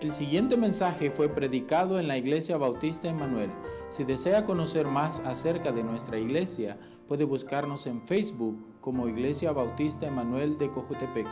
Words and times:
El 0.00 0.12
siguiente 0.12 0.56
mensaje 0.56 1.10
fue 1.10 1.28
predicado 1.28 1.98
en 1.98 2.06
la 2.06 2.16
Iglesia 2.16 2.56
Bautista 2.56 3.08
Emanuel. 3.08 3.50
Si 3.88 4.04
desea 4.04 4.44
conocer 4.44 4.86
más 4.86 5.18
acerca 5.26 5.72
de 5.72 5.82
nuestra 5.82 6.16
iglesia, 6.16 6.78
puede 7.08 7.24
buscarnos 7.24 7.84
en 7.88 8.00
Facebook 8.02 8.64
como 8.80 9.08
Iglesia 9.08 9.50
Bautista 9.50 10.06
Emanuel 10.06 10.56
de 10.56 10.70
Cojutepeque. 10.70 11.28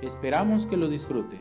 Esperamos 0.00 0.64
que 0.64 0.78
lo 0.78 0.88
disfrute. 0.88 1.36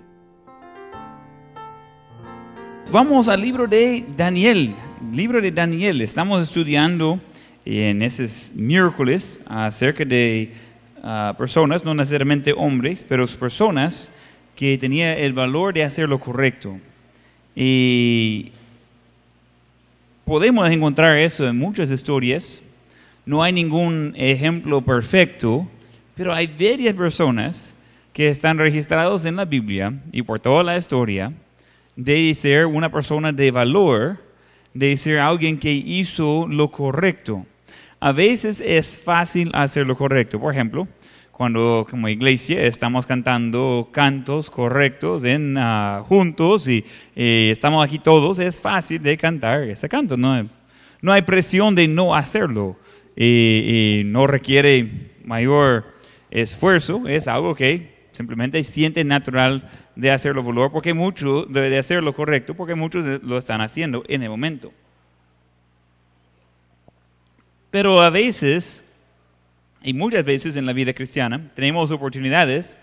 Vamos 2.91 3.29
al 3.29 3.39
libro 3.39 3.67
de 3.67 4.05
Daniel. 4.17 4.75
Libro 5.13 5.41
de 5.41 5.51
Daniel. 5.51 6.01
Estamos 6.01 6.43
estudiando 6.43 7.21
en 7.63 8.01
esos 8.01 8.51
miércoles 8.53 9.39
acerca 9.45 10.03
de 10.03 10.51
uh, 10.97 11.33
personas, 11.37 11.85
no 11.85 11.93
necesariamente 11.93 12.51
hombres, 12.51 13.05
pero 13.07 13.25
personas 13.27 14.11
que 14.55 14.77
tenía 14.77 15.17
el 15.17 15.33
valor 15.33 15.73
de 15.73 15.83
hacer 15.83 16.07
lo 16.07 16.19
correcto. 16.19 16.79
Y 17.55 18.51
podemos 20.25 20.69
encontrar 20.69 21.17
eso 21.17 21.47
en 21.47 21.57
muchas 21.57 21.91
historias. 21.91 22.61
No 23.25 23.43
hay 23.43 23.53
ningún 23.53 24.13
ejemplo 24.15 24.81
perfecto, 24.81 25.67
pero 26.15 26.33
hay 26.33 26.47
varias 26.47 26.93
personas 26.93 27.75
que 28.13 28.29
están 28.29 28.57
registrados 28.57 29.25
en 29.25 29.35
la 29.35 29.45
Biblia 29.45 29.93
y 30.11 30.21
por 30.21 30.39
toda 30.39 30.63
la 30.63 30.77
historia 30.77 31.33
de 31.95 32.33
ser 32.33 32.65
una 32.65 32.91
persona 32.91 33.31
de 33.31 33.51
valor, 33.51 34.17
de 34.73 34.95
ser 34.97 35.19
alguien 35.19 35.57
que 35.57 35.71
hizo 35.71 36.47
lo 36.47 36.71
correcto. 36.71 37.45
A 37.99 38.11
veces 38.11 38.61
es 38.61 38.99
fácil 38.99 39.51
hacer 39.53 39.87
lo 39.87 39.97
correcto. 39.97 40.39
Por 40.39 40.53
ejemplo, 40.53 40.87
cuando 41.35 41.85
como 41.89 42.07
iglesia 42.07 42.63
estamos 42.63 43.05
cantando 43.05 43.89
cantos 43.91 44.49
correctos 44.49 45.25
en, 45.25 45.57
ah, 45.57 46.01
juntos 46.07 46.65
y 46.69 46.85
estamos 47.13 47.85
aquí 47.85 47.99
todos, 47.99 48.39
es 48.39 48.61
fácil 48.61 49.03
de 49.03 49.17
cantar 49.17 49.63
ese 49.63 49.89
canto. 49.89 50.15
No, 50.15 50.47
no 51.01 51.11
hay 51.11 51.23
presión 51.23 51.75
de 51.75 51.89
no 51.89 52.15
hacerlo 52.15 52.77
y, 53.17 54.03
no 54.05 54.27
requiere 54.27 55.11
mayor 55.25 55.93
esfuerzo, 56.31 57.05
es 57.05 57.27
algo 57.27 57.53
que 57.53 58.07
simplemente 58.11 58.63
siente 58.63 59.03
natural 59.03 59.69
de 59.97 60.11
hacerlo 60.11 60.41
valor 60.41 60.71
porque 60.71 60.93
muchos 60.93 61.51
de 61.51 61.77
hacer 61.77 62.01
lo 62.01 62.15
correcto 62.15 62.53
porque 62.53 62.75
muchos 62.75 63.21
lo 63.23 63.37
están 63.37 63.59
haciendo 63.59 64.05
en 64.07 64.23
el 64.23 64.29
momento. 64.29 64.71
Pero 67.71 68.01
a 68.01 68.09
veces 68.09 68.84
y 69.85 69.93
muchas 69.93 70.25
veces 70.25 70.55
en 70.55 70.65
la 70.65 70.73
vida 70.73 70.93
cristiana 70.93 71.51
tenemos 71.53 71.91
oportunidades 71.91 72.75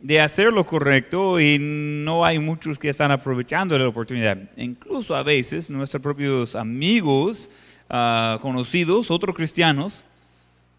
de 0.00 0.20
hacer 0.20 0.52
lo 0.52 0.64
correcto 0.64 1.40
y 1.40 1.58
no 1.58 2.24
hay 2.24 2.38
muchos 2.38 2.78
que 2.78 2.88
están 2.88 3.10
aprovechando 3.10 3.76
la 3.76 3.88
oportunidad. 3.88 4.38
Incluso 4.56 5.16
a 5.16 5.24
veces 5.24 5.70
nuestros 5.70 6.00
propios 6.00 6.54
amigos, 6.54 7.50
ah, 7.90 8.38
conocidos, 8.40 9.10
otros 9.10 9.34
cristianos, 9.34 10.04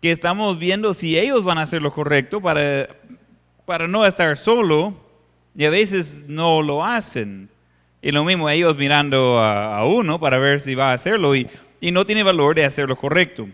que 0.02 0.12
estamos 0.12 0.58
viendo 0.58 0.94
si 0.94 1.20
ellos 1.20 1.44
van 1.44 1.58
a 1.58 1.64
hacer 1.64 1.82
lo 1.82 1.92
correcto 1.92 2.40
para, 2.40 2.88
para 3.66 3.90
no 3.90 4.06
estar 4.06 4.38
solo 4.38 4.94
y 5.54 5.66
a 5.66 5.70
veces 5.70 6.24
no 6.30 6.62
lo 6.62 6.86
hacen. 6.86 7.50
Y 8.02 8.14
lo 8.14 8.24
mismo 8.24 8.50
ellos 8.50 8.78
mirando 8.78 9.40
a, 9.40 9.80
a 9.80 9.86
uno 9.86 10.18
para 10.18 10.38
ver 10.38 10.62
si 10.62 10.76
va 10.76 10.92
a 10.92 10.94
hacerlo 10.94 11.36
y, 11.36 11.46
y 11.82 11.92
no 11.92 12.06
tiene 12.06 12.24
valor 12.24 12.56
de 12.56 12.64
hacer 12.64 12.88
lo 12.88 12.96
correcto. 12.96 13.50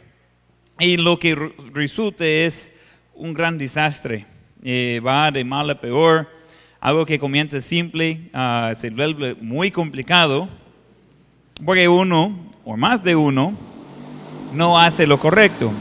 Y 0.84 0.98
lo 0.98 1.20
que 1.20 1.36
resulta 1.76 2.26
es 2.26 2.72
un 3.14 3.36
gran 3.36 3.56
desastre. 3.60 4.26
Eh, 4.64 5.00
va 5.06 5.30
de 5.30 5.44
mal 5.44 5.70
a 5.70 5.80
peor. 5.80 6.28
Algo 6.80 7.06
que 7.06 7.20
comienza 7.20 7.62
simple 7.62 8.32
uh, 8.34 8.74
se 8.74 8.90
vuelve 8.90 9.36
muy 9.36 9.70
complicado 9.70 10.50
porque 11.64 11.88
uno, 11.88 12.52
o 12.66 12.76
más 12.76 13.04
de 13.04 13.16
uno, 13.16 13.56
no 14.54 14.80
hace 14.80 15.06
lo 15.06 15.20
correcto. 15.20 15.72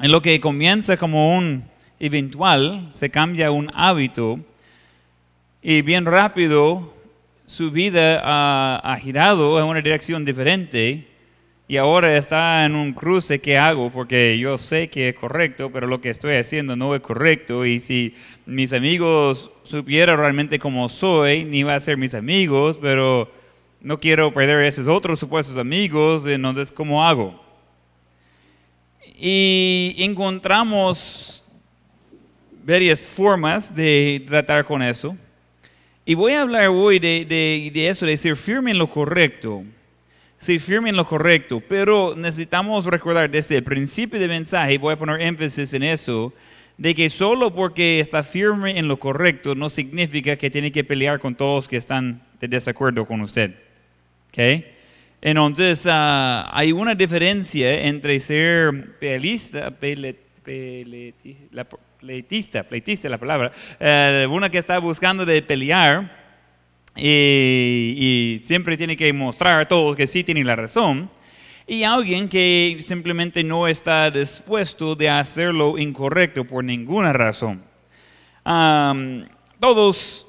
En 0.00 0.10
lo 0.10 0.22
que 0.22 0.40
comienza 0.40 0.96
como 0.96 1.36
un 1.36 1.64
eventual, 2.00 2.88
se 2.90 3.10
cambia 3.10 3.50
un 3.50 3.70
hábito 3.74 4.40
y 5.60 5.82
bien 5.82 6.06
rápido 6.06 6.94
su 7.44 7.70
vida 7.70 8.22
ha 8.78 8.96
girado 8.96 9.60
en 9.60 9.66
una 9.66 9.82
dirección 9.82 10.24
diferente 10.24 11.13
y 11.66 11.78
ahora 11.78 12.16
está 12.18 12.66
en 12.66 12.74
un 12.74 12.92
cruce, 12.92 13.40
¿qué 13.40 13.56
hago? 13.56 13.90
Porque 13.90 14.38
yo 14.38 14.58
sé 14.58 14.88
que 14.90 15.08
es 15.08 15.14
correcto, 15.14 15.70
pero 15.72 15.86
lo 15.86 15.98
que 15.98 16.10
estoy 16.10 16.34
haciendo 16.34 16.76
no 16.76 16.94
es 16.94 17.00
correcto. 17.00 17.64
Y 17.64 17.80
si 17.80 18.14
mis 18.44 18.74
amigos 18.74 19.50
supieran 19.62 20.18
realmente 20.18 20.58
cómo 20.58 20.90
soy, 20.90 21.46
ni 21.46 21.62
va 21.62 21.74
a 21.74 21.80
ser 21.80 21.96
mis 21.96 22.12
amigos, 22.12 22.78
pero 22.80 23.32
no 23.80 23.98
quiero 23.98 24.32
perder 24.34 24.56
a 24.56 24.68
esos 24.68 24.86
otros 24.88 25.18
supuestos 25.18 25.56
amigos, 25.56 26.26
entonces, 26.26 26.70
¿cómo 26.70 27.06
hago? 27.06 27.42
Y 29.16 29.94
encontramos 30.00 31.42
varias 32.62 33.06
formas 33.06 33.74
de 33.74 34.22
tratar 34.26 34.66
con 34.66 34.82
eso. 34.82 35.16
Y 36.04 36.12
voy 36.12 36.34
a 36.34 36.42
hablar 36.42 36.68
hoy 36.68 36.98
de, 36.98 37.24
de, 37.24 37.70
de 37.72 37.88
eso, 37.88 38.04
de 38.04 38.18
ser 38.18 38.36
firme 38.36 38.72
en 38.72 38.76
lo 38.76 38.90
correcto 38.90 39.64
se 40.38 40.58
firme 40.58 40.90
en 40.90 40.96
lo 40.96 41.06
correcto, 41.06 41.62
pero 41.66 42.14
necesitamos 42.16 42.84
recordar 42.86 43.30
desde 43.30 43.56
el 43.56 43.64
principio 43.64 44.18
del 44.18 44.28
mensaje, 44.28 44.78
voy 44.78 44.92
a 44.92 44.98
poner 44.98 45.20
énfasis 45.20 45.72
en 45.74 45.82
eso, 45.82 46.32
de 46.76 46.94
que 46.94 47.08
solo 47.08 47.50
porque 47.52 48.00
está 48.00 48.22
firme 48.24 48.78
en 48.78 48.88
lo 48.88 48.98
correcto 48.98 49.54
no 49.54 49.70
significa 49.70 50.36
que 50.36 50.50
tiene 50.50 50.72
que 50.72 50.84
pelear 50.84 51.20
con 51.20 51.34
todos 51.34 51.68
que 51.68 51.76
están 51.76 52.20
de 52.40 52.48
desacuerdo 52.48 53.06
con 53.06 53.20
usted. 53.20 53.54
¿Okay? 54.28 54.66
Entonces, 55.20 55.86
ah, 55.88 56.50
hay 56.52 56.72
una 56.72 56.94
diferencia 56.94 57.86
entre 57.86 58.20
ser 58.20 58.98
peleista, 58.98 59.70
pleitista, 62.00 62.62
pleitista 62.64 63.08
la 63.08 63.16
palabra, 63.16 63.50
uh, 63.80 64.28
una 64.30 64.50
que 64.50 64.58
está 64.58 64.78
buscando 64.78 65.24
de 65.24 65.40
pelear, 65.40 66.23
y, 66.96 68.40
siempre 68.44 68.76
tiene 68.76 68.96
que 68.96 69.12
mostrar 69.12 69.60
a 69.60 69.68
todos 69.68 69.96
que 69.96 70.06
sí 70.06 70.24
tiene 70.24 70.44
la 70.44 70.56
razón, 70.56 71.10
y 71.66 71.82
alguien 71.82 72.28
que 72.28 72.78
simplemente 72.80 73.42
no 73.42 73.66
está 73.66 74.10
dispuesto 74.10 74.94
de 74.94 75.08
hacerlo 75.08 75.78
incorrecto 75.78 76.44
por 76.44 76.62
ninguna 76.62 77.12
razón. 77.12 77.62
todos 79.60 80.26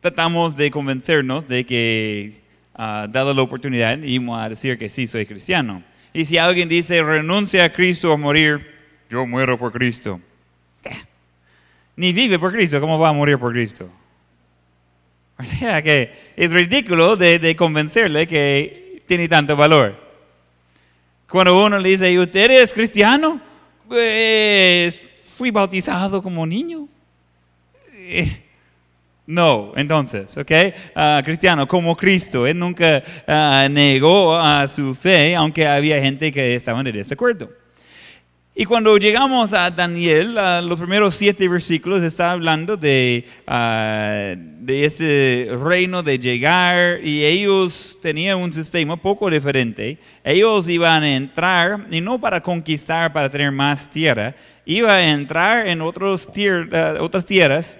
tratamos 0.00 0.56
de 0.56 0.70
convencernos 0.70 1.46
de 1.46 1.66
que, 1.66 2.40
uh, 2.74 3.06
la 3.12 3.42
oportunidad, 3.42 3.98
íbamos 3.98 4.40
a 4.40 4.48
decir 4.48 4.78
que 4.78 4.88
sí, 4.88 5.06
soy 5.06 5.26
cristiano. 5.26 5.82
Y 6.12 6.24
si 6.24 6.38
alguien 6.38 6.68
dice, 6.68 7.02
renuncia 7.02 7.64
a 7.64 7.72
Cristo 7.72 8.12
a 8.12 8.16
morir, 8.16 8.66
yo 9.10 9.26
muero 9.26 9.58
por 9.58 9.72
Cristo. 9.72 10.20
Ni 11.96 12.12
vive 12.12 12.38
por 12.38 12.52
Cristo, 12.52 12.80
¿cómo 12.80 12.98
va 12.98 13.10
a 13.10 13.12
morir 13.12 13.38
por 13.38 13.52
Cristo? 13.52 13.90
O 15.42 15.44
sea 15.44 15.82
que 15.82 16.12
es 16.36 16.50
ridículo 16.50 17.16
de, 17.16 17.56
convencerle 17.56 18.26
que 18.26 19.02
tiene 19.06 19.28
tanto 19.28 19.56
valor. 19.56 19.96
Cuando 21.28 21.64
uno 21.64 21.78
le 21.78 21.88
dice, 21.88 22.10
¿y 22.12 22.18
usted 22.18 22.50
es 22.50 22.72
cristiano? 22.72 23.40
Pues 23.88 25.00
fui 25.36 25.50
bautizado 25.50 26.22
como 26.22 26.46
niño. 26.46 26.88
Eh, 27.94 28.42
no, 29.26 29.72
entonces, 29.76 30.36
¿ok? 30.36 30.50
Ah, 30.94 31.22
cristiano, 31.24 31.66
como 31.66 31.96
Cristo, 31.96 32.46
él 32.46 32.58
nunca 32.58 33.02
ah, 33.26 33.68
negó 33.70 34.36
a 34.36 34.66
su 34.68 34.94
fe, 34.94 35.34
aunque 35.36 35.66
había 35.66 36.00
gente 36.02 36.32
que 36.32 36.54
estaba 36.54 36.80
en 36.80 36.92
desacuerdo. 36.92 37.50
Y 38.52 38.64
cuando 38.64 38.96
llegamos 38.96 39.52
a 39.52 39.70
Daniel, 39.70 40.34
los 40.68 40.76
primeros 40.78 41.14
siete 41.14 41.48
versículos 41.48 42.02
está 42.02 42.32
hablando 42.32 42.76
de, 42.76 43.24
uh, 43.46 44.36
de 44.64 44.84
ese 44.84 45.50
reino 45.62 46.02
de 46.02 46.18
llegar 46.18 46.98
y 47.02 47.24
ellos 47.24 47.96
tenían 48.02 48.38
un 48.38 48.52
sistema 48.52 48.96
poco 48.96 49.30
diferente. 49.30 49.98
Ellos 50.24 50.68
iban 50.68 51.04
a 51.04 51.16
entrar 51.16 51.86
y 51.92 52.00
no 52.00 52.20
para 52.20 52.42
conquistar, 52.42 53.12
para 53.12 53.30
tener 53.30 53.52
más 53.52 53.88
tierra, 53.88 54.34
iban 54.66 54.90
a 54.90 55.10
entrar 55.12 55.68
en 55.68 55.80
otros 55.80 56.28
uh, 56.28 57.02
otras 57.02 57.24
tierras 57.24 57.78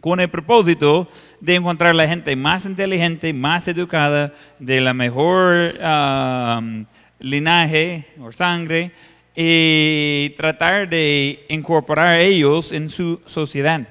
con 0.00 0.20
el 0.20 0.30
propósito 0.30 1.06
de 1.38 1.56
encontrar 1.56 1.94
la 1.94 2.08
gente 2.08 2.34
más 2.34 2.64
inteligente, 2.64 3.34
más 3.34 3.68
educada, 3.68 4.32
de 4.58 4.80
la 4.80 4.94
mejor 4.94 5.74
uh, 5.78 6.84
linaje 7.20 8.06
o 8.18 8.32
sangre 8.32 8.90
y 9.34 10.30
tratar 10.36 10.88
de 10.88 11.44
incorporar 11.48 12.08
a 12.08 12.20
ellos 12.20 12.72
en 12.72 12.88
su 12.88 13.20
sociedad. 13.26 13.86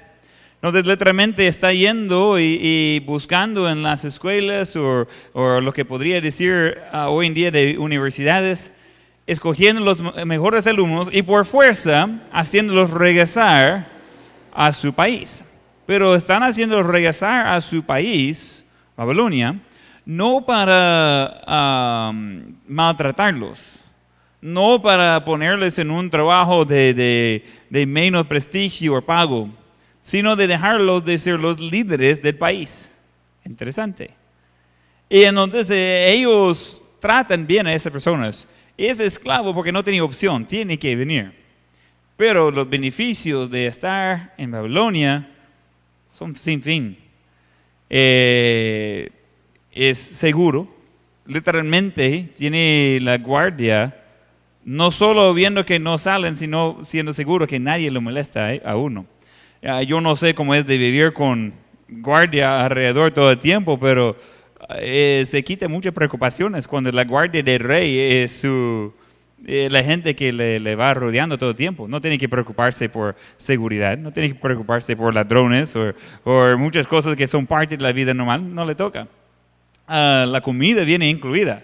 Entonces, 0.56 0.86
literalmente 0.86 1.48
está 1.48 1.74
yendo 1.74 2.40
y, 2.40 3.02
buscando 3.08 3.68
en 3.68 3.82
las 3.82 4.06
escuelas 4.06 4.76
o, 4.76 5.08
lo 5.34 5.74
que 5.74 5.86
podría 5.86 6.22
decir 6.22 6.78
ah, 6.92 7.10
hoy 7.10 7.26
en 7.26 7.34
día 7.34 7.50
de 7.50 7.80
universidades, 7.80 8.72
escogiendo 9.26 9.82
los 9.82 10.04
mejores 10.26 10.68
alumnos 10.68 11.10
y 11.12 11.24
por 11.24 11.46
fuerza 11.46 12.08
haciéndolos 12.32 12.92
regresar 12.92 13.88
a 14.54 14.72
su 14.72 14.94
país. 14.94 15.44
pero 15.88 16.16
están 16.16 16.44
haciendo 16.44 16.82
regresar 16.84 17.48
a 17.48 17.60
su 17.60 17.84
país, 17.84 18.64
Babilonia, 18.96 19.60
no 20.06 20.46
para 20.46 21.42
am, 21.46 22.56
maltratarlos, 22.68 23.81
no 24.42 24.82
para 24.82 25.24
ponerles 25.24 25.78
en 25.80 25.92
un 25.92 26.10
trabajo 26.10 26.66
de, 26.66 26.94
de- 26.94 27.46
de 27.70 27.86
menos 27.86 28.26
prestigio 28.26 28.96
o 28.96 29.02
pago, 29.02 29.50
sino 30.02 30.36
de 30.36 30.48
dejarlos 30.48 31.04
de 31.04 31.18
ser 31.18 31.40
los 31.40 31.60
líderes 31.60 32.22
del 32.22 32.36
país. 32.36 32.92
Interesante. 33.46 34.12
Y 35.10 35.24
entonces 35.24 35.70
eh, 35.70 36.12
ellos 36.12 36.84
tratan 37.00 37.46
bien 37.46 37.68
a 37.68 37.74
esas 37.74 37.92
personas. 37.92 38.48
Es 38.78 39.00
esclavo 39.00 39.54
porque 39.54 39.72
no 39.72 39.84
tiene 39.84 40.02
opción, 40.02 40.46
tiene 40.46 40.80
que 40.80 40.96
venir. 40.96 41.34
Pero 42.18 42.50
los 42.52 42.70
beneficios 42.70 43.50
de 43.50 43.68
estar 43.68 44.34
en 44.38 44.52
Babilonia 44.52 45.28
son 46.12 46.36
sin 46.36 46.62
fin. 46.62 46.98
Eh, 47.90 49.10
es 49.72 49.98
seguro, 49.98 50.68
literalmente 51.26 52.30
tiene 52.36 53.00
la 53.02 53.18
guardia, 53.18 54.01
no 54.64 54.92
solo 54.92 55.34
viendo 55.34 55.66
que 55.66 55.80
no 55.80 55.98
salen, 55.98 56.36
sino 56.36 56.78
siendo 56.84 57.14
seguro 57.14 57.48
que 57.48 57.60
nadie 57.60 57.92
lo 57.92 58.02
molesta 58.02 58.54
eh, 58.54 58.62
a 58.66 58.76
uno. 58.76 59.06
Ah, 59.64 59.84
yo 59.84 60.02
no 60.02 60.16
sé 60.16 60.34
cómo 60.34 60.56
es 60.56 60.66
de 60.66 60.78
vivir 60.78 61.14
con 61.14 61.54
guardia 61.88 62.66
alrededor 62.66 63.12
todo 63.12 63.32
el 63.32 63.38
tiempo, 63.38 63.80
pero 63.80 64.16
eh, 64.78 65.24
se 65.26 65.44
quita 65.44 65.68
muchas 65.68 65.94
preocupaciones 65.94 66.68
cuando 66.68 66.92
la 66.92 67.04
guardia 67.04 67.44
del 67.44 67.60
rey 67.60 67.98
es 68.00 68.32
su, 68.42 68.94
eh, 69.46 69.68
la 69.72 69.84
gente 69.84 70.16
que 70.16 70.32
le, 70.32 70.76
va 70.76 70.94
rodeando 70.94 71.38
todo 71.38 71.52
el 71.52 71.56
tiempo. 71.56 71.88
No 71.88 72.00
tiene 72.00 72.18
que 72.18 72.30
preocuparse 72.30 72.90
por 72.90 73.16
seguridad, 73.38 73.98
no 73.98 74.12
tiene 74.12 74.30
que 74.30 74.36
preocuparse 74.36 74.96
por 74.96 75.14
ladrones 75.14 75.76
o, 75.76 75.94
o 76.24 76.58
muchas 76.58 76.88
cosas 76.88 77.16
que 77.16 77.28
son 77.28 77.48
parte 77.48 77.78
de 77.78 77.84
la 77.84 77.92
vida 77.92 78.14
normal, 78.14 78.54
no 78.54 78.66
le 78.66 78.76
toca. 78.76 79.08
Ah, 79.88 80.26
la 80.28 80.42
comida 80.42 80.84
viene 80.84 81.10
incluida. 81.10 81.64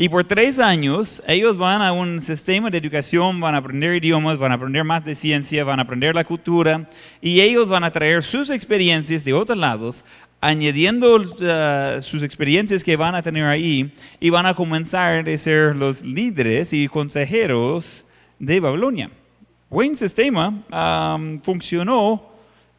Y 0.00 0.08
por 0.08 0.22
tres 0.22 0.60
años 0.60 1.20
ellos 1.26 1.56
van 1.56 1.82
a 1.82 1.90
un 1.90 2.20
sistema 2.20 2.70
de 2.70 2.78
educación, 2.78 3.40
van 3.40 3.56
a 3.56 3.58
aprender 3.58 3.96
idiomas, 3.96 4.38
van 4.38 4.52
a 4.52 4.54
aprender 4.54 4.84
más 4.84 5.04
de 5.04 5.16
ciencia, 5.16 5.64
van 5.64 5.80
a 5.80 5.82
aprender 5.82 6.14
la 6.14 6.22
cultura 6.22 6.88
y 7.20 7.40
ellos 7.40 7.68
van 7.68 7.82
a 7.82 7.90
traer 7.90 8.22
sus 8.22 8.48
experiencias 8.50 9.24
de 9.24 9.32
otros 9.32 9.58
lados, 9.58 10.04
añadiendo 10.40 11.16
uh, 11.16 12.00
sus 12.00 12.22
experiencias 12.22 12.84
que 12.84 12.94
van 12.94 13.16
a 13.16 13.22
tener 13.22 13.44
ahí 13.46 13.92
y 14.20 14.30
van 14.30 14.46
a 14.46 14.54
comenzar 14.54 15.28
a 15.28 15.36
ser 15.36 15.74
los 15.74 16.04
líderes 16.04 16.72
y 16.72 16.86
consejeros 16.86 18.04
de 18.38 18.60
Babilonia. 18.60 19.10
Buen 19.68 19.96
sistema, 19.96 20.62
um, 21.16 21.40
funcionó 21.40 22.22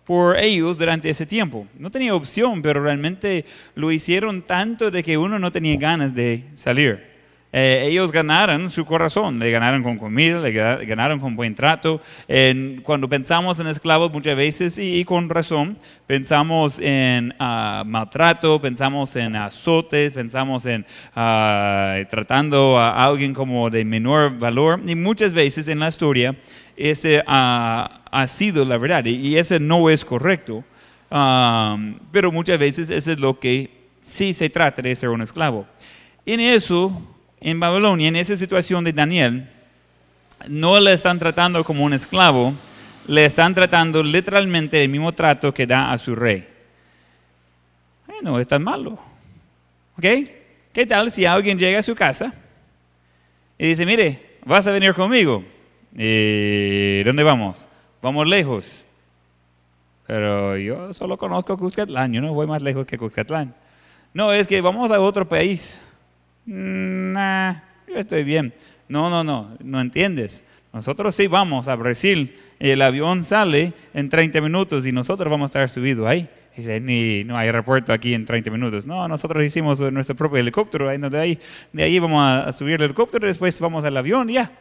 por 0.06 0.38
ellos 0.38 0.77
durante 0.77 1.10
ese 1.10 1.25
tiempo. 1.25 1.68
No 1.77 1.92
tenía 1.92 2.16
opción, 2.16 2.62
pero 2.62 2.81
realmente 2.81 3.44
lo 3.75 3.92
hicieron 3.92 4.42
tanto 4.42 4.89
de 4.89 5.04
que 5.04 5.18
uno 5.18 5.38
no 5.38 5.51
tenía 5.51 5.75
ganas 5.75 6.16
de 6.16 6.45
salir. 6.56 7.09
Eh, 7.51 7.86
ellos 7.88 8.12
ganaron 8.12 8.69
su 8.69 8.86
corazón, 8.86 9.40
le 9.40 9.50
ganaron 9.50 9.81
con 9.81 9.98
comida, 9.98 10.40
le 10.40 10.54
ga- 10.54 10.86
ganaron 10.86 11.19
con 11.19 11.36
buen 11.36 11.56
trato. 11.56 12.00
En- 12.28 12.81
cuando 12.84 13.10
pensamos 13.10 13.60
en 13.60 13.66
esclavos 13.68 14.12
muchas 14.12 14.38
veces, 14.38 14.78
y, 14.78 15.00
y 15.00 15.04
con 15.06 15.28
razón, 15.30 15.75
pensamos 16.06 16.80
en 16.80 17.34
ah, 17.40 17.84
maltrato, 17.88 18.62
pensamos 18.62 19.16
en 19.16 19.36
azotes, 19.36 20.12
pensamos 20.12 20.66
en 20.68 20.86
ah, 21.16 21.98
tratando 22.10 22.78
a 22.78 23.04
alguien 23.04 23.34
como 23.34 23.69
de 23.72 23.84
menor 23.84 24.38
valor, 24.38 24.80
y 24.86 24.94
muchas 24.94 25.34
veces 25.34 25.68
en 25.69 25.80
la 25.80 25.88
historia 25.88 26.36
ese 26.78 27.24
ah, 27.25 28.02
ha 28.12 28.28
sido 28.28 28.63
la 28.63 28.78
verdad, 28.78 29.04
y, 29.06 29.16
y 29.16 29.38
ese 29.38 29.60
no 29.60 29.90
es 29.90 30.06
correcto. 30.06 30.63
Um, 31.12 31.98
pero 32.12 32.31
muchas 32.31 32.60
veces 32.60 32.92
eso 32.92 33.12
es 33.12 33.19
lo 33.19 33.40
que 33.40 33.72
sí 34.00 34.31
se 34.31 34.48
trata 34.48 34.84
de 34.84 34.95
ser 34.95 35.10
un 35.10 35.24
esclavo. 35.24 35.66
En 36.24 36.40
eso, 36.40 36.92
en 37.42 37.60
Babilonia, 37.60 38.08
en 38.08 38.16
esa 38.16 38.36
situación 38.36 38.84
de 38.84 38.94
Daniel, 38.94 39.50
no 40.48 40.80
le 40.80 40.94
están 40.94 41.20
tratando 41.20 41.64
como 41.64 41.84
un 41.84 41.94
esclavo, 41.94 42.54
le 43.08 43.26
están 43.26 43.54
tratando 43.54 44.04
literalmente 44.04 44.82
el 44.84 44.90
mismo 44.90 45.12
trato 45.14 45.54
que 45.54 45.66
da 45.66 45.92
a 45.92 45.98
su 45.98 46.16
rey. 46.16 46.48
Eh, 48.08 48.22
no 48.22 48.40
es 48.40 48.48
tan 48.48 48.64
malo. 48.64 49.00
¿Ok? 49.98 50.06
¿Qué 50.72 50.86
tal 50.86 51.12
si 51.12 51.26
alguien 51.26 51.58
llega 51.58 51.80
a 51.80 51.84
su 51.84 51.96
casa 51.96 52.34
y 53.58 53.68
dice, 53.68 53.86
mire, 53.86 54.38
vas 54.46 54.68
a 54.68 54.72
venir 54.72 54.94
conmigo? 54.94 55.44
¿Y 55.94 57.04
dónde 57.04 57.24
vamos? 57.24 57.68
Vamos 58.02 58.28
lejos. 58.28 58.86
Pero 60.06 60.58
yo 60.58 60.94
solo 60.94 61.18
conozco 61.18 61.58
Cuscatlán, 61.58 62.14
yo 62.14 62.22
no 62.22 62.34
voy 62.34 62.48
más 62.48 62.62
lejos 62.62 62.86
que 62.86 62.98
Cuscatlán. 62.98 63.54
No, 64.14 64.32
es 64.32 64.48
que 64.48 64.62
vamos 64.62 64.90
a 64.92 65.00
otro 65.00 65.28
país. 65.28 65.82
Mm, 66.46 67.00
Nah, 67.14 67.56
yo 67.88 67.96
estoy 67.98 68.24
bien. 68.24 68.54
No, 68.88 69.10
no, 69.10 69.24
no, 69.24 69.58
no 69.64 69.82
entiendes. 69.82 70.44
Nosotros 70.74 71.16
sí 71.16 71.28
vamos 71.28 71.68
a 71.68 71.76
Brasil. 71.76 72.36
El 72.60 72.82
avión 72.82 73.24
sale 73.24 73.74
en 73.94 74.10
30 74.10 74.42
minutos 74.42 74.86
y 74.86 74.92
nosotros 74.92 75.30
vamos 75.30 75.46
a 75.46 75.50
estar 75.50 75.70
subidos 75.70 76.08
ahí. 76.08 76.30
Dice, 76.56 76.80
ni, 76.82 77.24
no 77.24 77.38
hay 77.38 77.48
aeropuerto 77.48 77.94
aquí 77.94 78.14
en 78.14 78.26
30 78.26 78.52
minutos. 78.52 78.86
No, 78.86 79.08
nosotros 79.08 79.44
hicimos 79.44 79.80
nuestro 79.80 80.16
propio 80.16 80.40
helicóptero. 80.40 80.90
De 80.90 81.20
ahí, 81.20 81.40
de 81.72 81.84
ahí 81.84 82.00
vamos 82.00 82.22
a, 82.24 82.52
subir 82.52 82.76
el 82.76 82.84
helicóptero, 82.84 83.28
después 83.28 83.60
vamos 83.60 83.86
al 83.86 83.96
avión 83.96 84.30
y 84.30 84.34
ya. 84.34 84.52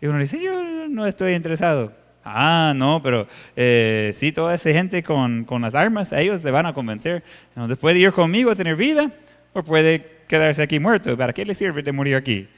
Y 0.00 0.06
uno 0.06 0.18
dice, 0.18 0.40
yo 0.40 0.88
no 0.88 1.06
estoy 1.06 1.34
interesado. 1.34 1.92
Ah, 2.24 2.72
no, 2.76 3.02
pero 3.02 3.26
eh, 3.56 4.12
sí, 4.14 4.30
toda 4.30 4.54
esa 4.54 4.70
gente 4.70 5.02
con, 5.02 5.44
con 5.44 5.62
las 5.62 5.74
armas, 5.74 6.12
a 6.12 6.20
ellos 6.20 6.44
le 6.44 6.50
van 6.52 6.66
a 6.66 6.72
convencer. 6.74 7.24
Entonces 7.48 7.76
puede 7.76 7.98
ir 7.98 8.12
conmigo 8.12 8.50
a 8.50 8.54
tener 8.54 8.76
vida 8.76 9.10
o 9.52 9.62
puede 9.62 10.24
quedarse 10.28 10.62
aquí 10.62 10.78
muerto. 10.78 11.16
¿Para 11.16 11.32
qué 11.32 11.44
le 11.44 11.54
sirve 11.54 11.82
de 11.82 11.92
morir 11.92 12.16
aquí? 12.16 12.48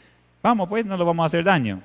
Vamos, 0.42 0.68
pues, 0.68 0.84
no 0.84 0.96
le 0.96 1.04
vamos 1.04 1.22
a 1.22 1.26
hacer 1.26 1.44
daño. 1.44 1.80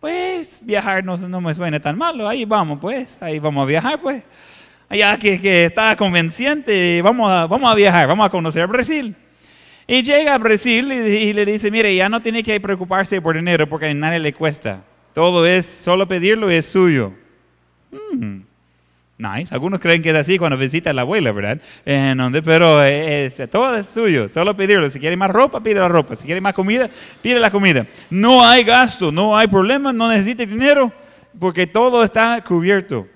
Pues 0.00 0.60
viajar 0.64 1.04
no, 1.04 1.16
no 1.16 1.40
me 1.40 1.54
suena 1.54 1.78
tan 1.78 1.96
malo. 1.96 2.28
Ahí 2.28 2.44
vamos, 2.44 2.78
pues, 2.80 3.18
ahí 3.22 3.38
vamos 3.38 3.62
a 3.62 3.66
viajar, 3.66 4.00
pues. 4.00 4.22
Ya 4.90 5.16
que, 5.16 5.40
que 5.40 5.64
está 5.64 5.96
convenciente, 5.96 7.00
vamos 7.02 7.30
a, 7.30 7.46
vamos 7.46 7.70
a 7.70 7.74
viajar, 7.74 8.06
vamos 8.06 8.26
a 8.26 8.30
conocer 8.30 8.66
Brasil. 8.66 9.16
Y 9.86 10.02
llega 10.02 10.34
a 10.34 10.38
Brasil 10.38 10.92
y, 10.92 10.96
y 10.96 11.32
le 11.32 11.44
dice, 11.44 11.70
mire, 11.70 11.94
ya 11.94 12.08
no 12.08 12.20
tiene 12.20 12.42
que 12.42 12.60
preocuparse 12.60 13.20
por 13.22 13.36
dinero 13.36 13.66
porque 13.68 13.86
a 13.86 13.94
nadie 13.94 14.18
le 14.18 14.32
cuesta. 14.32 14.82
Todo 15.14 15.46
es, 15.46 15.66
solo 15.66 16.06
pedirlo 16.06 16.50
es 16.50 16.66
suyo. 16.66 17.12
Hmm, 17.90 18.40
Nice. 19.22 19.54
Algunos 19.54 19.78
creen 19.78 20.02
que 20.02 20.10
es 20.10 20.16
así 20.16 20.36
cuando 20.36 20.56
visita 20.58 20.90
a 20.90 20.92
la 20.92 21.02
abuela, 21.02 21.30
¿verdad? 21.30 21.60
Eh, 21.86 22.12
donde- 22.16 22.42
pero 22.42 22.84
eh, 22.84 23.30
todo 23.50 23.76
es 23.76 23.86
suyo, 23.86 24.28
solo 24.28 24.56
pedirlo. 24.56 24.90
Si 24.90 24.98
quiere 24.98 25.16
más 25.16 25.30
ropa, 25.30 25.62
pide 25.62 25.78
la 25.78 25.86
ropa. 25.88 26.16
Si 26.16 26.24
quiere 26.26 26.40
más 26.40 26.54
comida, 26.54 26.90
pide 27.22 27.38
la 27.38 27.50
comida. 27.50 27.86
No 28.10 28.44
hay 28.44 28.64
gasto, 28.64 29.12
no 29.12 29.36
hay 29.36 29.46
problema, 29.46 29.92
no 29.92 30.08
necesita 30.08 30.44
dinero, 30.44 30.92
porque 31.38 31.68
todo 31.68 32.02
está 32.02 32.42
cubierto. 32.42 33.06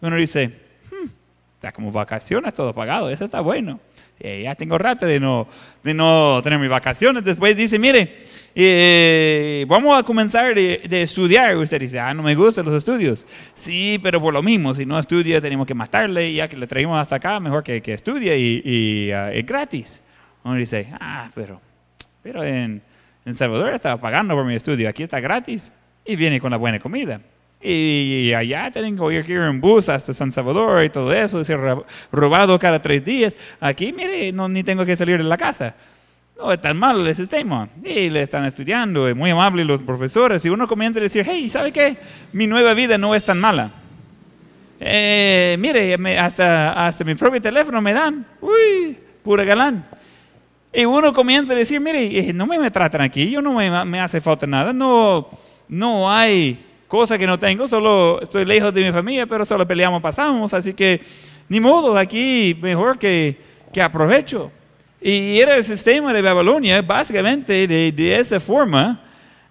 Uno 0.00 0.16
dice, 0.16 0.50
"Hmm, 0.90 1.08
está 1.54 1.70
como 1.70 1.92
vacaciones, 1.92 2.52
todo 2.52 2.74
pagado, 2.74 3.08
eso 3.08 3.24
está 3.24 3.40
bueno. 3.40 3.78
Eh, 4.26 4.40
ya 4.44 4.54
tengo 4.54 4.78
rato 4.78 5.04
de 5.04 5.20
no, 5.20 5.46
de 5.82 5.92
no 5.92 6.40
tener 6.42 6.58
mis 6.58 6.70
vacaciones. 6.70 7.22
Después 7.22 7.54
dice, 7.54 7.78
mire, 7.78 8.24
eh, 8.54 9.66
vamos 9.68 9.98
a 9.98 10.02
comenzar 10.02 10.54
de, 10.54 10.80
de 10.88 11.02
estudiar. 11.02 11.54
Usted 11.58 11.78
dice, 11.78 12.00
ah, 12.00 12.14
no 12.14 12.22
me 12.22 12.34
gustan 12.34 12.64
los 12.64 12.74
estudios. 12.74 13.26
Sí, 13.52 14.00
pero 14.02 14.22
por 14.22 14.32
lo 14.32 14.42
mismo, 14.42 14.72
si 14.72 14.86
no 14.86 14.98
estudia 14.98 15.42
tenemos 15.42 15.66
que 15.66 15.74
matarle 15.74 16.32
ya 16.32 16.48
que 16.48 16.56
le 16.56 16.66
traemos 16.66 16.98
hasta 16.98 17.16
acá, 17.16 17.38
mejor 17.38 17.62
que, 17.62 17.82
que 17.82 17.92
estudie 17.92 18.34
y, 18.38 18.62
y, 18.64 19.12
ah, 19.12 19.30
es 19.30 19.44
gratis. 19.44 20.02
Uno 20.42 20.54
dice, 20.54 20.88
ah, 20.98 21.30
pero, 21.34 21.60
pero 22.22 22.42
en, 22.42 22.80
en 23.26 23.34
Salvador 23.34 23.74
estaba 23.74 24.00
pagando 24.00 24.34
por 24.34 24.46
mi 24.46 24.54
estudio, 24.54 24.88
aquí 24.88 25.02
está 25.02 25.20
gratis 25.20 25.70
y 26.02 26.16
viene 26.16 26.40
con 26.40 26.50
la 26.50 26.56
buena 26.56 26.80
comida. 26.80 27.20
Y 27.66 28.34
allá 28.34 28.70
tengo 28.70 29.08
que 29.08 29.14
ir 29.26 29.30
en 29.38 29.58
bus 29.58 29.88
hasta 29.88 30.12
San 30.12 30.30
Salvador 30.30 30.84
y 30.84 30.90
todo 30.90 31.10
eso, 31.14 31.42
ser 31.42 31.58
ro- 31.58 31.86
robado 32.12 32.58
cada 32.58 32.82
tres 32.82 33.02
días. 33.02 33.36
Aquí, 33.58 33.90
mire, 33.90 34.30
no, 34.32 34.48
ni 34.50 34.62
tengo 34.62 34.84
que 34.84 34.94
salir 34.94 35.16
de 35.16 35.24
la 35.24 35.38
casa. 35.38 35.74
No 36.36 36.52
es 36.52 36.60
tan 36.60 36.76
malo 36.76 37.06
el 37.06 37.14
sistema. 37.14 37.68
Y 37.82 38.10
le 38.10 38.20
están 38.20 38.44
estudiando, 38.44 39.08
es 39.08 39.16
muy 39.16 39.30
amable 39.30 39.64
los 39.64 39.80
profesores. 39.82 40.44
Y 40.44 40.50
uno 40.50 40.68
comienza 40.68 41.00
a 41.00 41.02
decir, 41.04 41.24
hey, 41.26 41.48
¿sabe 41.48 41.72
qué? 41.72 41.96
Mi 42.32 42.46
nueva 42.46 42.74
vida 42.74 42.98
no 42.98 43.14
es 43.14 43.24
tan 43.24 43.40
mala. 43.40 43.72
Eh, 44.80 45.56
mire, 45.58 45.96
me- 45.96 46.18
hasta, 46.18 46.86
hasta 46.86 47.02
mi 47.04 47.14
propio 47.14 47.40
teléfono 47.40 47.80
me 47.80 47.94
dan. 47.94 48.26
Uy, 48.42 48.98
pura 49.22 49.44
galán. 49.44 49.86
Y 50.72 50.84
uno 50.84 51.12
comienza 51.14 51.52
a 51.52 51.56
decir, 51.56 51.80
mire, 51.80 52.18
eh, 52.18 52.32
no 52.34 52.46
me, 52.46 52.58
me 52.58 52.70
tratan 52.70 53.00
aquí, 53.00 53.30
yo 53.30 53.40
no 53.40 53.52
me, 53.54 53.84
me 53.86 54.00
hace 54.00 54.20
falta 54.20 54.44
nada, 54.46 54.72
no, 54.72 55.28
no 55.68 56.10
hay 56.10 56.58
cosa 56.94 57.18
que 57.18 57.26
no 57.26 57.36
tengo, 57.36 57.66
solo 57.66 58.20
estoy 58.22 58.44
lejos 58.44 58.72
de 58.72 58.80
mi 58.84 58.92
familia, 58.92 59.26
pero 59.26 59.44
solo 59.44 59.66
peleamos, 59.66 60.00
pasamos, 60.00 60.54
así 60.54 60.72
que 60.72 61.00
ni 61.48 61.58
modo, 61.58 61.98
aquí 61.98 62.56
mejor 62.62 63.00
que, 63.00 63.36
que 63.72 63.82
aprovecho. 63.82 64.52
Y 65.00 65.40
era 65.40 65.56
el 65.56 65.64
sistema 65.64 66.12
de 66.12 66.22
Babilonia, 66.22 66.80
básicamente 66.82 67.66
de, 67.66 67.90
de 67.90 68.16
esa 68.16 68.38
forma, 68.38 69.02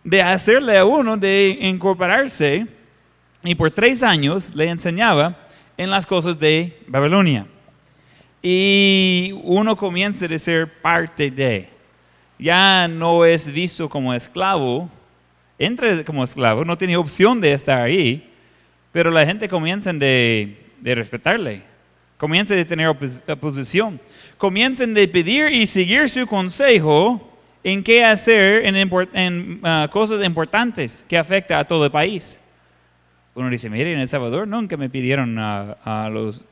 de 0.06 0.22
hacerle 0.22 0.78
a 0.78 0.86
uno 0.86 1.18
de 1.18 1.58
incorporarse, 1.60 2.66
y 3.44 3.56
por 3.56 3.70
tres 3.72 4.04
años 4.04 4.56
le 4.56 4.70
enseñaba 4.70 5.36
en 5.76 5.90
las 5.90 6.06
cosas 6.06 6.40
de 6.40 6.80
Babilonia. 6.88 7.46
Y 8.42 9.38
uno 9.44 9.76
comienza 9.76 10.28
a 10.28 10.40
ser 10.40 10.82
parte 10.82 11.30
de. 11.30 11.68
Ya 12.40 12.88
no 12.88 13.26
es 13.26 13.52
visto 13.52 13.90
como 13.90 14.14
esclavo, 14.14 14.90
entra 15.66 16.04
como 16.04 16.24
esclavo, 16.24 16.66
no 16.66 16.78
tiene 16.78 16.98
opción 16.98 17.42
de 17.42 17.54
estar 17.54 17.82
ahí, 17.82 18.30
pero 18.92 19.12
la 19.12 19.26
gente 19.26 19.48
comienza 19.48 19.92
de, 19.94 20.58
de 20.80 20.96
respetarle, 20.96 21.64
comienza 22.18 22.54
de 22.54 22.66
tener 22.66 22.88
oposición, 22.88 24.00
comiencen 24.38 24.94
de 24.94 25.08
pedir 25.08 25.50
y 25.50 25.66
seguir 25.66 26.10
su 26.10 26.28
consejo 26.28 27.34
en 27.64 27.84
qué 27.84 28.04
hacer 28.04 28.66
en, 28.66 29.60
ah, 29.64 29.88
cosas 29.92 30.24
importantes 30.26 31.06
que 31.08 31.18
afectan 31.18 31.60
a 31.60 31.64
todo 31.64 31.86
el 31.86 31.92
país. 31.92 32.40
Uno 33.36 33.50
dice, 33.50 33.70
mire, 33.70 33.94
en 33.94 34.00
El 34.00 34.08
Salvador 34.08 34.48
nunca 34.48 34.78
me 34.78 34.90
pidieron 34.90 35.38
a, 35.40 36.10
los, 36.12 36.46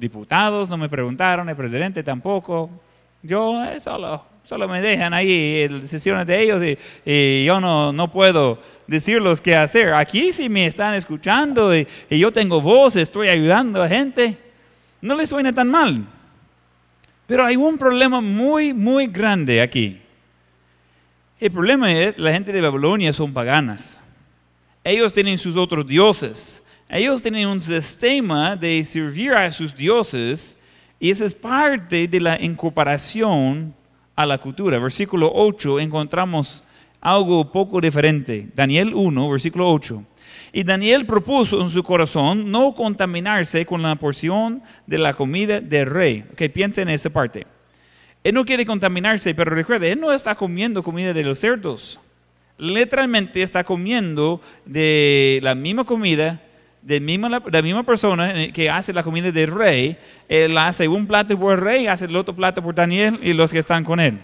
diputados, 0.00 0.68
no 0.68 0.76
me 0.76 0.88
preguntaron, 0.88 1.48
el 1.48 1.56
presidente 1.56 2.02
tampoco. 2.02 2.70
Yo 3.22 3.64
eh, 3.64 3.78
solo, 3.78 4.24
solo 4.44 4.68
me 4.68 4.80
dejan 4.80 5.14
ahí 5.14 5.62
en 5.62 5.86
sesiones 5.86 6.26
de 6.26 6.42
ellos 6.42 6.62
y, 7.04 7.44
yo 7.44 7.60
no, 7.60 7.92
no, 7.92 8.10
puedo 8.10 8.58
decirles 8.86 9.40
qué 9.40 9.56
hacer. 9.56 9.92
Aquí 9.94 10.32
sí 10.32 10.48
me 10.48 10.66
están 10.66 10.94
escuchando 10.94 11.76
y, 11.76 11.86
y 12.08 12.18
yo 12.18 12.32
tengo 12.32 12.60
voz, 12.60 12.96
estoy 12.96 13.28
ayudando 13.28 13.82
a 13.82 13.88
gente. 13.88 14.36
No 15.00 15.14
les 15.14 15.28
suena 15.28 15.52
tan 15.52 15.68
mal. 15.68 16.04
Pero 17.26 17.44
hay 17.44 17.56
un 17.56 17.78
problema 17.78 18.20
muy, 18.20 18.74
muy 18.74 19.06
grande 19.06 19.62
aquí. 19.62 20.00
El 21.38 21.50
problema 21.50 21.92
es, 21.92 22.18
la 22.18 22.32
gente 22.32 22.52
de 22.52 22.60
Babilonia 22.60 23.12
son 23.12 23.32
paganas. 23.32 24.00
Ellos 24.84 25.12
tienen 25.12 25.38
sus 25.38 25.56
otros 25.56 25.86
dioses. 25.86 26.62
Ellos 26.88 27.22
tienen 27.22 27.46
un 27.46 27.60
sistema 27.60 28.56
de 28.56 28.82
servir 28.82 29.32
a 29.32 29.50
sus 29.50 29.74
dioses 29.74 30.56
y 30.98 31.10
esa 31.10 31.24
es 31.24 31.34
parte 31.34 32.08
de 32.08 32.20
la 32.20 32.40
incorporación 32.42 33.74
a 34.22 34.26
la 34.26 34.38
cultura. 34.38 34.78
Versículo 34.78 35.30
8 35.34 35.80
encontramos 35.80 36.64
algo 37.00 37.50
poco 37.50 37.80
diferente. 37.80 38.48
Daniel 38.54 38.92
1, 38.94 39.30
versículo 39.30 39.72
8. 39.72 40.04
Y 40.52 40.64
Daniel 40.64 41.06
propuso 41.06 41.60
en 41.62 41.70
su 41.70 41.82
corazón 41.82 42.50
no 42.50 42.74
contaminarse 42.74 43.64
con 43.64 43.82
la 43.82 43.94
porción 43.96 44.62
de 44.86 44.98
la 44.98 45.14
comida 45.14 45.60
del 45.60 45.86
rey. 45.86 46.24
Que 46.36 46.50
piensen 46.50 46.88
en 46.88 46.94
esa 46.94 47.10
parte. 47.10 47.46
Él 48.22 48.34
no 48.34 48.44
quiere 48.44 48.66
contaminarse, 48.66 49.34
pero 49.34 49.52
recuerde, 49.52 49.92
él 49.92 50.00
no 50.00 50.12
está 50.12 50.34
comiendo 50.34 50.82
comida 50.82 51.12
de 51.12 51.22
los 51.22 51.38
cerdos. 51.38 52.00
Literalmente 52.58 53.42
está 53.42 53.64
comiendo 53.64 54.42
de 54.66 55.40
la 55.42 55.54
misma 55.54 55.84
comida 55.84 56.42
de 56.82 57.00
misma, 57.00 57.28
la, 57.28 57.62
misma 57.62 57.82
persona 57.82 58.50
que 58.52 58.70
hace 58.70 58.92
la 58.92 59.02
comida 59.02 59.30
del 59.30 59.50
rey. 59.50 59.96
Él 60.28 60.56
hace 60.58 60.88
un 60.88 61.06
plato 61.06 61.38
por 61.38 61.54
el 61.54 61.60
rey, 61.60 61.86
hace 61.86 62.06
el 62.06 62.16
otro 62.16 62.34
plato 62.34 62.62
por 62.62 62.74
Daniel 62.74 63.18
y 63.22 63.32
los 63.32 63.52
que 63.52 63.58
están 63.58 63.84
con 63.84 64.00
él. 64.00 64.20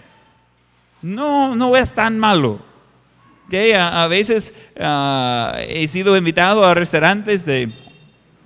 No, 1.01 1.55
no 1.55 1.75
es 1.75 1.93
tan 1.93 2.17
malo. 2.17 2.59
a, 3.51 4.07
veces 4.07 4.53
ah, 4.79 5.57
he 5.67 5.87
sido 5.87 6.17
invitado 6.17 6.65
a 6.65 6.73
restaurantes 6.73 7.45
de 7.45 7.71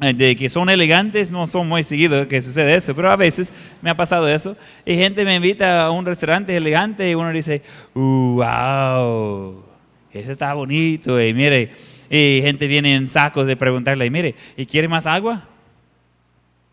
eh, 0.03 0.15
de 0.15 0.35
que 0.35 0.49
son 0.49 0.67
elegantes, 0.67 1.29
no 1.29 1.45
son 1.45 1.67
muy 1.67 1.83
seguidos 1.83 2.25
que 2.25 2.41
sucede 2.41 2.73
eso, 2.73 2.95
pero 2.95 3.11
a 3.11 3.15
veces 3.15 3.53
me 3.83 3.91
ha 3.91 3.95
pasado 3.95 4.27
eso. 4.27 4.57
Y 4.83 4.95
gente 4.95 5.23
me 5.23 5.35
invita 5.35 5.85
a 5.85 5.91
un 5.91 6.03
restaurante 6.03 6.57
elegante 6.57 7.07
y 7.07 7.13
uno 7.13 7.31
dice, 7.31 7.61
uh, 7.93 8.33
wow, 8.37 9.63
eso 10.11 10.31
está 10.31 10.55
bonito. 10.55 11.21
Y 11.21 11.35
mire, 11.35 11.69
y 12.13 12.41
gente 12.43 12.67
viene 12.67 12.93
en 12.93 13.07
sacos 13.07 13.47
de 13.47 13.55
preguntarle, 13.55 14.09
mire, 14.09 14.35
¿y 14.57 14.65
quiere 14.65 14.89
más 14.89 15.05
agua? 15.05 15.47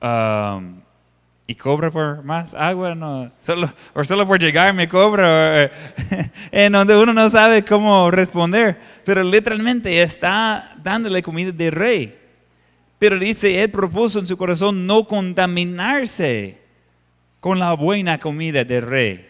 Um, 0.02 0.80
¿Y 1.46 1.54
cobra 1.54 1.92
por 1.92 2.24
más 2.24 2.54
agua? 2.54 2.96
No, 2.96 3.30
solo, 3.40 3.72
o 3.94 4.02
solo 4.02 4.26
por 4.26 4.40
llegar 4.40 4.74
me 4.74 4.88
cobra. 4.88 5.70
en 6.50 6.72
donde 6.72 6.96
uno 6.96 7.14
no 7.14 7.30
sabe 7.30 7.64
cómo 7.64 8.10
responder. 8.10 8.80
Pero 9.04 9.22
literalmente 9.22 10.02
está 10.02 10.74
dándole 10.82 11.22
comida 11.22 11.52
de 11.52 11.70
rey. 11.70 12.18
Pero 12.98 13.16
dice, 13.16 13.62
él 13.62 13.70
propuso 13.70 14.18
en 14.18 14.26
su 14.26 14.36
corazón 14.36 14.88
no 14.88 15.04
contaminarse 15.06 16.58
con 17.38 17.60
la 17.60 17.74
buena 17.74 18.18
comida 18.18 18.64
del 18.64 18.82
rey, 18.82 19.26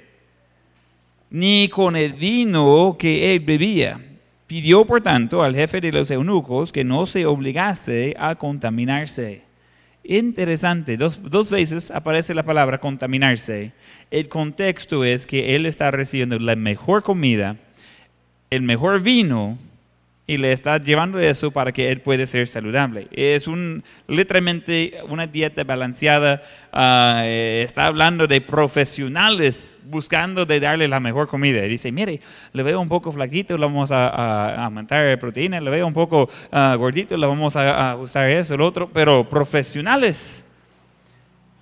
ni 1.28 1.68
con 1.68 1.94
el 1.96 2.14
vino 2.14 2.96
que 2.98 3.34
él 3.34 3.40
bebía. 3.40 4.07
Pidió, 4.48 4.86
por 4.86 5.02
tanto, 5.02 5.42
al 5.42 5.54
jefe 5.54 5.82
de 5.82 5.92
los 5.92 6.10
eunucos 6.10 6.72
que 6.72 6.82
no 6.82 7.04
se 7.04 7.26
obligase 7.26 8.16
a 8.18 8.34
contaminarse. 8.34 9.42
Interesante, 10.02 10.96
dos, 10.96 11.20
dos, 11.22 11.50
veces 11.50 11.90
aparece 11.90 12.32
la 12.32 12.44
palabra 12.44 12.80
contaminarse. 12.80 13.72
El 14.10 14.30
contexto 14.30 15.04
es 15.04 15.26
que 15.26 15.54
él 15.54 15.66
está 15.66 15.90
recibiendo 15.90 16.38
la 16.38 16.56
mejor 16.56 17.02
comida, 17.02 17.56
el 18.48 18.62
mejor 18.62 19.02
vino 19.02 19.58
y 20.28 20.36
le 20.36 20.52
está 20.52 20.76
llevando 20.76 21.18
eso 21.18 21.50
para 21.50 21.72
que 21.72 21.90
él 21.90 22.02
pueda 22.02 22.26
ser 22.26 22.46
saludable. 22.48 23.08
Es 23.12 23.48
un, 23.48 23.82
literalmente 24.06 24.98
una 25.08 25.26
dieta 25.26 25.64
balanceada. 25.64 26.42
Eh, 27.24 27.62
está 27.64 27.86
hablando 27.86 28.26
de 28.26 28.42
profesionales 28.42 29.78
buscando 29.84 30.44
de 30.44 30.60
darle 30.60 30.86
la 30.86 31.00
mejor 31.00 31.28
comida. 31.28 31.64
Y 31.64 31.70
dice, 31.70 31.90
mire, 31.90 32.20
le 32.52 32.62
veo 32.62 32.78
un 32.78 32.90
poco 32.90 33.10
flaquito, 33.10 33.56
le 33.56 33.64
vamos 33.64 33.90
a, 33.90 34.66
aumentar 34.66 35.18
proteína, 35.18 35.62
le 35.62 35.70
veo 35.70 35.86
un 35.86 35.94
poco 35.94 36.28
ah, 36.52 36.76
gordito, 36.78 37.16
le 37.16 37.26
vamos 37.26 37.56
a, 37.56 37.96
usar 37.96 38.28
eso, 38.28 38.54
el 38.54 38.60
otro, 38.60 38.90
pero 38.92 39.26
profesionales. 39.26 40.44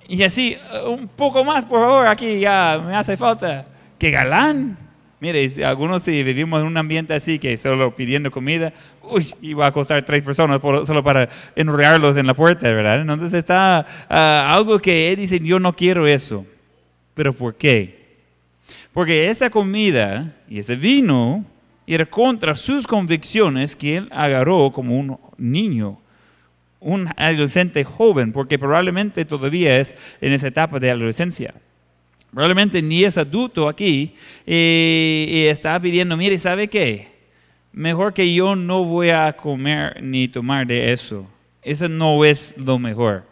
Y 0.08 0.24
así, 0.24 0.58
un 0.84 1.06
poco 1.06 1.44
más, 1.44 1.64
por 1.64 1.82
favor, 1.82 2.08
aquí 2.08 2.40
ya 2.40 2.82
me 2.84 2.96
hace 2.96 3.16
falta. 3.16 3.64
¡Qué 3.96 4.10
galán! 4.10 4.85
Mire, 5.18 5.48
algunos 5.64 6.02
si 6.02 6.22
vivimos 6.22 6.60
en 6.60 6.66
un 6.66 6.76
ambiente 6.76 7.14
así 7.14 7.38
que 7.38 7.56
solo 7.56 7.96
pidiendo 7.96 8.30
comida, 8.30 8.74
uy, 9.02 9.26
iba 9.40 9.66
a 9.66 9.72
costar 9.72 10.02
tres 10.02 10.22
personas 10.22 10.60
solo 10.60 11.02
para 11.02 11.30
enrollarlos 11.54 12.18
en 12.18 12.26
la 12.26 12.34
puerta, 12.34 12.70
¿verdad? 12.70 13.00
Entonces 13.00 13.32
está 13.32 13.86
ah, 14.10 14.54
algo 14.54 14.78
que 14.78 15.10
él 15.10 15.16
dice, 15.16 15.40
yo 15.40 15.58
no 15.58 15.74
quiero 15.74 16.06
eso. 16.06 16.44
¿Pero 17.14 17.32
por 17.32 17.54
qué? 17.54 18.04
Porque 18.92 19.30
esa 19.30 19.48
comida 19.48 20.34
y 20.50 20.58
ese 20.58 20.76
vino 20.76 21.46
era 21.86 22.04
contra 22.04 22.54
sus 22.54 22.86
convicciones 22.86 23.74
que 23.74 23.96
él 23.96 24.08
agarró 24.10 24.70
como 24.70 24.98
un 24.98 25.18
niño, 25.38 25.98
un 26.78 27.08
adolescente 27.16 27.84
joven, 27.84 28.32
porque 28.32 28.58
probablemente 28.58 29.24
todavía 29.24 29.78
es 29.78 29.96
en 30.20 30.34
esa 30.34 30.48
etapa 30.48 30.78
de 30.78 30.90
adolescencia 30.90 31.54
probablemente 32.32 32.82
ni 32.82 33.04
es 33.04 33.18
adulto 33.18 33.68
aquí, 33.68 34.14
y, 34.46 35.44
está 35.48 35.78
pidiendo, 35.80 36.16
mire, 36.16 36.38
¿sabe 36.38 36.68
qué? 36.68 37.08
Mejor 37.72 38.14
que 38.14 38.32
yo 38.32 38.56
no 38.56 38.84
voy 38.84 39.10
a 39.10 39.32
comer 39.34 40.02
ni 40.02 40.28
tomar 40.28 40.66
de 40.66 40.92
eso. 40.92 41.26
Eso 41.62 41.88
no 41.88 42.24
es 42.24 42.54
lo 42.56 42.78
mejor. 42.78 43.24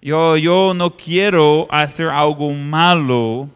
Yo, 0.00 0.36
yo 0.36 0.72
no 0.74 0.96
quiero 0.96 1.66
hacer 1.70 2.08
algo 2.08 2.52
malo 2.52 3.50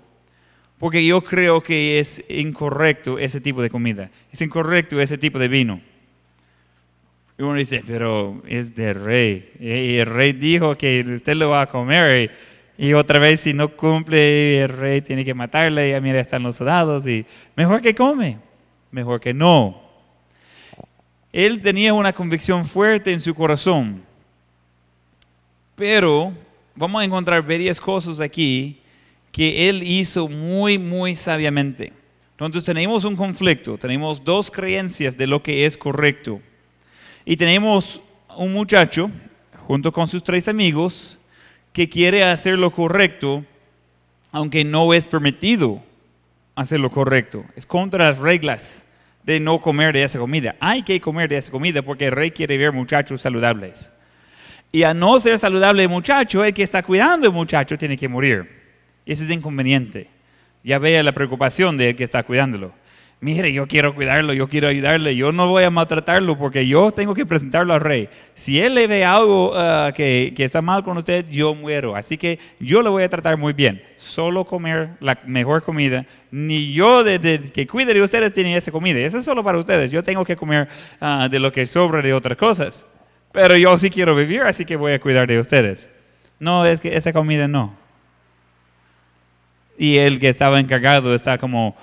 porque 0.78 1.04
yo 1.04 1.22
creo 1.22 1.62
que 1.62 1.98
es 1.98 2.22
incorrecto 2.28 3.18
ese 3.18 3.40
tipo 3.40 3.62
de 3.62 3.70
comida. 3.70 4.10
Es 4.30 4.40
incorrecto 4.42 5.00
ese 5.00 5.16
tipo 5.16 5.38
de 5.38 5.48
vino. 5.48 5.80
Y 7.38 7.42
uno 7.42 7.54
dice, 7.54 7.82
pero 7.86 8.42
es 8.46 8.74
del 8.74 9.02
rey. 9.02 9.52
Y 9.58 9.96
el 9.96 10.06
rey 10.06 10.32
dijo 10.32 10.76
que 10.76 11.04
usted 11.16 11.34
lo 11.36 11.50
va 11.50 11.62
a 11.62 11.66
comer. 11.66 12.30
Otra 12.94 13.18
vez, 13.18 13.40
si 13.40 13.54
no 13.54 13.74
cumple, 13.74 14.62
el 14.62 14.68
rey 14.68 15.00
tiene 15.00 15.24
que 15.24 15.34
matarle. 15.34 15.90
Y 15.90 15.92
ah, 15.94 16.00
mira, 16.00 16.20
están 16.20 16.42
los 16.42 16.56
soldados. 16.56 17.06
Y 17.06 17.24
mejor 17.54 17.80
que 17.80 17.94
come, 17.94 18.38
mejor 18.90 19.20
que 19.20 19.32
no. 19.32 19.82
Él 21.32 21.60
tenía 21.60 21.94
una 21.94 22.12
convicción 22.12 22.64
fuerte 22.64 23.12
en 23.12 23.20
su 23.20 23.34
corazón. 23.34 24.02
Pero 25.74 26.32
vamos 26.74 27.02
a 27.02 27.04
encontrar 27.04 27.42
varias 27.42 27.80
cosas 27.80 28.20
aquí 28.20 28.80
que 29.32 29.68
él 29.68 29.82
hizo 29.82 30.28
muy, 30.28 30.78
muy 30.78 31.14
sabiamente. 31.14 31.92
Entonces 32.32 32.64
tenemos 32.64 33.04
un 33.04 33.16
conflicto, 33.16 33.78
tenemos 33.78 34.22
dos 34.22 34.50
creencias 34.50 35.16
de 35.16 35.26
lo 35.26 35.42
que 35.42 35.66
es 35.66 35.76
correcto. 35.76 36.40
Y 37.24 37.36
tenemos 37.36 38.00
un 38.36 38.52
muchacho, 38.52 39.10
junto 39.66 39.90
con 39.90 40.06
sus 40.06 40.22
tres 40.22 40.48
amigos, 40.48 41.18
que 41.76 41.90
quiere 41.90 42.24
hacer 42.24 42.58
lo 42.58 42.70
correcto, 42.70 43.44
aunque 44.32 44.64
no 44.64 44.94
es 44.94 45.06
permitido 45.06 45.82
hacer 46.54 46.80
lo 46.80 46.88
correcto. 46.88 47.44
Es 47.54 47.66
contra 47.66 48.08
las 48.08 48.18
reglas 48.18 48.86
de 49.24 49.40
no 49.40 49.60
comer 49.60 49.92
de 49.92 50.02
esa 50.02 50.18
comida. 50.18 50.56
Hay 50.58 50.84
que 50.84 50.98
comer 51.02 51.28
de 51.28 51.36
esa 51.36 51.52
comida 51.52 51.82
porque 51.82 52.06
el 52.06 52.12
rey 52.12 52.30
quiere 52.30 52.56
ver 52.56 52.72
muchachos 52.72 53.20
saludables. 53.20 53.92
Y 54.72 54.84
a 54.84 54.94
no 54.94 55.20
ser 55.20 55.38
saludable 55.38 55.82
el 55.82 55.90
muchacho, 55.90 56.42
el 56.42 56.54
que 56.54 56.62
está 56.62 56.82
cuidando 56.82 57.26
el 57.26 57.34
muchacho 57.34 57.76
tiene 57.76 57.98
que 57.98 58.08
morir. 58.08 58.48
Ese 59.04 59.24
es 59.24 59.30
inconveniente. 59.30 60.08
Ya 60.64 60.78
vea 60.78 61.02
la 61.02 61.12
preocupación 61.12 61.76
del 61.76 61.94
que 61.94 62.04
está 62.04 62.22
cuidándolo. 62.22 62.72
Mire, 63.20 63.52
yo 63.52 63.66
quiero 63.66 63.94
cuidarlo, 63.94 64.32
yo 64.32 64.48
quiero 64.48 64.68
ayudarle, 64.68 65.16
yo 65.16 65.32
no 65.32 65.48
voy 65.48 65.64
a 65.64 65.70
maltratarlo 65.70 66.38
porque 66.38 66.66
yo 66.66 66.90
tengo 66.92 67.14
que 67.14 67.26
presentarlo 67.26 67.74
al 67.74 67.80
rey. 67.80 68.08
Si 68.34 68.60
él 68.60 68.74
le 68.74 68.86
ve 68.86 69.04
algo 69.04 69.52
uh, 69.52 69.92
que, 69.92 70.32
que, 70.36 70.44
está 70.44 70.62
mal 70.62 70.84
con 70.84 70.96
usted, 70.96 71.26
yo 71.28 71.54
muero. 71.54 71.96
Así 71.96 72.18
que 72.18 72.38
yo 72.60 72.82
le 72.82 72.90
voy 72.90 73.02
a 73.02 73.08
tratar 73.08 73.36
muy 73.36 73.52
bien. 73.52 73.82
Solo 73.96 74.44
comer 74.44 74.90
la 75.00 75.18
mejor 75.26 75.62
comida. 75.62 76.06
Ni 76.30 76.72
yo 76.72 77.02
de, 77.02 77.18
de 77.18 77.38
que 77.50 77.66
cuide 77.66 77.94
de 77.94 78.02
ustedes 78.02 78.32
tiene 78.32 78.56
esa 78.56 78.70
comida. 78.70 78.98
Eso 79.00 79.18
es 79.18 79.24
solo 79.24 79.42
para 79.42 79.58
ustedes. 79.58 79.90
Yo 79.90 80.02
tengo 80.02 80.24
que 80.24 80.36
comer 80.36 80.68
uh, 81.00 81.28
de 81.28 81.38
lo 81.38 81.50
que 81.50 81.66
sobra 81.66 82.02
de 82.02 82.12
otras 82.12 82.36
cosas. 82.36 82.86
Pero 83.32 83.56
yo 83.56 83.78
sí 83.78 83.90
quiero 83.90 84.14
vivir, 84.14 84.42
así 84.42 84.64
que 84.64 84.76
voy 84.76 84.92
a 84.92 85.00
cuidar 85.00 85.26
de 85.26 85.38
ustedes. 85.38 85.90
No, 86.38 86.64
es 86.64 86.80
que 86.80 86.96
esa 86.96 87.12
comida 87.12 87.48
no. 87.48 87.74
Y 89.78 89.98
el 89.98 90.18
que 90.18 90.28
estaba 90.28 90.58
encargado 90.58 91.14
está 91.14 91.36
como, 91.36 91.76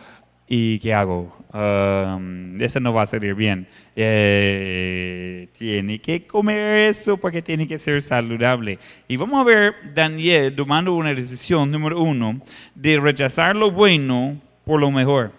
¿y 0.56 0.78
qué 0.78 0.94
hago? 0.94 1.36
Um, 1.52 2.62
eso 2.62 2.80
no 2.80 2.94
va 2.94 3.02
a 3.02 3.06
salir 3.08 3.34
bien. 3.34 3.68
Eh, 3.96 5.48
tiene 5.58 5.98
que 6.00 6.28
comer 6.28 6.90
eso 6.90 7.18
porque 7.18 7.42
tiene 7.42 7.68
que 7.68 7.80
ser 7.80 8.00
saludable. 8.04 8.78
Y 9.08 9.18
vamos 9.18 9.42
a 9.42 9.44
ver 9.44 9.74
Daniel 9.96 10.56
tomando 10.56 10.94
una 10.94 11.12
decisión, 11.12 11.72
número 11.72 12.00
uno, 12.00 12.40
de 12.76 13.00
rechazar 13.00 13.56
lo 13.56 13.72
bueno 13.72 14.40
por 14.64 14.80
lo 14.80 14.92
mejor. 14.92 15.32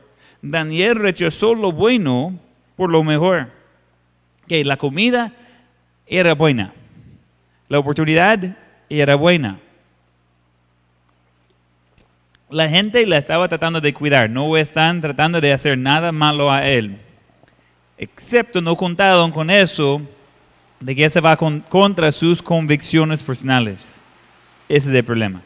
Daniel 0.43 0.97
rechazó 0.97 1.55
lo 1.55 1.71
bueno 1.71 2.37
por 2.75 2.91
lo 2.91 3.05
mejor. 3.05 3.51
Que 4.49 4.65
la 4.65 4.77
comida 4.77 5.33
era 6.09 6.35
buena. 6.35 6.75
La 7.69 7.79
oportunidad 7.79 8.57
era 8.89 9.15
buena 9.15 9.61
la 12.55 12.69
gente 12.69 13.05
la 13.05 13.19
estaba 13.19 13.49
tratando 13.49 13.81
de 13.81 13.93
cuidar, 13.93 14.31
no 14.31 14.57
están 14.57 15.01
tratando 15.01 15.41
de 15.41 15.53
hacer 15.53 15.77
nada 15.77 16.13
malo 16.13 16.53
a 16.53 16.65
él. 16.65 16.99
Excepto 17.99 18.61
no 18.61 18.77
contaron 18.77 19.33
con 19.33 19.51
eso 19.51 20.01
de 20.79 20.95
que 20.95 21.11
se 21.11 21.21
va 21.21 21.37
contra 21.37 22.13
sus 22.13 22.41
convicciones 22.41 23.25
personales. 23.25 24.01
Ese 24.69 24.89
es 24.89 24.95
el 24.95 25.05
problema. 25.05 25.43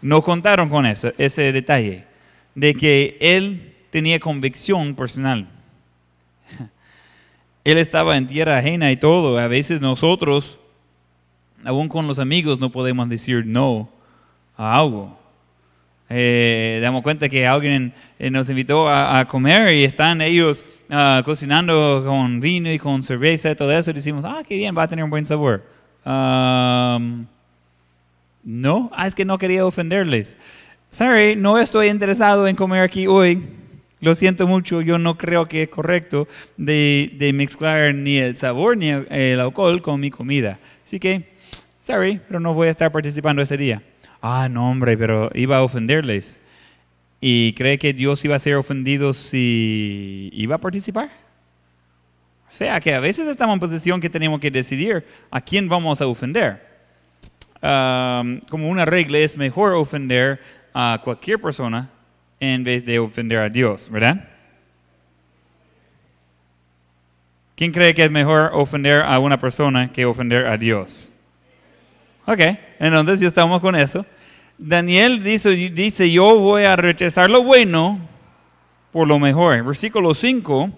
No 0.00 0.22
contaron 0.22 0.68
con 0.68 0.86
eso, 0.86 1.12
ese 1.18 1.52
detalle, 1.52 2.04
de 2.54 2.72
que 2.72 3.18
él 3.20 3.74
tenía 3.90 4.20
convicción 4.20 4.94
personal. 4.94 5.48
Él 7.64 7.78
estaba 7.78 8.16
en 8.16 8.28
tierra 8.28 8.58
ajena 8.58 8.92
y 8.92 8.96
todo. 8.96 9.38
A 9.38 9.48
veces 9.48 9.80
nosotros, 9.80 10.58
aún 11.64 11.88
con 11.88 12.06
los 12.06 12.20
amigos, 12.20 12.60
no 12.60 12.70
podemos 12.70 13.08
decir 13.08 13.44
no 13.44 13.90
a 14.56 14.78
algo 14.78 15.17
eh, 16.10 16.80
damos 16.82 17.02
cuenta 17.02 17.28
que 17.28 17.46
alguien 17.46 17.92
eh, 18.18 18.30
nos 18.30 18.48
invitó 18.48 18.88
a, 18.88 19.26
comer 19.26 19.74
y 19.74 19.84
están 19.84 20.22
ellos 20.22 20.64
ah, 20.88 21.22
cocinando 21.24 22.02
con 22.06 22.40
vino 22.40 22.72
y 22.72 22.78
con 22.78 23.02
cerveza 23.02 23.50
y 23.50 23.54
todo 23.54 23.72
eso. 23.72 23.90
Y 23.90 23.94
decimos, 23.94 24.24
ah, 24.26 24.42
qué 24.46 24.56
bien, 24.56 24.74
va 24.76 24.84
a 24.84 24.88
tener 24.88 25.04
un 25.04 25.10
buen 25.10 25.26
sabor. 25.26 25.64
no, 28.44 28.90
ah, 28.94 29.06
es 29.06 29.14
que 29.14 29.24
no 29.24 29.38
quería 29.38 29.66
ofenderles. 29.66 30.36
Sorry, 30.90 31.36
no 31.36 31.58
estoy 31.58 31.88
interesado 31.88 32.48
en 32.48 32.56
comer 32.56 32.82
aquí 32.82 33.06
hoy. 33.06 33.42
Lo 34.00 34.14
siento 34.14 34.46
mucho, 34.46 34.80
yo 34.80 34.98
no 34.98 35.18
creo 35.18 35.48
que 35.48 35.64
es 35.64 35.68
correcto 35.68 36.28
de, 36.56 37.12
de 37.18 37.32
mezclar 37.32 37.92
ni 37.94 38.18
el 38.18 38.36
sabor 38.36 38.76
ni 38.76 38.90
el 38.90 39.40
alcohol 39.40 39.82
con 39.82 40.00
mi 40.00 40.10
comida. 40.10 40.60
Así 40.86 41.00
que, 41.00 41.24
sorry, 41.84 42.20
pero 42.28 42.38
no 42.38 42.54
voy 42.54 42.68
a 42.68 42.70
estar 42.70 42.92
participando 42.92 43.42
ese 43.42 43.56
día 43.56 43.82
ah, 44.22 44.48
no 44.50 44.70
hombre, 44.70 44.96
pero 44.96 45.30
iba 45.34 45.58
a 45.58 45.62
ofenderles. 45.62 46.38
¿Y 47.20 47.52
cree 47.54 47.78
que 47.78 47.92
Dios 47.92 48.24
iba 48.24 48.36
a 48.36 48.38
ser 48.38 48.54
ofendido 48.54 49.12
si 49.12 50.30
iba 50.32 50.54
a 50.54 50.58
participar? 50.58 51.10
O 52.48 52.54
sea, 52.54 52.80
que 52.80 52.94
a 52.94 53.00
veces 53.00 53.26
estamos 53.28 53.54
en 53.54 53.60
posición 53.60 54.00
que 54.00 54.08
tenemos 54.08 54.40
que 54.40 54.50
decidir 54.50 55.04
a 55.30 55.40
quién 55.40 55.68
vamos 55.68 56.00
a 56.00 56.06
ofender. 56.06 56.66
como 57.60 58.68
una 58.68 58.84
regla 58.84 59.18
es 59.18 59.36
mejor 59.36 59.72
ofender 59.72 60.40
a 60.72 61.00
cualquier 61.02 61.40
persona 61.40 61.90
en 62.40 62.62
vez 62.62 62.84
de 62.84 62.98
ofender 62.98 63.38
a 63.38 63.48
Dios, 63.48 63.90
¿verdad? 63.90 64.28
¿Quién 67.56 67.72
cree 67.72 67.92
que 67.92 68.04
es 68.04 68.10
mejor 68.12 68.50
ofender 68.52 69.02
a 69.02 69.18
una 69.18 69.36
persona 69.38 69.92
que 69.92 70.06
ofender 70.06 70.46
a 70.46 70.56
Dios? 70.56 71.10
Ok, 72.30 72.40
entonces 72.78 73.20
ya 73.20 73.26
estamos 73.26 73.58
con 73.62 73.74
eso. 73.74 74.04
Daniel 74.58 75.22
dice, 75.22 75.48
dice, 75.48 76.12
yo 76.12 76.38
voy 76.38 76.64
a 76.64 76.76
rechazar 76.76 77.30
lo 77.30 77.42
bueno 77.42 78.06
por 78.92 79.08
lo 79.08 79.18
mejor. 79.18 79.64
Versículo 79.64 80.12
5 80.12 80.70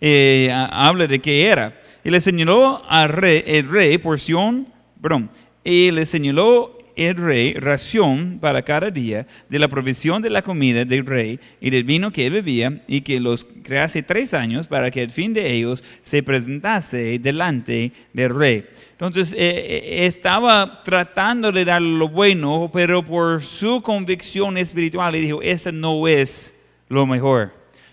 eh, 0.00 0.50
habla 0.50 1.06
de 1.06 1.18
qué 1.18 1.46
era. 1.46 1.78
Y 2.02 2.08
le 2.08 2.22
señaló 2.22 2.82
al 2.88 3.10
rey, 3.10 3.44
el 3.46 3.68
rey 3.68 3.98
porción, 3.98 4.66
perdón, 5.02 5.28
y 5.62 5.90
le 5.90 6.06
señaló 6.06 6.73
el 6.96 7.16
rey 7.16 7.54
ración 7.54 8.38
para 8.40 8.62
cada 8.62 8.90
día 8.90 9.26
de 9.48 9.58
la 9.58 9.68
provisión 9.68 10.22
de 10.22 10.30
la 10.30 10.42
comida 10.42 10.84
del 10.84 11.06
rey 11.06 11.40
y 11.60 11.70
del 11.70 11.84
vino 11.84 12.12
que 12.12 12.30
bebía 12.30 12.82
y 12.86 13.00
que 13.00 13.20
los 13.20 13.46
crease 13.62 14.02
tres 14.02 14.34
años 14.34 14.66
para 14.66 14.90
que 14.90 15.02
al 15.02 15.10
fin 15.10 15.32
de 15.32 15.52
ellos 15.52 15.82
se 16.02 16.22
presentase 16.22 17.18
delante 17.18 17.92
del 18.12 18.34
rey. 18.34 18.66
Entonces 18.92 19.32
eh, 19.32 19.36
eh, 19.38 20.06
estaba 20.06 20.82
tratando 20.84 21.50
de 21.50 21.64
dar 21.64 21.82
lo 21.82 22.08
bueno, 22.08 22.70
pero 22.72 23.04
por 23.04 23.42
su 23.42 23.82
convicción 23.82 24.56
espiritual 24.56 25.12
le 25.12 25.20
dijo, 25.20 25.42
eso 25.42 25.72
no 25.72 26.06
es 26.06 26.54
lo 26.88 27.06
mejor. 27.06 27.52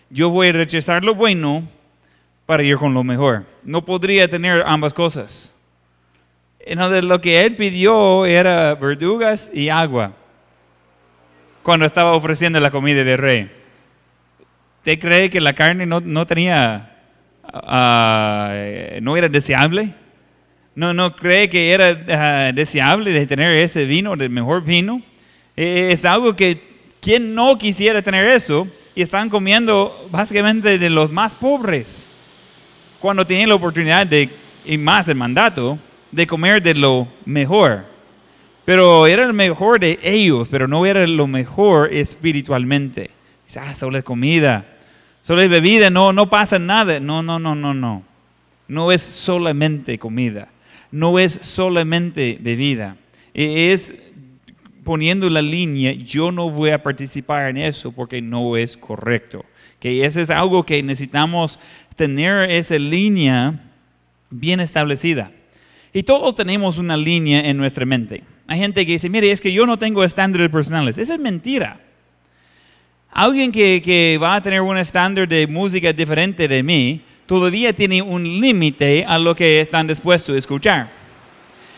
Yo 0.09 0.29
voy 0.29 0.47
a 0.47 0.53
rechazar 0.53 1.03
lo 1.03 1.15
bueno 1.15 1.67
para 2.45 2.63
ir 2.63 2.75
con 2.77 2.93
lo 2.93 3.03
mejor. 3.03 3.45
No 3.63 3.83
podría 3.83 4.27
tener 4.27 4.63
ambas 4.65 4.93
cosas. 4.93 5.51
Entonces 6.65 7.03
lo 7.03 7.21
que 7.21 7.43
él 7.43 7.55
pidió 7.55 8.25
era 8.25 8.75
verdugas 8.75 9.51
y 9.53 9.69
agua 9.69 10.13
cuando 11.63 11.85
estaba 11.85 12.13
ofreciendo 12.13 12.59
la 12.59 12.71
comida 12.71 13.03
del 13.03 13.17
rey. 13.17 13.51
¿Usted 14.79 14.99
cree 14.99 15.29
que 15.29 15.39
la 15.39 15.53
carne 15.53 15.85
no, 15.85 16.25
tenía, 16.25 16.97
ah, 17.43 18.53
no 19.01 19.15
era 19.15 19.29
deseable? 19.29 19.93
¿No, 20.73 20.93
no 20.93 21.15
cree 21.15 21.49
que 21.49 21.71
era 21.71 21.97
ah, 22.09 22.51
deseable 22.51 23.11
de 23.11 23.27
tener 23.27 23.57
ese 23.57 23.85
vino, 23.85 24.13
el 24.13 24.29
mejor 24.29 24.63
vino? 24.63 25.01
E, 25.55 25.89
es 25.91 26.05
algo 26.05 26.35
que 26.35 26.59
quien 26.99 27.35
no 27.35 27.57
quisiera 27.57 28.01
tener 28.01 28.25
eso 28.27 28.67
y 28.95 29.01
están 29.01 29.29
comiendo 29.29 30.07
básicamente 30.11 30.77
de 30.77 30.89
los 30.89 31.11
más 31.11 31.35
pobres 31.35 32.09
cuando 32.99 33.25
tienen 33.25 33.49
la 33.49 33.55
oportunidad 33.55 34.05
de, 34.07 34.29
y 34.65 34.77
más 34.77 35.07
el 35.07 35.15
mandato, 35.15 35.77
de 36.11 36.27
comer 36.27 36.61
de 36.61 36.73
lo 36.73 37.07
mejor. 37.25 37.85
Pero 38.65 39.07
era 39.07 39.23
el 39.23 39.33
mejor 39.33 39.79
de 39.79 39.99
ellos, 40.03 40.47
pero 40.49 40.67
no 40.67 40.85
era 40.85 41.05
lo 41.07 41.27
mejor 41.27 41.91
espiritualmente. 41.93 43.11
Ah, 43.59 43.75
solo 43.75 43.97
es 43.97 44.03
comida, 44.03 44.65
solo 45.21 45.41
es 45.41 45.49
bebida, 45.49 45.89
no, 45.89 46.13
no 46.13 46.29
pasa 46.29 46.59
nada. 46.59 46.99
No, 46.99 47.23
no, 47.23 47.39
no, 47.39 47.55
no, 47.55 47.73
no. 47.73 48.03
No 48.67 48.91
es 48.91 49.01
solamente 49.01 49.97
comida, 49.97 50.47
no 50.91 51.19
es 51.19 51.33
solamente 51.41 52.37
bebida. 52.39 52.95
E, 53.33 53.73
es 53.73 53.95
poniendo 54.83 55.29
la 55.29 55.41
línea, 55.41 55.91
yo 55.91 56.31
no 56.31 56.49
voy 56.49 56.69
a 56.69 56.81
participar 56.81 57.49
en 57.49 57.57
eso 57.57 57.91
porque 57.91 58.21
no 58.21 58.55
es 58.55 58.77
correcto. 58.77 59.43
Que 59.79 60.05
eso 60.05 60.21
es 60.21 60.29
algo 60.29 60.65
que 60.65 60.81
necesitamos 60.83 61.59
tener 61.95 62.49
esa 62.49 62.77
línea 62.77 63.59
bien 64.29 64.59
establecida. 64.59 65.31
Y 65.93 66.03
todos 66.03 66.35
tenemos 66.35 66.77
una 66.77 66.95
línea 66.95 67.41
en 67.41 67.57
nuestra 67.57 67.85
mente. 67.85 68.23
Hay 68.47 68.59
gente 68.59 68.85
que 68.85 68.93
dice, 68.93 69.09
mire, 69.09 69.31
es 69.31 69.41
que 69.41 69.51
yo 69.51 69.65
no 69.65 69.77
tengo 69.77 70.03
estándares 70.03 70.49
personales. 70.49 70.97
Esa 70.97 71.13
es 71.13 71.19
mentira. 71.19 71.79
Alguien 73.11 73.51
que, 73.51 73.81
que 73.83 74.17
va 74.21 74.35
a 74.35 74.41
tener 74.41 74.61
un 74.61 74.77
estándar 74.77 75.27
de 75.27 75.47
música 75.47 75.91
diferente 75.91 76.47
de 76.47 76.63
mí, 76.63 77.01
todavía 77.25 77.73
tiene 77.73 78.01
un 78.01 78.23
límite 78.23 79.05
a 79.05 79.19
lo 79.19 79.35
que 79.35 79.59
están 79.59 79.87
dispuestos 79.87 80.35
a 80.35 80.39
escuchar. 80.39 81.01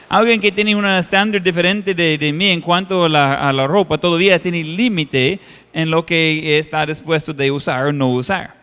Alguien 0.10 0.40
que 0.40 0.52
tiene 0.52 0.76
un 0.76 0.86
estándar 0.86 1.42
diferente 1.42 1.96
de, 1.96 2.20
de, 2.20 2.32
mí 2.32 2.50
en 2.50 2.62
cuanto 2.62 3.06
a 3.06 3.10
la, 3.10 3.68
ropa, 3.68 3.98
todavía 3.98 4.40
tiene 4.40 4.64
límite 4.64 5.40
en 5.74 5.90
lo 5.90 6.06
que 6.06 6.60
está 6.60 6.86
dispuesto 6.86 7.34
de 7.34 7.50
usar 7.50 7.88
o 7.88 7.92
no 7.92 8.12
usar. 8.12 8.54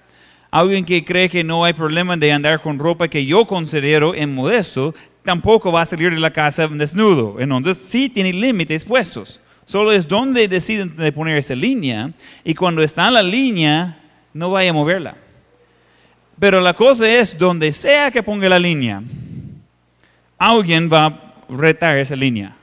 Alguien 0.53 0.85
que 0.85 1.05
cree 1.05 1.29
que 1.29 1.43
no 1.43 1.65
hay 1.65 1.73
problema 1.73 2.17
de 2.17 2.31
andar 2.31 2.63
con 2.63 2.79
ropa 2.79 3.09
que 3.09 3.27
yo 3.27 3.47
considero 3.47 4.15
en 4.15 4.33
modesto, 4.33 4.95
tampoco 5.25 5.73
va 5.73 5.83
a 5.83 5.87
salir 5.87 6.13
de 6.13 6.21
la 6.21 6.33
casa 6.33 6.67
desnudo. 6.69 7.41
Entonces 7.41 7.79
sí 7.79 8.09
tiene 8.09 8.33
límites 8.33 8.85
puestos. 8.85 9.41
Solo 9.67 9.93
es 9.93 10.09
donde 10.09 10.49
deciden 10.49 10.97
de 10.97 11.13
poner 11.13 11.37
esa 11.37 11.55
línea 11.55 12.11
y 12.43 12.55
cuando 12.55 12.83
está 12.83 13.07
en 13.09 13.15
la 13.15 13.23
línea 13.23 14.01
no 14.33 14.51
vaya 14.51 14.71
a 14.71 14.75
moverla. 14.75 15.17
Pero 16.39 16.61
la 16.61 16.73
cosa 16.73 17.09
es, 17.09 17.37
donde 17.37 17.71
sea 17.71 18.11
que 18.11 18.23
ponga 18.23 18.49
la 18.49 18.59
línea, 18.59 19.03
alguien 20.39 20.89
va 20.91 21.07
a 21.07 21.35
retar 21.51 21.99
esa 21.99 22.17
línea. 22.17 22.57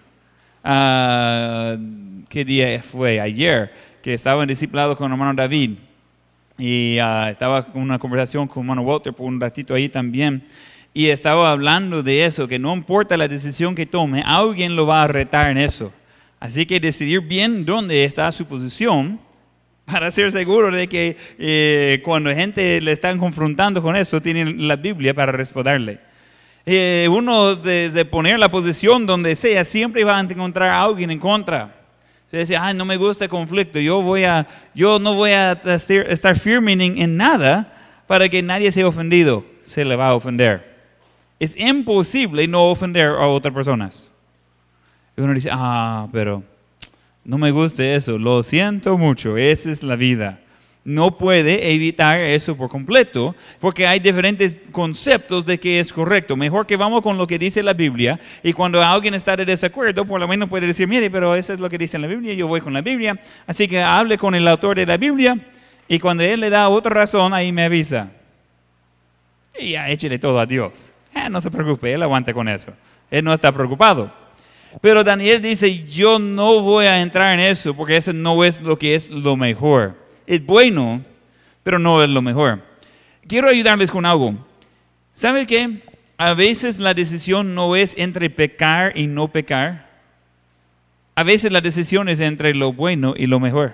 Uh, 0.63 2.23
¿Qué 2.27 2.43
día 2.43 2.81
fue? 2.81 3.21
Ayer, 3.21 3.71
que 4.01 4.13
estaba 4.13 4.41
en 4.41 4.49
discipulado 4.49 4.97
con 4.97 5.11
hermano 5.11 5.33
David. 5.33 5.77
y 6.57 6.97
ah, 6.97 7.29
estaba 7.29 7.63
con 7.63 7.81
una 7.81 7.99
conversación 7.99 8.47
con 8.47 8.63
hermano 8.63 8.81
Walter 8.81 9.13
por 9.13 9.27
un 9.27 9.39
ratito 9.39 9.75
ahí 9.75 9.87
también. 9.87 10.43
Y 10.97 11.11
estaba 11.11 11.51
hablando 11.51 12.01
de 12.01 12.25
eso, 12.25 12.47
que 12.47 12.57
no 12.57 12.73
importa 12.73 13.17
la 13.17 13.27
decisión 13.27 13.75
que 13.75 13.85
tome, 13.85 14.23
alguien 14.25 14.75
lo 14.75 14.87
va 14.87 15.03
a 15.03 15.07
retar 15.07 15.51
en 15.51 15.59
eso. 15.59 15.93
Así 16.39 16.65
que 16.65 16.79
decidir 16.79 17.21
bien 17.21 17.67
dónde 17.67 18.03
está 18.03 18.31
su 18.31 18.47
posición 18.47 19.19
para 19.85 20.09
ser 20.09 20.31
seguro 20.31 20.71
de 20.71 20.89
que 20.89 21.15
eh, 21.37 22.01
cuando 22.03 22.33
gente 22.33 22.81
le 22.81 22.93
están 22.93 23.19
confrontando 23.19 23.79
con 23.83 23.95
eso, 23.95 24.19
tienen 24.19 24.67
la 24.67 24.75
Biblia 24.75 25.13
para 25.13 25.31
responderle. 25.31 25.99
Eh, 26.65 27.07
uno 27.11 27.53
de, 27.53 28.03
poner 28.05 28.39
la 28.39 28.49
posición 28.49 29.05
donde 29.05 29.35
sea, 29.35 29.63
siempre 29.65 30.03
va 30.03 30.17
a 30.17 30.21
encontrar 30.21 30.69
a 30.69 30.81
alguien 30.81 31.11
en 31.11 31.19
contra. 31.19 31.75
Se 32.31 32.39
dice, 32.39 32.57
ay, 32.57 32.73
no 32.73 32.85
me 32.85 32.97
gusta 32.97 33.25
el 33.25 33.29
conflicto, 33.29 33.77
yo, 33.77 34.01
voy 34.01 34.23
a, 34.23 34.47
yo 34.73 34.97
no 34.97 35.13
voy 35.13 35.29
a 35.29 35.51
estar 35.51 36.35
firme 36.39 36.71
en, 36.71 36.81
en 36.81 37.17
nada 37.17 38.01
para 38.07 38.27
que 38.27 38.41
nadie 38.41 38.71
sea 38.71 38.87
ofendido. 38.87 39.45
Se 39.63 39.85
le 39.85 39.95
va 39.95 40.07
a 40.07 40.15
ofender. 40.15 40.76
Es 41.39 41.55
imposible 41.57 42.47
no 42.47 42.69
ofender 42.69 43.09
a 43.09 43.27
otras 43.27 43.53
personas. 43.53 44.11
Y 45.15 45.21
uno 45.21 45.33
dice, 45.33 45.49
ah, 45.51 46.07
pero 46.11 46.43
no 47.23 47.37
me 47.37 47.51
gusta 47.51 47.83
eso, 47.83 48.17
lo 48.17 48.41
siento 48.43 48.97
mucho, 48.97 49.37
esa 49.37 49.71
es 49.71 49.83
la 49.83 49.95
vida 49.95 50.39
no 50.87 51.17
puede 51.17 51.73
evitar 51.73 52.17
eso 52.17 52.55
por 52.55 52.69
completo, 52.69 53.35
porque 53.59 53.85
hay 53.85 53.99
diferentes 53.99 54.55
conceptos 54.71 55.45
de 55.45 55.59
qué 55.59 55.81
es 55.81 55.91
correcto. 55.91 56.37
Mejor 56.37 56.65
que 56.65 56.77
vamos 56.77 57.01
con 57.01 57.17
lo 57.17 57.27
que 57.27 57.37
dice 57.37 57.61
la 57.61 57.73
Biblia, 57.73 58.17
y 58.41 58.53
cuando 58.53 58.81
alguien 58.81 59.13
está 59.13 59.35
de 59.35 59.43
desacuerdo, 59.43 60.05
por 60.05 60.17
lo 60.17 60.29
menos 60.29 60.47
puede 60.47 60.65
decir, 60.65 60.87
mire, 60.87 61.11
pero 61.11 61.35
eso 61.35 61.51
es 61.51 61.59
lo 61.59 61.69
que 61.69 61.77
dice 61.77 61.99
la 61.99 62.07
Biblia, 62.07 62.33
yo 62.33 62.47
voy 62.47 62.61
con 62.61 62.71
la 62.71 62.79
Biblia, 62.79 63.19
así 63.45 63.67
que 63.67 63.81
hable 63.81 64.17
con 64.17 64.33
el 64.33 64.47
autor 64.47 64.77
de 64.77 64.85
la 64.85 64.95
Biblia, 64.95 65.37
y 65.89 65.99
cuando 65.99 66.23
él 66.23 66.39
le 66.39 66.49
da 66.49 66.69
otra 66.69 66.93
razón, 66.93 67.33
ahí 67.33 67.51
me 67.51 67.65
avisa. 67.65 68.09
Y 69.59 69.71
ya 69.71 69.89
échele 69.89 70.17
todo 70.17 70.39
a 70.39 70.45
Dios. 70.45 70.93
Eh, 71.25 71.29
no 71.29 71.41
se 71.41 71.51
preocupe, 71.51 71.93
él 71.93 72.03
aguanta 72.03 72.33
con 72.33 72.47
eso. 72.47 72.71
Él 73.09 73.23
no 73.23 73.33
está 73.33 73.51
preocupado. 73.51 74.13
Pero 74.81 75.03
Daniel 75.03 75.41
dice, 75.41 75.85
yo 75.85 76.19
no 76.19 76.61
voy 76.61 76.85
a 76.85 77.01
entrar 77.01 77.33
en 77.33 77.39
eso, 77.39 77.73
porque 77.73 77.97
eso 77.97 78.13
no 78.13 78.43
es 78.43 78.61
lo 78.61 78.77
que 78.77 78.95
es 78.95 79.09
lo 79.09 79.35
mejor 79.35 80.07
es 80.27 80.45
bueno, 80.45 81.03
pero 81.63 81.79
no 81.79 82.03
es 82.03 82.09
lo 82.09 82.21
mejor. 82.21 82.61
Quiero 83.27 83.49
ayudarles 83.49 83.89
con 83.89 84.05
algo. 84.05 84.35
¿Sabe 85.13 85.47
qué? 85.47 85.81
A 86.17 86.33
veces 86.33 86.77
la 86.77 86.93
decisión 86.93 87.55
no 87.55 87.75
es 87.75 87.95
entre 87.97 88.29
pecar 88.29 88.95
y 88.95 89.07
no 89.07 89.29
pecar. 89.29 89.87
A 91.15 91.23
veces 91.23 91.51
la 91.51 91.61
decisión 91.61 92.09
es 92.09 92.19
entre 92.19 92.53
lo 92.53 92.73
bueno 92.73 93.15
y 93.17 93.25
lo 93.25 93.39
mejor. 93.39 93.73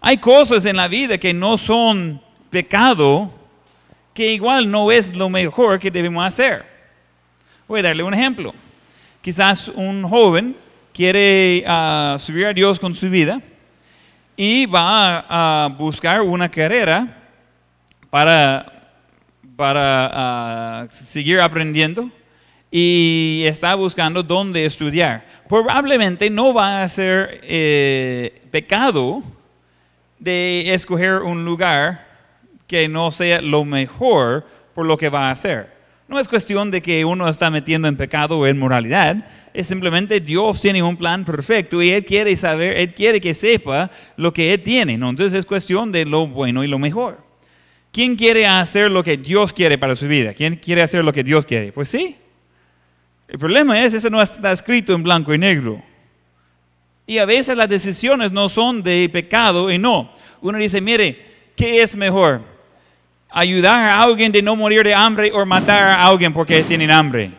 Hay 0.00 0.18
cosas 0.18 0.64
en 0.66 0.76
la 0.76 0.86
vida 0.86 1.18
que 1.18 1.34
no 1.34 1.58
son 1.58 2.22
pecado, 2.50 3.32
que 4.14 4.32
igual 4.32 4.70
no 4.70 4.90
es 4.90 5.14
lo 5.14 5.28
mejor 5.28 5.78
que 5.78 5.90
debemos 5.90 6.24
hacer. 6.24 6.64
Voy 7.68 7.80
a 7.80 7.84
darle 7.84 8.02
un 8.02 8.14
ejemplo. 8.14 8.54
Quizás 9.20 9.68
un 9.68 10.02
joven 10.02 10.56
quiere 10.92 11.64
uh, 11.66 12.18
subir 12.18 12.46
a 12.46 12.52
Dios 12.52 12.80
con 12.80 12.94
su 12.94 13.08
vida 13.08 13.40
y 14.36 14.66
va 14.66 15.24
a, 15.28 15.68
buscar 15.68 16.22
una 16.22 16.50
carrera 16.50 17.06
para, 18.08 18.94
para 19.54 20.10
ah, 20.12 20.88
seguir 20.90 21.40
aprendiendo 21.40 22.10
y 22.70 23.42
está 23.46 23.74
buscando 23.74 24.22
dónde 24.22 24.64
estudiar. 24.64 25.26
Probablemente 25.48 26.30
no 26.30 26.54
va 26.54 26.82
a 26.82 26.88
ser 26.88 27.40
eh, 27.42 28.42
pecado 28.50 29.22
de 30.18 30.72
escoger 30.72 31.22
un 31.22 31.44
lugar 31.44 32.09
que 32.70 32.86
no 32.86 33.10
sea 33.10 33.42
lo 33.42 33.64
mejor 33.64 34.46
por 34.76 34.86
lo 34.86 34.96
que 34.96 35.08
va 35.08 35.26
a 35.26 35.32
hacer. 35.32 35.72
No 36.06 36.20
es 36.20 36.28
cuestión 36.28 36.70
de 36.70 36.80
que 36.80 37.04
uno 37.04 37.28
está 37.28 37.50
metiendo 37.50 37.88
en 37.88 37.96
pecado 37.96 38.38
o 38.38 38.46
en 38.46 38.60
moralidad, 38.60 39.26
es 39.52 39.66
simplemente 39.66 40.20
Dios 40.20 40.60
tiene 40.60 40.80
un 40.80 40.96
plan 40.96 41.24
perfecto 41.24 41.82
y 41.82 41.90
Él 41.90 42.04
quiere 42.04 42.36
saber, 42.36 42.76
Él 42.76 42.94
quiere 42.94 43.20
que 43.20 43.34
sepa 43.34 43.90
lo 44.16 44.32
que 44.32 44.54
Él 44.54 44.62
tiene. 44.62 44.92
Entonces 44.92 45.32
es 45.32 45.44
cuestión 45.44 45.90
de 45.90 46.04
lo 46.04 46.28
bueno 46.28 46.62
y 46.62 46.68
lo 46.68 46.78
mejor. 46.78 47.18
¿Quién 47.90 48.14
quiere 48.14 48.46
hacer 48.46 48.88
lo 48.88 49.02
que 49.02 49.16
Dios 49.16 49.52
quiere 49.52 49.76
para 49.76 49.96
su 49.96 50.06
vida? 50.06 50.32
¿Quién 50.32 50.54
quiere 50.54 50.82
hacer 50.82 51.04
lo 51.04 51.12
que 51.12 51.24
Dios 51.24 51.44
quiere? 51.44 51.72
Pues 51.72 51.88
sí. 51.88 52.16
El 53.26 53.40
problema 53.40 53.84
es, 53.84 53.94
eso 53.94 54.10
no 54.10 54.22
está 54.22 54.52
escrito 54.52 54.94
en 54.94 55.02
blanco 55.02 55.34
y 55.34 55.38
negro. 55.38 55.82
Y 57.04 57.18
a 57.18 57.24
veces 57.24 57.56
las 57.56 57.68
decisiones 57.68 58.30
no 58.30 58.48
son 58.48 58.80
de 58.80 59.10
pecado 59.12 59.72
y 59.72 59.78
no. 59.78 60.14
Uno 60.40 60.56
dice, 60.56 60.80
mire, 60.80 61.50
¿qué 61.56 61.82
es 61.82 61.96
mejor? 61.96 62.49
¿Ayudar 63.32 63.90
a 63.90 64.02
alguien 64.02 64.32
de 64.32 64.42
no 64.42 64.56
morir 64.56 64.82
de 64.82 64.94
hambre 64.94 65.30
o 65.32 65.46
matar 65.46 65.90
a 65.90 66.04
alguien 66.04 66.32
porque 66.32 66.62
tienen 66.64 66.90
hambre? 66.90 67.30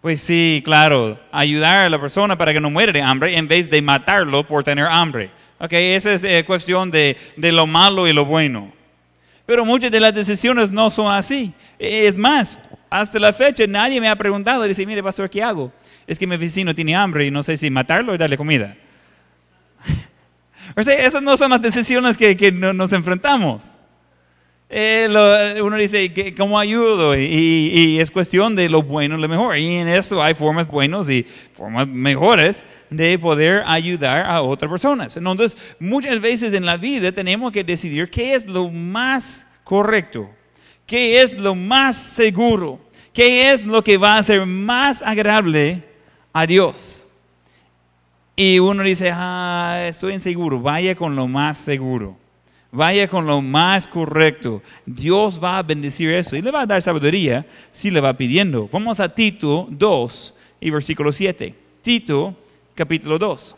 Pues 0.00 0.20
sí, 0.20 0.62
claro, 0.64 1.18
ayudar 1.32 1.78
a 1.78 1.90
la 1.90 2.00
persona 2.00 2.36
para 2.38 2.52
que 2.52 2.60
no 2.60 2.70
muera 2.70 2.92
de 2.92 3.02
hambre 3.02 3.36
en 3.36 3.48
vez 3.48 3.68
de 3.68 3.82
matarlo 3.82 4.46
por 4.46 4.62
tener 4.62 4.86
hambre. 4.86 5.30
Ok, 5.58 5.72
esa 5.72 6.12
es 6.12 6.22
eh, 6.24 6.44
cuestión 6.44 6.90
de, 6.90 7.16
de 7.36 7.50
lo 7.50 7.66
malo 7.66 8.06
y 8.06 8.12
lo 8.12 8.24
bueno. 8.24 8.72
Pero 9.46 9.64
muchas 9.64 9.90
de 9.90 10.00
las 10.00 10.14
decisiones 10.14 10.70
no 10.70 10.90
son 10.90 11.12
así. 11.12 11.52
Es 11.78 12.16
más, 12.16 12.60
hasta 12.88 13.18
la 13.18 13.32
fecha 13.32 13.66
nadie 13.66 14.00
me 14.00 14.08
ha 14.08 14.16
preguntado, 14.16 14.62
dice, 14.62 14.86
mire, 14.86 15.02
pastor, 15.02 15.28
¿qué 15.28 15.42
hago? 15.42 15.72
Es 16.06 16.18
que 16.18 16.26
mi 16.26 16.36
vecino 16.36 16.74
tiene 16.74 16.94
hambre 16.94 17.26
y 17.26 17.30
no 17.30 17.42
sé 17.42 17.56
si 17.56 17.68
matarlo 17.70 18.12
o 18.12 18.18
darle 18.18 18.36
comida. 18.36 18.76
o 20.76 20.82
sea, 20.82 20.94
esas 20.94 21.22
no 21.22 21.36
son 21.36 21.50
las 21.50 21.60
decisiones 21.60 22.16
que, 22.16 22.36
que 22.36 22.52
nos 22.52 22.92
enfrentamos. 22.92 23.72
Eh, 24.76 25.60
uno 25.62 25.76
dice, 25.76 26.34
¿cómo 26.36 26.58
ayudo? 26.58 27.16
Y, 27.16 28.00
es 28.00 28.10
cuestión 28.10 28.56
de 28.56 28.68
lo 28.68 28.82
bueno 28.82 29.16
y 29.16 29.20
lo 29.20 29.28
mejor. 29.28 29.56
Y 29.56 29.76
en 29.76 29.86
eso 29.86 30.20
hay 30.20 30.34
formas 30.34 30.66
buenas 30.66 31.08
y 31.08 31.24
formas 31.54 31.86
mejores 31.86 32.64
de 32.90 33.16
poder 33.16 33.62
ayudar 33.66 34.26
a 34.26 34.42
otras 34.42 34.68
personas. 34.68 35.16
Entonces, 35.16 35.56
muchas 35.78 36.20
veces 36.20 36.52
en 36.54 36.66
la 36.66 36.76
vida 36.76 37.12
tenemos 37.12 37.52
que 37.52 37.62
decidir 37.62 38.10
qué 38.10 38.34
es 38.34 38.48
lo 38.48 38.68
más 38.68 39.46
correcto, 39.62 40.28
qué 40.86 41.22
es 41.22 41.38
lo 41.38 41.54
más 41.54 41.94
seguro, 41.94 42.80
qué 43.12 43.52
es 43.52 43.64
lo 43.64 43.84
que 43.84 43.96
va 43.96 44.16
a 44.16 44.22
ser 44.24 44.44
más 44.44 45.02
agradable 45.02 45.84
a 46.32 46.48
Dios. 46.48 47.06
Y 48.34 48.58
uno 48.58 48.82
dice, 48.82 49.12
ah, 49.14 49.84
estoy 49.86 50.14
inseguro, 50.14 50.58
vaya 50.58 50.96
con 50.96 51.14
lo 51.14 51.28
más 51.28 51.58
seguro. 51.58 52.23
Vaya 52.74 53.06
con 53.06 53.24
lo 53.24 53.40
más 53.40 53.86
correcto. 53.86 54.60
Dios 54.84 55.40
va 55.42 55.58
a 55.58 55.62
bendecir 55.62 56.10
eso 56.10 56.34
y 56.34 56.42
le 56.42 56.50
va 56.50 56.62
a 56.62 56.66
dar 56.66 56.82
sabiduría 56.82 57.46
si 57.70 57.88
le 57.88 58.00
va 58.00 58.16
pidiendo. 58.16 58.68
Vamos 58.72 58.98
a 58.98 59.08
Tito 59.08 59.68
2 59.70 60.34
y 60.60 60.70
versículo 60.70 61.12
7. 61.12 61.54
Tito 61.82 62.36
capítulo 62.74 63.16
2. 63.16 63.54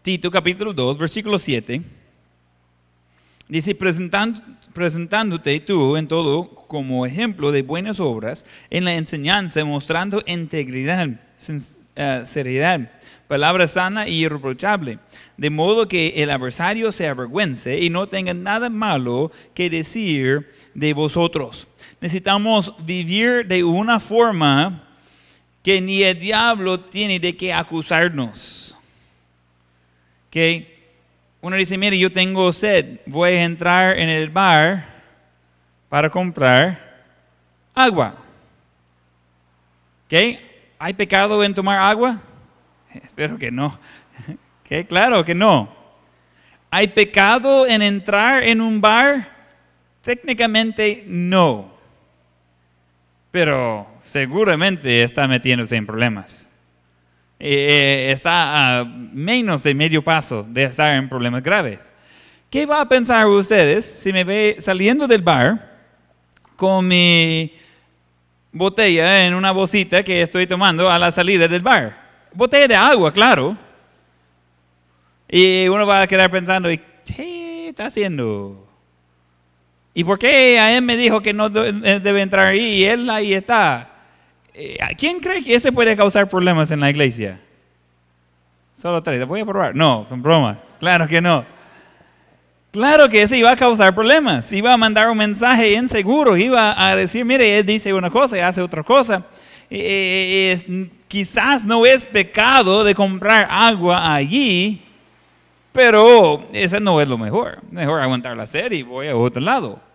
Tito 0.00 0.30
capítulo 0.30 0.72
2, 0.72 0.96
versículo 0.96 1.38
7. 1.38 1.82
Dice, 3.46 3.74
presentando, 3.74 4.40
presentándote 4.76 5.58
tú 5.60 5.96
en 5.96 6.06
todo 6.06 6.50
como 6.68 7.06
ejemplo 7.06 7.50
de 7.50 7.62
buenas 7.62 7.98
obras, 7.98 8.44
en 8.68 8.84
la 8.84 8.94
enseñanza, 8.94 9.64
mostrando 9.64 10.22
integridad, 10.26 11.08
eh, 11.96 12.22
seriedad, 12.26 12.92
palabra 13.26 13.68
sana 13.68 14.06
y 14.06 14.26
irreprochable, 14.26 14.98
de 15.38 15.48
modo 15.48 15.88
que 15.88 16.08
el 16.16 16.30
adversario 16.30 16.92
se 16.92 17.08
avergüence 17.08 17.80
y 17.80 17.88
no 17.88 18.06
tenga 18.06 18.34
nada 18.34 18.68
malo 18.68 19.32
que 19.54 19.70
decir 19.70 20.52
de 20.74 20.92
vosotros. 20.92 21.66
Necesitamos 22.02 22.74
vivir 22.84 23.46
de 23.46 23.64
una 23.64 23.98
forma 23.98 24.84
que 25.62 25.80
ni 25.80 26.02
el 26.02 26.20
diablo 26.20 26.80
tiene 26.80 27.18
de 27.18 27.34
qué 27.34 27.50
acusarnos. 27.50 28.76
Que 30.28 30.75
uno 31.40 31.56
dice, 31.56 31.78
mire, 31.78 31.98
yo 31.98 32.10
tengo 32.10 32.52
sed, 32.52 33.00
voy 33.06 33.30
a 33.30 33.44
entrar 33.44 33.98
en 33.98 34.08
el 34.08 34.30
bar 34.30 34.86
para 35.88 36.10
comprar 36.10 37.04
agua. 37.74 38.16
¿Qué? 40.08 40.74
¿Hay 40.78 40.94
pecado 40.94 41.42
en 41.44 41.54
tomar 41.54 41.78
agua? 41.78 42.20
Espero 43.04 43.38
que 43.38 43.50
no. 43.50 43.78
¿Qué? 44.64 44.86
Claro 44.86 45.24
que 45.24 45.34
no. 45.34 45.74
¿Hay 46.70 46.88
pecado 46.88 47.66
en 47.66 47.82
entrar 47.82 48.42
en 48.42 48.60
un 48.60 48.80
bar? 48.80 49.34
Técnicamente 50.02 51.04
no. 51.06 51.74
Pero 53.30 53.86
seguramente 54.00 55.02
está 55.02 55.26
metiéndose 55.26 55.76
en 55.76 55.86
problemas. 55.86 56.48
Eh, 57.38 58.10
está 58.12 58.80
a 58.80 58.84
menos 58.84 59.62
de 59.62 59.74
medio 59.74 60.02
paso 60.02 60.46
de 60.48 60.64
estar 60.64 60.94
en 60.94 61.08
problemas 61.08 61.42
graves. 61.42 61.92
¿Qué 62.48 62.64
va 62.64 62.80
a 62.80 62.88
pensar 62.88 63.26
ustedes 63.26 63.84
si 63.84 64.12
me 64.12 64.24
ve 64.24 64.56
saliendo 64.58 65.06
del 65.06 65.20
bar 65.22 65.76
con 66.56 66.88
mi 66.88 67.52
botella 68.52 69.26
en 69.26 69.34
una 69.34 69.50
bolsita 69.52 70.02
que 70.02 70.22
estoy 70.22 70.46
tomando 70.46 70.90
a 70.90 70.98
la 70.98 71.10
salida 71.12 71.46
del 71.46 71.60
bar. 71.62 71.94
Botella 72.32 72.66
de 72.66 72.74
agua, 72.74 73.12
claro. 73.12 73.56
Y 75.28 75.68
uno 75.68 75.86
va 75.86 76.02
a 76.02 76.06
quedar 76.06 76.30
pensando, 76.30 76.70
¿y 76.70 76.80
qué 77.04 77.68
está 77.68 77.86
haciendo? 77.86 78.66
¿Y 79.92 80.04
por 80.04 80.18
qué 80.18 80.58
a 80.58 80.74
él 80.76 80.82
me 80.82 80.96
dijo 80.96 81.20
que 81.20 81.32
no 81.32 81.50
de- 81.50 82.00
debe 82.00 82.22
entrar 82.22 82.48
ahí 82.48 82.76
y 82.76 82.84
él 82.84 83.08
ahí 83.10 83.34
está? 83.34 83.90
Eh, 84.58 84.78
¿a 84.80 84.94
¿Quién 84.94 85.20
cree 85.20 85.44
que 85.44 85.54
ese 85.54 85.70
puede 85.70 85.94
causar 85.94 86.26
problemas 86.28 86.70
en 86.70 86.80
la 86.80 86.88
iglesia? 86.88 87.38
Solo 88.74 89.02
tres, 89.02 89.26
voy 89.26 89.40
a 89.40 89.44
probar. 89.44 89.76
No, 89.76 90.06
son 90.08 90.22
bromas. 90.22 90.56
Claro 90.80 91.06
que 91.06 91.20
no. 91.20 91.44
Claro 92.70 93.08
que 93.10 93.22
ese 93.22 93.36
iba 93.36 93.50
a 93.50 93.56
causar 93.56 93.94
problemas. 93.94 94.50
Iba 94.52 94.72
a 94.72 94.76
mandar 94.78 95.10
un 95.10 95.18
mensaje 95.18 95.74
inseguro. 95.74 96.38
Iba 96.38 96.88
a 96.88 96.96
decir, 96.96 97.22
mire, 97.24 97.58
él 97.58 97.66
dice 97.66 97.92
una 97.92 98.10
cosa 98.10 98.38
y 98.38 98.40
hace 98.40 98.62
otra 98.62 98.82
cosa. 98.82 99.24
Eh, 99.68 100.58
eh, 100.66 100.90
quizás 101.06 101.66
no 101.66 101.84
es 101.84 102.04
pecado 102.04 102.82
de 102.82 102.94
comprar 102.94 103.46
agua 103.50 104.14
allí, 104.14 104.82
pero 105.72 106.46
ese 106.54 106.80
no 106.80 106.98
es 106.98 107.08
lo 107.08 107.18
mejor. 107.18 107.58
Mejor 107.70 108.00
aguantar 108.00 108.34
la 108.34 108.46
serie 108.46 108.78
y 108.78 108.82
voy 108.82 109.08
a 109.08 109.16
otro 109.16 109.42
lado. 109.42 109.85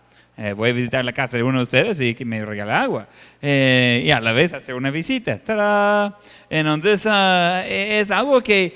Eh, 0.43 0.53
voy 0.53 0.71
a 0.71 0.73
visitar 0.73 1.05
la 1.05 1.13
casa 1.13 1.37
de 1.37 1.43
uno 1.43 1.59
de 1.59 1.63
ustedes 1.63 1.99
y 1.99 2.15
que 2.15 2.25
me 2.25 2.43
regale 2.43 2.71
agua. 2.71 3.07
Eh, 3.39 4.01
y 4.03 4.09
a 4.09 4.19
la 4.19 4.31
vez 4.31 4.51
hacer 4.53 4.73
una 4.73 4.89
visita. 4.89 5.37
¡Tará! 5.37 6.17
Entonces, 6.49 7.03
ah, 7.05 7.63
es 7.67 8.09
algo 8.09 8.41
que 8.41 8.73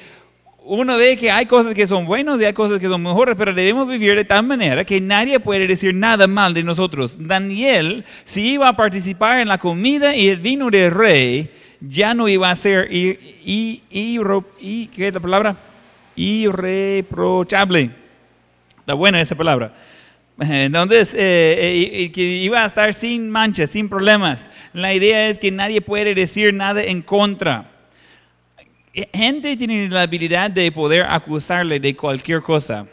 uno 0.63 0.95
ve 0.95 1.17
que 1.17 1.31
hay 1.31 1.47
cosas 1.47 1.73
que 1.73 1.87
son 1.87 2.05
buenas 2.05 2.39
y 2.39 2.45
hay 2.45 2.53
cosas 2.53 2.79
que 2.79 2.85
son 2.87 3.01
mejores, 3.01 3.35
pero 3.35 3.51
debemos 3.51 3.87
vivir 3.87 4.15
de 4.15 4.25
tal 4.25 4.45
manera 4.45 4.83
que 4.85 5.01
nadie 5.01 5.39
puede 5.39 5.65
decir 5.65 5.91
nada 5.95 6.27
mal 6.27 6.53
de 6.53 6.61
nosotros. 6.61 7.17
Daniel, 7.19 8.05
si 8.25 8.53
iba 8.53 8.67
a 8.69 8.75
participar 8.75 9.39
en 9.39 9.47
la 9.47 9.57
comida 9.57 10.15
y 10.15 10.29
el 10.29 10.37
vino 10.41 10.69
del 10.69 10.91
rey, 10.91 11.49
ya 11.81 12.13
no 12.13 12.27
iba 12.27 12.51
a 12.51 12.55
ser 12.55 12.93
i- 12.93 13.17
i- 13.43 13.81
irro- 14.17 14.45
i- 14.61 14.85
¿qué 14.87 15.07
es 15.07 15.13
la 15.15 15.19
palabra? 15.19 15.55
Irreprochable. 16.15 17.89
Está 18.79 18.93
buena 18.93 19.19
esa 19.19 19.35
palabra. 19.35 19.73
Entonces, 20.39 21.13
eh, 21.13 21.91
eh, 21.93 22.11
que 22.11 22.21
iba 22.21 22.63
a 22.63 22.65
estar 22.65 22.93
sin 22.93 23.29
manchas, 23.29 23.69
sin 23.69 23.87
problemas. 23.87 24.49
La 24.73 24.93
idea 24.93 25.29
es 25.29 25.39
que 25.39 25.51
nadie 25.51 25.81
puede 25.81 26.13
decir 26.13 26.53
nada 26.53 26.83
en 26.83 27.01
contra. 27.01 27.71
Gente 29.13 29.55
tiene 29.57 29.89
la 29.89 30.03
habilidad 30.03 30.49
de 30.51 30.71
poder 30.71 31.03
acusarle 31.03 31.79
de 31.79 31.95
cualquier 31.95 32.41
cosa. 32.41 32.85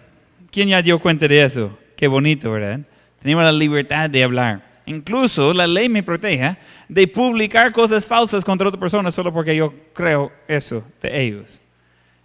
¿Quién 0.51 0.69
ya 0.69 0.83
dio 0.83 0.99
cuenta 0.99 1.27
de 1.27 1.45
eso? 1.45 1.79
Qué 1.97 2.09
bonito, 2.09 2.51
¿verdad? 2.51 2.81
Tenemos 3.21 3.45
la 3.45 3.53
libertad 3.53 4.11
de 4.11 4.23
hablar. 4.23 4.73
Incluso 4.85 5.53
la 5.55 5.67
ley 5.67 5.89
me 5.89 6.03
protege 6.03 6.57
de 6.89 7.07
publicar 7.07 7.73
cosas 7.73 8.05
falsas 8.05 8.45
contra 8.45 8.67
otra 8.67 8.81
persona 8.81 9.13
solo 9.13 9.33
porque 9.33 9.55
yo 9.55 9.73
creo 9.93 10.33
eso 10.49 10.85
de 11.01 11.23
ellos. 11.23 11.61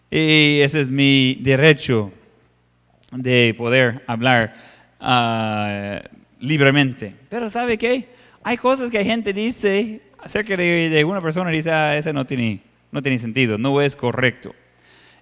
Y 0.10 0.60
ese 0.62 0.82
es 0.82 0.89
mi 0.89 1.38
derecho 1.41 2.12
de 3.12 3.53
poder 3.58 4.03
hablar 4.08 4.56
ah, 4.99 6.01
libremente. 6.39 7.13
Pero 7.29 7.49
¿sabe 7.49 7.77
qué? 7.77 8.07
Hay 8.43 8.57
cosas 8.57 8.91
que 8.91 9.03
gente 9.03 9.33
dice 9.33 10.01
acerca 10.19 10.55
de, 10.57 10.89
de 10.89 11.03
una 11.03 11.21
persona 11.21 11.51
y 11.51 11.57
dice, 11.57 11.71
ah, 11.71 11.97
ese 11.97 12.13
no 12.13 12.25
tiene, 12.25 12.62
no 12.91 13.01
tiene 13.01 13.19
sentido, 13.19 13.57
no 13.57 13.81
es 13.81 13.95
correcto. 13.95 14.53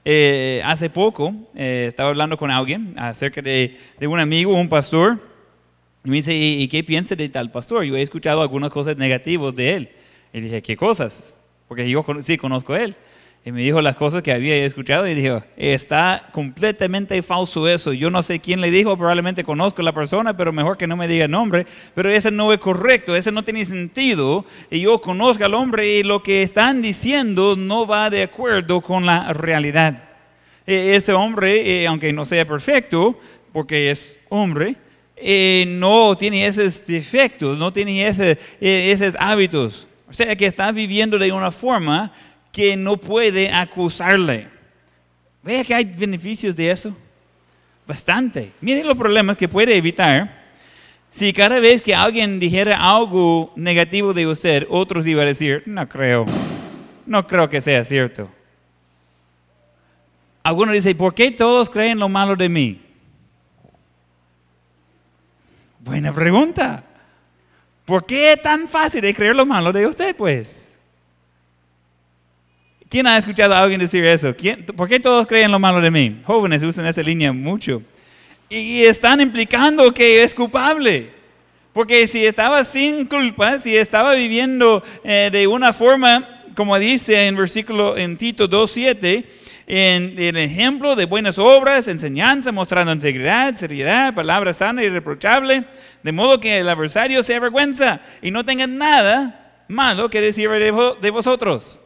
Eh, 0.08 0.62
hace 0.64 0.90
poco 0.90 1.34
eh, 1.56 1.86
estaba 1.88 2.10
hablando 2.10 2.38
con 2.38 2.52
alguien 2.52 2.94
acerca 2.96 3.42
de, 3.42 3.76
de 4.00 4.08
un 4.08 4.20
amigo, 4.20 4.54
un 4.54 4.70
pastor, 4.70 5.20
y 6.04 6.10
me 6.10 6.18
dice, 6.18 6.36
¿y, 6.36 6.62
y 6.62 6.68
qué 6.68 6.84
piensa 6.84 7.16
de 7.16 7.28
tal 7.30 7.52
pastor? 7.52 7.84
Yo 7.84 7.98
he 7.98 8.02
escuchado 8.04 8.44
algunas 8.44 8.70
cosas 8.70 8.96
negativas 8.98 9.56
de 9.56 9.74
él. 9.74 9.90
Y 10.32 10.42
dije, 10.42 10.62
¿qué 10.62 10.78
cosas? 10.78 11.34
Porque 11.68 11.90
yo 11.90 12.06
sí 12.22 12.38
conozco 12.38 12.74
a 12.74 12.84
él. 12.84 12.96
Y 13.48 13.52
me 13.52 13.62
dijo 13.62 13.80
las 13.80 13.96
cosas 13.96 14.24
que 14.24 14.32
había 14.34 14.56
escuchado 14.66 15.08
y 15.08 15.14
dijo, 15.14 15.44
está 15.56 16.30
completamente 16.32 17.22
falso 17.22 17.68
eso. 17.68 17.94
Yo 17.94 18.10
no 18.10 18.24
sé 18.24 18.40
quién 18.40 18.60
le 18.60 18.72
dijo, 18.72 18.98
probablemente 18.98 19.44
conozco 19.44 19.84
a 19.84 19.86
la 19.86 19.94
persona, 19.94 20.36
pero 20.36 20.52
mejor 20.52 20.78
que 20.78 20.88
no 20.88 20.98
me 20.98 21.08
diga 21.08 21.26
el 21.26 21.32
nombre. 21.32 21.68
Pero 21.94 22.10
ese 22.10 22.32
no 22.32 22.52
es 22.52 22.58
correcto, 22.58 23.16
ese 23.16 23.32
no 23.32 23.44
tiene 23.44 23.64
sentido. 23.64 24.46
Y 24.72 24.80
yo 24.80 25.00
conozco 25.00 25.46
al 25.46 25.54
hombre 25.54 25.88
y 26.00 26.02
lo 26.02 26.24
que 26.24 26.42
están 26.42 26.82
diciendo 26.82 27.56
no 27.56 27.86
va 27.86 28.10
de 28.10 28.24
acuerdo 28.24 28.82
con 28.82 29.06
la 29.06 29.32
realidad. 29.32 30.04
E- 30.66 30.94
Ese 30.96 31.14
hombre, 31.14 31.84
eh, 31.84 31.86
aunque 31.88 32.12
no 32.12 32.26
sea 32.26 32.48
perfecto, 32.48 33.20
porque 33.54 33.92
es 33.92 34.18
hombre, 34.30 34.76
eh, 35.16 35.66
no 35.68 36.16
tiene 36.18 36.48
esos 36.48 36.84
defectos, 36.84 37.60
no 37.60 37.72
tiene 37.72 38.08
eh, 38.08 38.38
esos 38.92 39.14
hábitos. 39.20 39.88
O 40.10 40.14
sea 40.14 40.36
que 40.36 40.48
está 40.48 40.72
viviendo 40.72 41.20
de 41.20 41.32
una 41.32 41.52
forma 41.52 42.12
que 42.56 42.78
no 42.78 42.96
puede 42.96 43.52
acusarle. 43.52 44.48
Vea 45.44 45.62
que 45.66 45.76
hay 45.76 45.84
beneficios 45.84 46.56
de 46.56 46.72
eso. 46.72 46.96
Bastante. 47.86 48.54
Miren 48.62 48.88
los 48.88 48.98
problemas 48.98 49.36
que 49.36 49.50
puede 49.50 49.76
evitar. 49.76 50.46
Si 51.12 51.34
cada 51.34 51.60
vez 51.60 51.84
que 51.84 51.94
alguien 51.94 52.40
dijera 52.40 52.78
algo 52.78 53.52
negativo 53.58 54.14
de 54.14 54.26
usted, 54.26 54.66
otros 54.70 55.06
iban 55.06 55.26
a 55.26 55.28
decir, 55.28 55.64
no 55.66 55.88
creo, 55.90 56.26
no 57.06 57.28
creo 57.28 57.50
que 57.50 57.60
sea 57.60 57.84
cierto. 57.84 58.32
Algunos 60.42 60.76
dicen, 60.76 60.96
¿por 60.96 61.14
qué 61.14 61.32
todos 61.32 61.70
creen 61.70 62.00
lo 62.00 62.08
malo 62.08 62.38
de 62.38 62.48
mí? 62.48 62.82
Buena 65.82 66.14
pregunta. 66.14 66.86
¿Por 67.84 68.06
qué 68.06 68.32
es 68.32 68.42
tan 68.42 68.70
fácil 68.70 69.02
de 69.02 69.14
creer 69.14 69.36
lo 69.36 69.46
malo 69.46 69.74
de 69.74 69.86
usted, 69.86 70.16
pues? 70.16 70.75
¿Quién 72.90 73.08
ha 73.08 73.18
escuchado 73.18 73.54
a 73.54 73.62
alguien 73.62 73.80
decir 73.80 74.04
eso? 74.06 74.36
¿Quién- 74.36 74.64
¿Por 74.66 74.88
qué 74.88 75.00
todos 75.00 75.26
creen 75.28 75.52
lo 75.52 75.60
malo 75.60 75.82
de 75.82 75.92
mí? 75.92 76.22
Jóvenes 76.26 76.62
usan 76.64 76.86
esa 76.86 77.02
línea 77.02 77.34
mucho. 77.34 77.82
Y 78.50 78.84
están 78.84 79.22
implicando 79.22 79.92
que 79.94 80.24
es 80.24 80.34
culpable. 80.36 81.10
Porque 81.74 82.08
si 82.08 82.26
estaba 82.26 82.64
sin 82.64 83.06
culpa, 83.06 83.58
si 83.58 83.76
estaba 83.76 84.14
viviendo 84.14 84.84
eh, 85.04 85.30
de 85.32 85.46
una 85.48 85.74
forma, 85.74 86.44
como 86.56 86.78
dice 86.80 87.28
en 87.28 87.36
versículo 87.36 87.98
en 87.98 88.16
Tito 88.18 88.48
2.7, 88.48 89.26
en 89.68 90.18
el 90.20 90.38
ejemplo 90.38 90.96
de 90.96 91.06
buenas 91.06 91.40
obras, 91.40 91.88
enseñanza, 91.88 92.52
mostrando 92.52 92.94
integridad, 92.94 93.56
seriedad, 93.56 94.14
palabra 94.14 94.54
sana 94.54 94.84
y 94.84 94.86
irreprochable, 94.86 95.66
de 96.04 96.12
modo 96.12 96.40
que 96.40 96.60
el 96.60 96.70
adversario 96.70 97.24
se 97.24 97.34
avergüenza 97.36 98.00
y 98.22 98.30
no 98.30 98.46
tenga 98.46 98.68
nada 98.68 99.64
malo 99.68 100.10
que 100.10 100.22
decir 100.22 100.50
de 100.52 101.10
vosotros. 101.10 101.80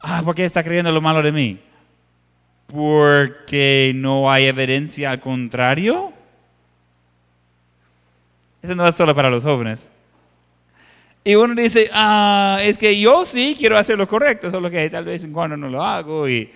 Ah, 0.00 0.22
¿por 0.24 0.34
qué 0.34 0.44
está 0.44 0.62
creyendo 0.62 0.90
lo 0.92 1.00
malo 1.00 1.22
de 1.22 1.32
mí? 1.32 1.60
Porque 2.66 3.92
no 3.94 4.30
hay 4.30 4.46
evidencia 4.46 5.10
al 5.10 5.20
contrario. 5.20 6.12
Eso 8.62 8.74
no 8.74 8.86
es 8.86 8.94
solo 8.94 9.14
para 9.14 9.30
los 9.30 9.42
jóvenes. 9.42 9.90
Y 11.22 11.34
uno 11.34 11.54
dice, 11.54 11.90
ah, 11.92 12.58
es 12.62 12.78
que 12.78 12.98
yo 12.98 13.26
sí 13.26 13.54
quiero 13.58 13.76
hacer 13.76 13.98
lo 13.98 14.08
correcto, 14.08 14.50
solo 14.50 14.70
que 14.70 14.88
tal 14.88 15.04
vez 15.04 15.22
en 15.24 15.32
cuando 15.32 15.56
no 15.56 15.68
lo 15.68 15.82
hago. 15.82 16.28
Y 16.28 16.50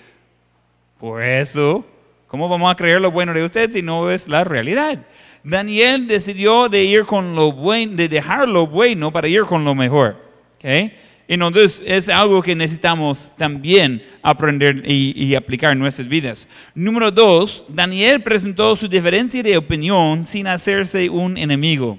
por 0.98 1.22
eso, 1.22 1.84
¿cómo 2.26 2.48
vamos 2.48 2.72
a 2.72 2.76
creer 2.76 3.00
lo 3.00 3.10
bueno 3.10 3.34
de 3.34 3.44
usted 3.44 3.70
si 3.70 3.82
no 3.82 4.10
es 4.10 4.26
la 4.26 4.42
realidad? 4.44 4.98
Daniel 5.42 6.06
decidió 6.06 6.70
de 6.70 6.84
ir 6.84 7.04
con 7.04 7.34
lo 7.34 7.52
bueno, 7.52 7.96
de 7.96 8.08
dejar 8.08 8.48
lo 8.48 8.66
bueno 8.66 9.12
para 9.12 9.28
ir 9.28 9.42
con 9.42 9.64
lo 9.64 9.74
mejor. 9.74 10.16
¿ok? 10.56 10.92
Entonces 11.26 11.82
es 11.86 12.08
algo 12.08 12.42
que 12.42 12.54
necesitamos 12.54 13.32
también 13.36 14.02
aprender 14.22 14.82
y, 14.86 15.12
y 15.16 15.34
aplicar 15.34 15.72
en 15.72 15.78
nuestras 15.78 16.06
vidas. 16.06 16.46
Número 16.74 17.10
dos, 17.10 17.64
Daniel 17.68 18.22
presentó 18.22 18.76
su 18.76 18.88
diferencia 18.88 19.42
de 19.42 19.56
opinión 19.56 20.24
sin 20.24 20.46
hacerse 20.46 21.08
un 21.08 21.36
enemigo. 21.36 21.98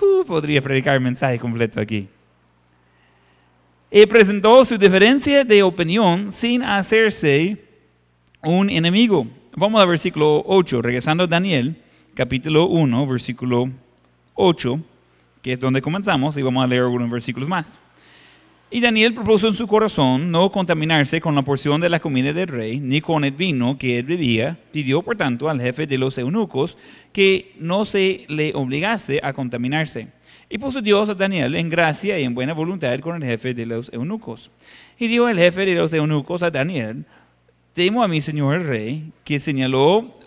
Uh, 0.00 0.24
podría 0.24 0.62
predicar 0.62 0.94
el 0.94 1.00
mensaje 1.00 1.38
completo 1.38 1.80
aquí. 1.80 2.08
Él 3.90 4.08
presentó 4.08 4.64
su 4.64 4.78
diferencia 4.78 5.44
de 5.44 5.62
opinión 5.62 6.32
sin 6.32 6.62
hacerse 6.62 7.58
un 8.42 8.70
enemigo. 8.70 9.26
Vamos 9.54 9.82
al 9.82 9.88
versículo 9.88 10.42
8, 10.46 10.80
regresando 10.80 11.24
a 11.24 11.26
Daniel, 11.26 11.76
capítulo 12.14 12.68
1, 12.68 13.06
versículo 13.06 13.70
8, 14.32 14.80
que 15.42 15.52
es 15.52 15.60
donde 15.60 15.82
comenzamos, 15.82 16.38
y 16.38 16.42
vamos 16.42 16.64
a 16.64 16.66
leer 16.66 16.84
algunos 16.84 17.10
versículos 17.10 17.46
más. 17.50 17.78
Y 18.74 18.80
Daniel 18.80 19.12
propuso 19.12 19.48
en 19.48 19.54
su 19.54 19.66
corazón 19.66 20.30
no 20.30 20.50
contaminarse 20.50 21.20
con 21.20 21.34
la 21.34 21.42
porción 21.42 21.78
de 21.78 21.90
la 21.90 22.00
comida 22.00 22.32
del 22.32 22.48
rey, 22.48 22.80
ni 22.80 23.02
con 23.02 23.22
el 23.22 23.32
vino 23.32 23.76
que 23.76 23.98
él 23.98 24.06
bebía. 24.06 24.58
Pidió, 24.72 25.02
por 25.02 25.14
tanto, 25.14 25.50
al 25.50 25.60
jefe 25.60 25.86
de 25.86 25.98
los 25.98 26.16
eunucos 26.16 26.78
que 27.12 27.52
no 27.58 27.84
se 27.84 28.24
le 28.28 28.54
obligase 28.54 29.20
a 29.22 29.34
contaminarse. 29.34 30.08
Y 30.48 30.56
puso 30.56 30.80
Dios 30.80 31.10
a 31.10 31.14
Daniel 31.14 31.54
en 31.54 31.68
gracia 31.68 32.18
y 32.18 32.24
en 32.24 32.34
buena 32.34 32.54
voluntad 32.54 32.98
con 33.00 33.22
el 33.22 33.28
jefe 33.28 33.52
de 33.52 33.66
los 33.66 33.92
eunucos. 33.92 34.50
Y 34.98 35.06
dijo 35.06 35.28
el 35.28 35.38
jefe 35.38 35.66
de 35.66 35.74
los 35.74 35.92
eunucos 35.92 36.42
a 36.42 36.50
Daniel, 36.50 37.04
temo 37.74 38.02
a 38.02 38.08
mi 38.08 38.22
señor 38.22 38.54
el 38.54 38.66
rey, 38.66 39.12
que 39.22 39.38
señaló 39.38 40.18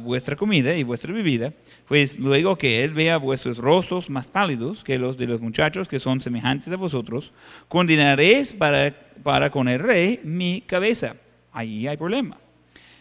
vuestra 0.00 0.36
comida 0.36 0.74
y 0.76 0.82
vuestra 0.82 1.12
bebida, 1.12 1.52
pues 1.88 2.18
luego 2.18 2.56
que 2.56 2.84
él 2.84 2.92
vea 2.92 3.16
vuestros 3.16 3.58
rostros 3.58 4.10
más 4.10 4.28
pálidos 4.28 4.84
que 4.84 4.98
los 4.98 5.16
de 5.16 5.26
los 5.26 5.40
muchachos 5.40 5.88
que 5.88 5.98
son 5.98 6.20
semejantes 6.20 6.72
a 6.72 6.76
vosotros, 6.76 7.32
condenaréis 7.68 8.52
para, 8.52 8.94
para 9.22 9.50
con 9.50 9.68
el 9.68 9.78
rey 9.78 10.20
mi 10.24 10.62
cabeza. 10.62 11.16
Ahí 11.52 11.86
hay 11.86 11.96
problema. 11.96 12.38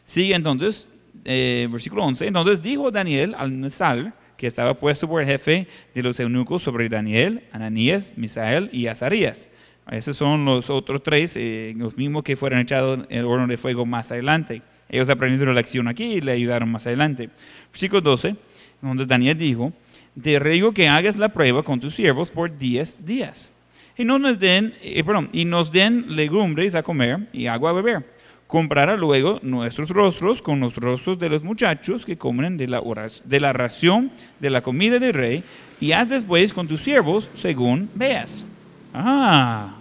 Sigue 0.03 0.33
entonces, 0.35 0.87
eh, 1.25 1.67
versículo 1.71 2.03
11. 2.03 2.27
Entonces 2.27 2.61
dijo 2.61 2.91
Daniel 2.91 3.35
al 3.37 3.51
Mesal, 3.51 4.13
que 4.37 4.47
estaba 4.47 4.73
puesto 4.73 5.07
por 5.07 5.21
el 5.21 5.27
jefe 5.27 5.67
de 5.93 6.01
los 6.01 6.19
eunucos 6.19 6.63
sobre 6.63 6.87
Daniel, 6.87 7.43
Ananías, 7.51 8.13
Misael 8.15 8.69
y 8.71 8.87
Azarías. 8.87 9.49
Esos 9.91 10.17
son 10.17 10.45
los 10.45 10.69
otros 10.69 11.03
tres, 11.03 11.35
eh, 11.35 11.73
los 11.75 11.97
mismos 11.97 12.23
que 12.23 12.35
fueron 12.35 12.59
echados 12.59 12.99
en 13.09 13.17
el 13.17 13.25
horno 13.25 13.47
de 13.47 13.57
fuego 13.57 13.85
más 13.85 14.11
adelante. 14.11 14.61
Ellos 14.89 15.10
aprendieron 15.10 15.54
la 15.54 15.62
lección 15.62 15.88
aquí 15.88 16.13
y 16.13 16.21
le 16.21 16.32
ayudaron 16.32 16.71
más 16.71 16.88
adelante. 16.88 17.30
Versículo 17.71 18.02
12, 18.02 18.36
donde 18.82 19.06
Daniel 19.06 19.38
dijo, 19.38 19.71
te 20.21 20.39
ruego 20.39 20.73
que 20.73 20.88
hagas 20.88 21.17
la 21.17 21.30
prueba 21.30 21.63
con 21.63 21.80
tus 21.80 21.95
siervos 21.95 22.32
por 22.32 22.58
10 22.58 23.06
días. 23.06 23.52
Y, 23.97 24.06
no 24.06 24.17
nos 24.17 24.39
den, 24.39 24.73
eh, 24.82 25.04
perdón, 25.04 25.30
y 25.32 25.45
nos 25.45 25.71
den 25.71 26.15
legumbres 26.15 26.73
a 26.75 26.84
comer 26.84 27.28
y 27.34 27.47
agua 27.47 27.71
a 27.71 27.73
beber 27.73 28.19
comprará 28.49 28.97
luego 28.97 29.39
nuestros 29.43 29.91
rostros 29.91 30.41
con 30.41 30.60
los 30.60 30.75
rostros 30.75 31.19
de 31.19 31.30
los 31.30 31.43
muchachos 31.43 32.04
que 32.04 32.17
comen 32.17 32.58
de 32.58 32.67
la, 32.67 32.82
de 33.23 33.39
la 33.39 33.54
ración 33.54 34.12
de 34.39 34.49
la 34.49 34.63
comida 34.63 34.97
del 34.97 35.13
rey, 35.13 35.43
y 35.80 35.91
haz 35.91 36.10
después 36.10 36.52
con 36.52 36.67
tus 36.67 36.82
siervos 36.82 37.30
según 37.36 37.91
veas. 37.93 38.47
Ah, 38.91 39.78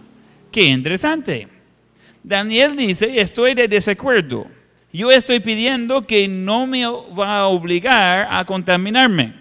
qué 0.53 0.65
interesante. 0.65 1.49
Daniel 2.23 2.77
dice, 2.77 3.19
estoy 3.19 3.55
de 3.55 3.69
desacuerdo. 3.69 4.47
Yo 4.93 5.11
estoy 5.11 5.41
pidiendo 5.41 6.07
que 6.07 6.29
no 6.29 6.67
me 6.67 6.87
va 6.87 7.41
a 7.41 7.47
obligar 7.47 8.27
a 8.31 8.45
contaminarme. 8.45 9.35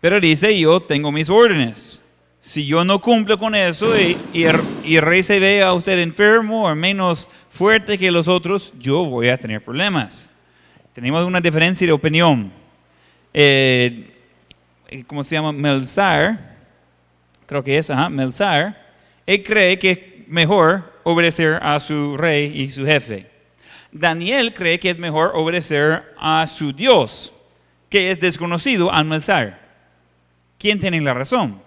Pero 0.00 0.20
dice, 0.20 0.58
yo 0.58 0.80
tengo 0.80 1.12
mis 1.12 1.28
órdenes. 1.28 2.02
Si 2.40 2.66
yo 2.66 2.84
no 2.84 3.00
cumplo 3.00 3.38
con 3.38 3.54
eso 3.54 3.98
y, 3.98 4.18
y, 4.34 4.44
el 4.44 5.02
rey 5.02 5.22
se 5.22 5.38
ve 5.38 5.62
a 5.62 5.72
usted 5.72 5.98
enfermo 5.98 6.66
o 6.66 6.74
menos 6.74 7.28
fuerte 7.48 7.96
que 7.96 8.10
los 8.10 8.28
otros, 8.28 8.72
yo 8.78 9.04
voy 9.04 9.28
a 9.28 9.38
tener 9.38 9.64
problemas. 9.64 10.30
Tenemos 10.92 11.24
una 11.24 11.40
diferencia 11.40 11.86
de 11.86 11.92
opinión. 11.92 12.52
Eh, 13.32 14.10
¿Cómo 15.06 15.24
se 15.24 15.34
llama? 15.34 15.52
Melzar, 15.52 16.56
creo 17.46 17.64
que 17.64 17.78
es, 17.78 17.88
ajá, 17.88 18.08
Melzar, 18.08 18.92
él 19.26 19.42
cree 19.42 19.78
que 19.78 19.90
es 19.90 19.98
mejor 20.28 20.92
obedecer 21.02 21.58
a 21.62 21.80
su 21.80 22.16
rey 22.16 22.52
y 22.54 22.70
su 22.70 22.84
jefe. 22.84 23.33
Daniel 23.94 24.52
cree 24.52 24.80
que 24.80 24.90
es 24.90 24.98
mejor 24.98 25.30
obedecer 25.34 26.12
a 26.18 26.44
su 26.48 26.72
Dios, 26.72 27.32
que 27.88 28.10
es 28.10 28.18
desconocido 28.18 28.92
al 28.92 29.04
Melzar. 29.04 29.60
¿Quién 30.58 30.80
tiene 30.80 31.00
la 31.00 31.14
razón? 31.14 31.62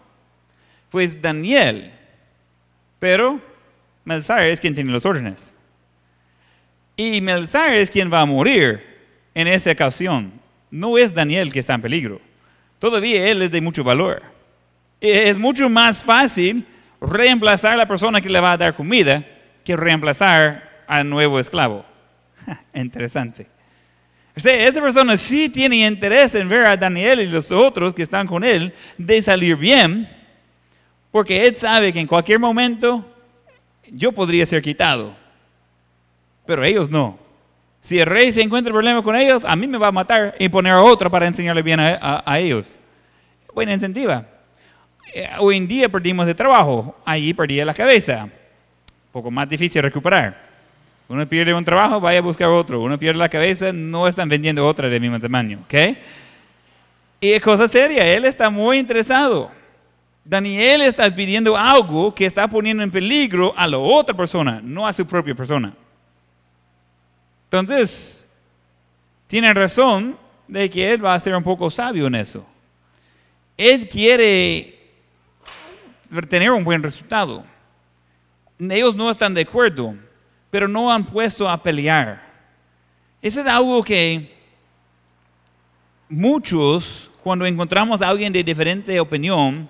Pues 0.89 1.21
Daniel, 1.21 1.93
pero 2.99 3.39
Melzar 4.03 4.41
es 4.41 4.59
quien 4.59 4.75
tiene 4.75 4.91
los 4.91 5.05
órdenes. 5.05 5.55
Y 6.97 7.21
Melzar 7.21 7.73
es 7.73 7.89
quien 7.89 8.11
va 8.11 8.19
a 8.19 8.25
morir 8.25 8.83
en 9.33 9.47
esa 9.47 9.71
ocasión. 9.71 10.33
No 10.69 10.97
es 10.97 11.13
Daniel 11.13 11.49
que 11.53 11.59
está 11.59 11.75
en 11.75 11.81
peligro. 11.81 12.19
Todavía 12.77 13.25
él 13.31 13.41
es 13.41 13.51
de 13.51 13.61
mucho 13.61 13.85
valor. 13.85 14.21
Es 14.99 15.37
mucho 15.37 15.69
más 15.69 16.03
fácil 16.03 16.67
reemplazar 16.99 17.71
a 17.71 17.77
la 17.77 17.87
persona 17.87 18.19
que 18.19 18.29
le 18.29 18.41
va 18.41 18.51
a 18.51 18.57
dar 18.57 18.75
comida 18.75 19.25
que 19.63 19.77
reemplazar 19.77 20.83
al 20.87 21.09
nuevo 21.09 21.39
esclavo. 21.39 21.85
Interesante. 22.73 23.47
O 24.35 24.39
sea, 24.39 24.67
esa 24.67 24.81
persona 24.81 25.17
sí 25.17 25.49
tiene 25.49 25.87
interés 25.87 26.35
en 26.35 26.47
ver 26.47 26.65
a 26.65 26.77
Daniel 26.77 27.21
y 27.21 27.27
los 27.27 27.51
otros 27.51 27.93
que 27.93 28.03
están 28.03 28.27
con 28.27 28.43
él 28.43 28.73
de 28.97 29.21
salir 29.21 29.55
bien, 29.55 30.07
porque 31.11 31.47
él 31.47 31.55
sabe 31.55 31.91
que 31.91 31.99
en 31.99 32.07
cualquier 32.07 32.39
momento 32.39 33.05
yo 33.89 34.11
podría 34.11 34.45
ser 34.45 34.61
quitado 34.61 35.27
pero 36.47 36.63
ellos 36.63 36.89
no. 36.89 37.19
Si 37.81 37.99
el 37.99 38.07
rey 38.07 38.31
se 38.31 38.41
encuentra 38.41 38.73
problema 38.73 39.03
con 39.03 39.15
ellos, 39.15 39.45
a 39.45 39.55
mí 39.55 39.67
me 39.67 39.77
va 39.77 39.87
a 39.87 39.91
matar 39.91 40.33
y 40.39 40.49
poner 40.49 40.73
a 40.73 40.81
otro 40.81 41.11
para 41.11 41.27
enseñarle 41.27 41.61
bien 41.61 41.79
a, 41.79 42.39
ellos. 42.39 42.79
Buena 43.53 43.73
incentiva. 43.73 44.25
Eh, 45.13 45.29
hoy 45.39 45.57
en 45.57 45.67
día 45.67 45.87
perdimos 45.87 46.25
de 46.25 46.33
trabajo, 46.33 46.95
allí 47.05 47.33
perdí 47.33 47.63
la 47.63 47.73
cabeza. 47.73 48.23
Un 48.23 48.31
poco 49.11 49.29
más 49.29 49.47
difícil 49.47 49.83
recuperar. 49.83 50.46
Uno 51.09 51.27
pierde 51.27 51.53
un 51.53 51.63
trabajo, 51.63 52.01
vaya 52.01 52.19
a 52.19 52.21
buscar 52.21 52.49
otro. 52.49 52.81
Uno 52.81 52.99
pierde 52.99 53.17
la 53.17 53.29
cabeza, 53.29 53.71
no 53.71 54.07
están 54.07 54.27
vendiendo 54.27 54.65
otra 54.65 54.89
del 54.89 55.01
mismo 55.01 55.19
tamaño. 55.19 55.59
¿ok? 55.63 55.97
Y 57.21 57.31
es 57.31 57.41
cosa 57.41 57.67
seria, 57.67 58.05
él 58.05 58.25
está 58.25 58.49
muy 58.49 58.77
interesado. 58.77 59.49
Daniel 60.23 60.81
está 60.81 61.13
pidiendo 61.13 61.55
algo 61.55 62.13
que 62.13 62.25
está 62.25 62.47
poniendo 62.49 62.83
en 62.83 62.91
peligro 62.91 63.53
a 63.55 63.65
la 63.65 63.77
otra 63.77 64.15
persona, 64.15 64.59
no 64.61 64.85
a 64.85 64.91
su 64.91 65.07
propia 65.07 65.33
persona. 65.33 65.73
Entonces, 67.45 68.27
tiene 69.27 69.53
razón 69.53 70.17
de 70.47 70.69
que 70.69 70.91
él 70.91 71.03
va 71.03 71.13
a 71.13 71.19
ser 71.19 71.33
un 71.33 71.43
poco 71.43 71.69
sabio 71.69 72.07
en 72.07 72.15
eso. 72.15 72.45
Él 73.55 73.87
quiere 73.87 74.77
tener 76.29 76.51
un 76.51 76.63
buen 76.63 76.83
resultado. 76.83 77.45
Ellos 78.59 78.95
no 78.95 79.09
están 79.09 79.33
de 79.33 79.41
acuerdo, 79.41 79.95
pero 80.49 80.67
no 80.67 80.91
han 80.91 81.05
puesto 81.05 81.49
a 81.49 81.61
pelear. 81.61 82.25
Eso 83.21 83.41
es 83.41 83.47
algo 83.47 83.83
que 83.83 84.35
muchos, 86.09 87.11
cuando 87.23 87.45
encontramos 87.45 88.01
a 88.01 88.09
alguien 88.09 88.31
de 88.31 88.43
diferente 88.43 88.99
opinión, 88.99 89.69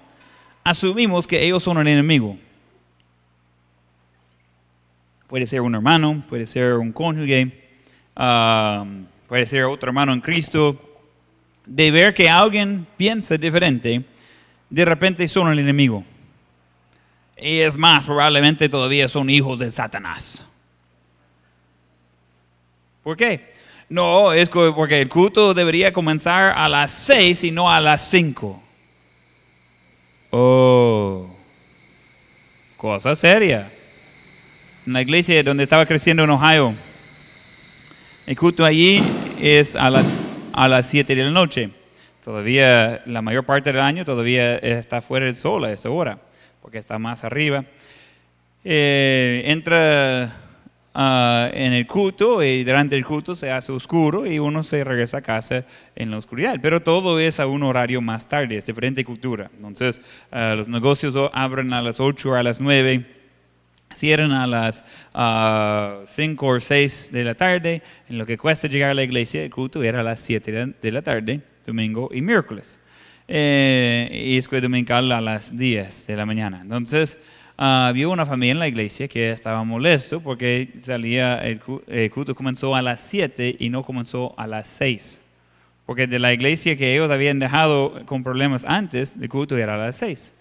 asumimos 0.63 1.25
que 1.25 1.43
ellos 1.43 1.63
son 1.63 1.77
el 1.77 1.87
enemigo. 1.87 2.37
Puede 5.27 5.47
ser 5.47 5.61
un 5.61 5.75
hermano, 5.75 6.23
puede 6.29 6.47
ser 6.47 6.73
un 6.73 6.91
cónyuge, 6.93 7.51
puede 9.27 9.45
ser 9.45 9.65
otro 9.65 9.89
hermano 9.89 10.13
en 10.13 10.21
Cristo, 10.21 10.81
de 11.65 11.91
ver 11.91 12.13
que 12.13 12.29
alguien 12.29 12.87
piensa 12.95 13.37
diferente, 13.37 14.05
de 14.69 14.85
repente 14.85 15.27
son 15.27 15.51
el 15.51 15.59
enemigo. 15.59 16.03
Y 17.37 17.59
es 17.59 17.75
más, 17.75 18.05
probablemente 18.05 18.69
todavía 18.69 19.09
son 19.09 19.29
hijos 19.29 19.59
de 19.59 19.69
Satanás. 19.69 20.46
¿Por 23.07 23.15
qué? 23.15 23.39
No, 23.87 24.33
es 24.33 24.49
porque 24.49 24.99
el 24.99 25.07
culto 25.07 25.53
debería 25.53 25.93
comenzar 25.93 26.51
a 26.57 26.67
las 26.67 26.91
seis 26.91 27.41
y 27.45 27.51
no 27.51 27.71
a 27.71 27.79
las 27.79 28.09
cinco. 28.09 28.61
Oh, 30.29 31.25
cosa 32.75 33.15
seria. 33.15 33.71
En 34.85 34.91
la 34.91 35.01
iglesia 35.01 35.41
donde 35.41 35.63
estaba 35.63 35.85
creciendo 35.85 36.25
en 36.25 36.31
Ohio, 36.31 36.73
el 38.25 38.37
culto 38.37 38.65
allí 38.65 39.01
es 39.39 39.77
a 39.77 39.89
las, 39.89 40.13
a 40.51 40.67
las 40.67 40.85
7 40.87 41.15
de 41.15 41.23
la 41.23 41.31
noche. 41.31 41.69
Todavía 42.25 43.03
la 43.05 43.21
mayor 43.21 43.45
parte 43.45 43.71
del 43.71 43.81
año 43.81 44.03
todavía 44.03 44.57
está 44.57 45.01
fuera 45.01 45.27
del 45.27 45.35
sol 45.35 45.63
a 45.63 45.71
esa 45.71 45.89
hora, 45.89 46.19
porque 46.61 46.77
está 46.77 46.99
más 46.99 47.23
arriba. 47.23 47.63
Eh, 48.65 49.43
entra 49.45 50.46
ah, 50.97 51.49
en 51.53 51.71
el 51.71 51.85
culto 51.85 52.43
y 52.43 52.63
durante 52.63 52.97
el 52.97 53.05
culto 53.05 53.35
se 53.35 53.51
hace 53.51 53.71
oscuro 53.71 54.25
y 54.25 54.39
uno 54.39 54.63
se 54.63 54.83
regresa 54.83 55.19
a 55.19 55.21
casa 55.21 55.63
en 55.95 56.11
la 56.11 56.17
oscuridad. 56.17 56.57
Pero 56.61 56.81
todo 56.81 57.19
es 57.19 57.39
a 57.39 57.47
un 57.47 57.63
horario 57.63 58.01
más 58.01 58.27
tarde, 58.27 58.57
es 58.57 58.65
diferente 58.65 59.05
cultura. 59.05 59.49
Entonces, 59.55 60.01
ah, 60.31 60.55
los 60.57 60.67
negocios 60.67 61.15
abren 61.31 61.71
a 61.71 61.81
las 61.81 61.99
8 61.99 62.31
o 62.31 62.33
a 62.33 62.43
las 62.43 62.59
9 62.59 63.17
cierran 63.93 64.31
a 64.31 64.47
las 64.47 64.77
5 64.77 64.85
ah, 65.13 66.03
o 66.07 66.59
6 66.59 67.11
de 67.11 67.23
la 67.23 67.35
tarde. 67.35 67.81
En 68.09 68.17
lo 68.17 68.25
que 68.25 68.37
cuesta 68.37 68.67
llegar 68.67 68.91
a 68.91 68.93
la 68.93 69.03
iglesia, 69.03 69.43
el 69.43 69.51
culto 69.51 69.83
era 69.83 70.01
a 70.01 70.03
las 70.03 70.19
7 70.19 70.73
de 70.81 70.91
la 70.91 71.01
tarde, 71.01 71.41
domingo 71.65 72.09
y 72.11 72.21
miércoles. 72.21 72.79
Eh, 73.29 74.09
y 74.25 74.37
escuela 74.37 74.61
dominical 74.61 75.11
a 75.11 75.19
las 75.19 75.55
10 75.55 76.07
de 76.07 76.15
la 76.15 76.25
mañana. 76.25 76.61
Entonces, 76.61 77.17
uh, 77.57 77.89
había 77.89 78.07
una 78.07 78.25
familia 78.25 78.51
en 78.51 78.59
la 78.59 78.67
iglesia 78.67 79.07
que 79.07 79.31
estaba 79.31 79.63
molesto 79.63 80.21
porque 80.21 80.73
salía 80.81 81.37
el, 81.39 81.61
el 81.87 82.11
culto 82.11 82.35
comenzó 82.35 82.75
a 82.75 82.81
las 82.81 83.01
7 83.01 83.57
y 83.59 83.69
no 83.69 83.83
comenzó 83.83 84.33
a 84.37 84.47
las 84.47 84.67
6. 84.67 85.23
Porque 85.85 86.07
de 86.07 86.19
la 86.19 86.33
iglesia 86.33 86.75
que 86.77 86.93
ellos 86.93 87.09
habían 87.09 87.39
dejado 87.39 88.05
con 88.05 88.23
problemas 88.23 88.65
antes, 88.65 89.15
el 89.19 89.29
culto 89.29 89.57
era 89.57 89.75
a 89.75 89.77
las 89.77 89.95
6 89.97 90.33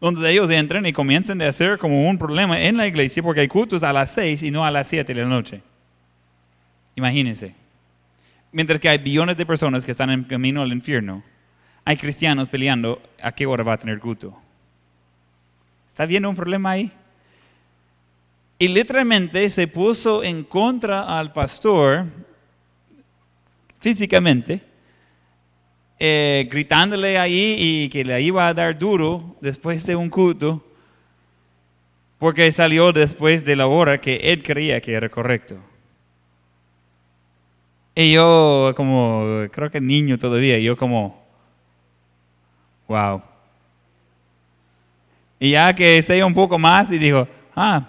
donde 0.00 0.30
ellos 0.30 0.50
entran 0.50 0.84
y 0.86 0.92
comienzan 0.92 1.40
a 1.42 1.48
hacer 1.48 1.78
como 1.78 2.08
un 2.08 2.18
problema 2.18 2.60
en 2.60 2.76
la 2.76 2.86
iglesia 2.86 3.22
porque 3.22 3.40
hay 3.40 3.48
cultos 3.48 3.82
a 3.82 3.92
las 3.92 4.10
6 4.10 4.42
y 4.42 4.50
no 4.50 4.64
a 4.64 4.70
las 4.70 4.86
7 4.88 5.14
de 5.14 5.22
la 5.22 5.28
noche. 5.28 5.62
Imagínense. 6.94 7.54
Mientras 8.52 8.80
que 8.80 8.88
hay 8.88 8.98
billones 8.98 9.36
de 9.36 9.46
personas 9.46 9.84
que 9.84 9.90
están 9.90 10.10
en 10.10 10.24
camino 10.24 10.62
al 10.62 10.72
infierno, 10.72 11.22
hay 11.84 11.96
cristianos 11.96 12.48
peleando 12.48 13.00
a 13.22 13.32
qué 13.32 13.46
hora 13.46 13.62
va 13.62 13.74
a 13.74 13.78
tener 13.78 13.98
culto. 13.98 14.36
¿Está 15.96 16.04
viendo 16.04 16.28
un 16.28 16.36
problema 16.36 16.72
ahí? 16.72 16.92
Y 18.58 18.68
literalmente 18.68 19.48
se 19.48 19.66
puso 19.66 20.22
en 20.22 20.44
contra 20.44 21.18
al 21.18 21.32
pastor 21.32 22.04
físicamente, 23.80 24.60
eh, 25.98 26.46
gritándole 26.50 27.16
ahí 27.16 27.56
y 27.58 27.88
que 27.88 28.04
le 28.04 28.20
iba 28.20 28.46
a 28.46 28.52
dar 28.52 28.78
duro 28.78 29.36
después 29.40 29.86
de 29.86 29.96
un 29.96 30.10
culto, 30.10 30.62
porque 32.18 32.52
salió 32.52 32.92
después 32.92 33.42
de 33.42 33.56
la 33.56 33.66
hora 33.66 33.98
que 33.98 34.16
él 34.16 34.42
creía 34.42 34.82
que 34.82 34.92
era 34.92 35.08
correcto. 35.08 35.56
Y 37.94 38.12
yo 38.12 38.74
como, 38.76 39.46
creo 39.50 39.70
que 39.70 39.80
niño 39.80 40.18
todavía, 40.18 40.58
yo 40.58 40.76
como, 40.76 41.24
wow. 42.86 43.22
Y 45.38 45.52
ya 45.52 45.74
que 45.74 46.02
sé 46.02 46.22
un 46.24 46.34
poco 46.34 46.58
más 46.58 46.90
y 46.90 46.98
dijo, 46.98 47.28
ah, 47.54 47.82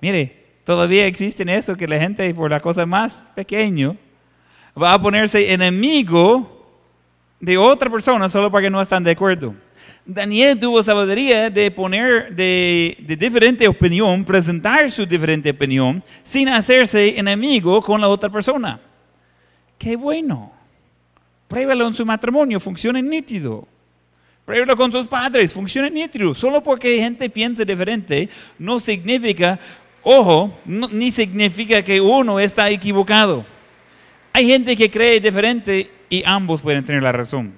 mire, 0.00 0.40
todavía 0.64 1.06
existen 1.06 1.48
eso 1.48 1.76
que 1.76 1.88
la 1.88 1.98
gente 1.98 2.32
por 2.34 2.50
la 2.50 2.60
cosa 2.60 2.84
más 2.84 3.24
pequeño 3.34 3.96
va 4.80 4.92
a 4.92 5.00
ponerse 5.00 5.52
enemigo 5.52 6.60
de 7.40 7.56
otra 7.56 7.90
persona 7.90 8.28
solo 8.28 8.50
porque 8.50 8.70
no 8.70 8.80
están 8.80 9.02
de 9.02 9.12
acuerdo. 9.12 9.54
Daniel 10.04 10.58
tuvo 10.58 10.82
sabiduría 10.82 11.50
de 11.50 11.70
poner 11.70 12.34
de, 12.34 12.96
de, 13.00 13.16
diferente 13.16 13.68
opinión, 13.68 14.24
presentar 14.24 14.90
su 14.90 15.06
diferente 15.06 15.50
opinión, 15.50 16.02
sin 16.22 16.48
hacerse 16.48 17.18
enemigo 17.18 17.80
con 17.82 18.00
la 18.00 18.08
otra 18.08 18.28
persona. 18.28 18.80
Qué 19.78 19.96
bueno. 19.96 20.52
Pruébalo 21.48 21.86
en 21.86 21.92
su 21.92 22.04
matrimonio, 22.06 22.60
funciona 22.60 23.00
nítido. 23.00 23.66
Pruébalo 24.50 24.76
con 24.76 24.90
sus 24.90 25.06
padres, 25.06 25.52
funciona 25.52 25.88
nítido. 25.88 26.34
Solo 26.34 26.60
porque 26.60 26.98
gente 26.98 27.30
piensa 27.30 27.64
diferente 27.64 28.28
no 28.58 28.80
significa, 28.80 29.60
ojo, 30.02 30.58
ni 30.64 31.12
significa 31.12 31.84
que 31.84 32.00
uno 32.00 32.40
está 32.40 32.68
equivocado. 32.68 33.46
Hay 34.32 34.48
gente 34.48 34.74
que 34.74 34.90
cree 34.90 35.20
diferente 35.20 35.88
y 36.08 36.24
ambos 36.26 36.62
pueden 36.62 36.84
tener 36.84 37.00
la 37.00 37.12
razón. 37.12 37.56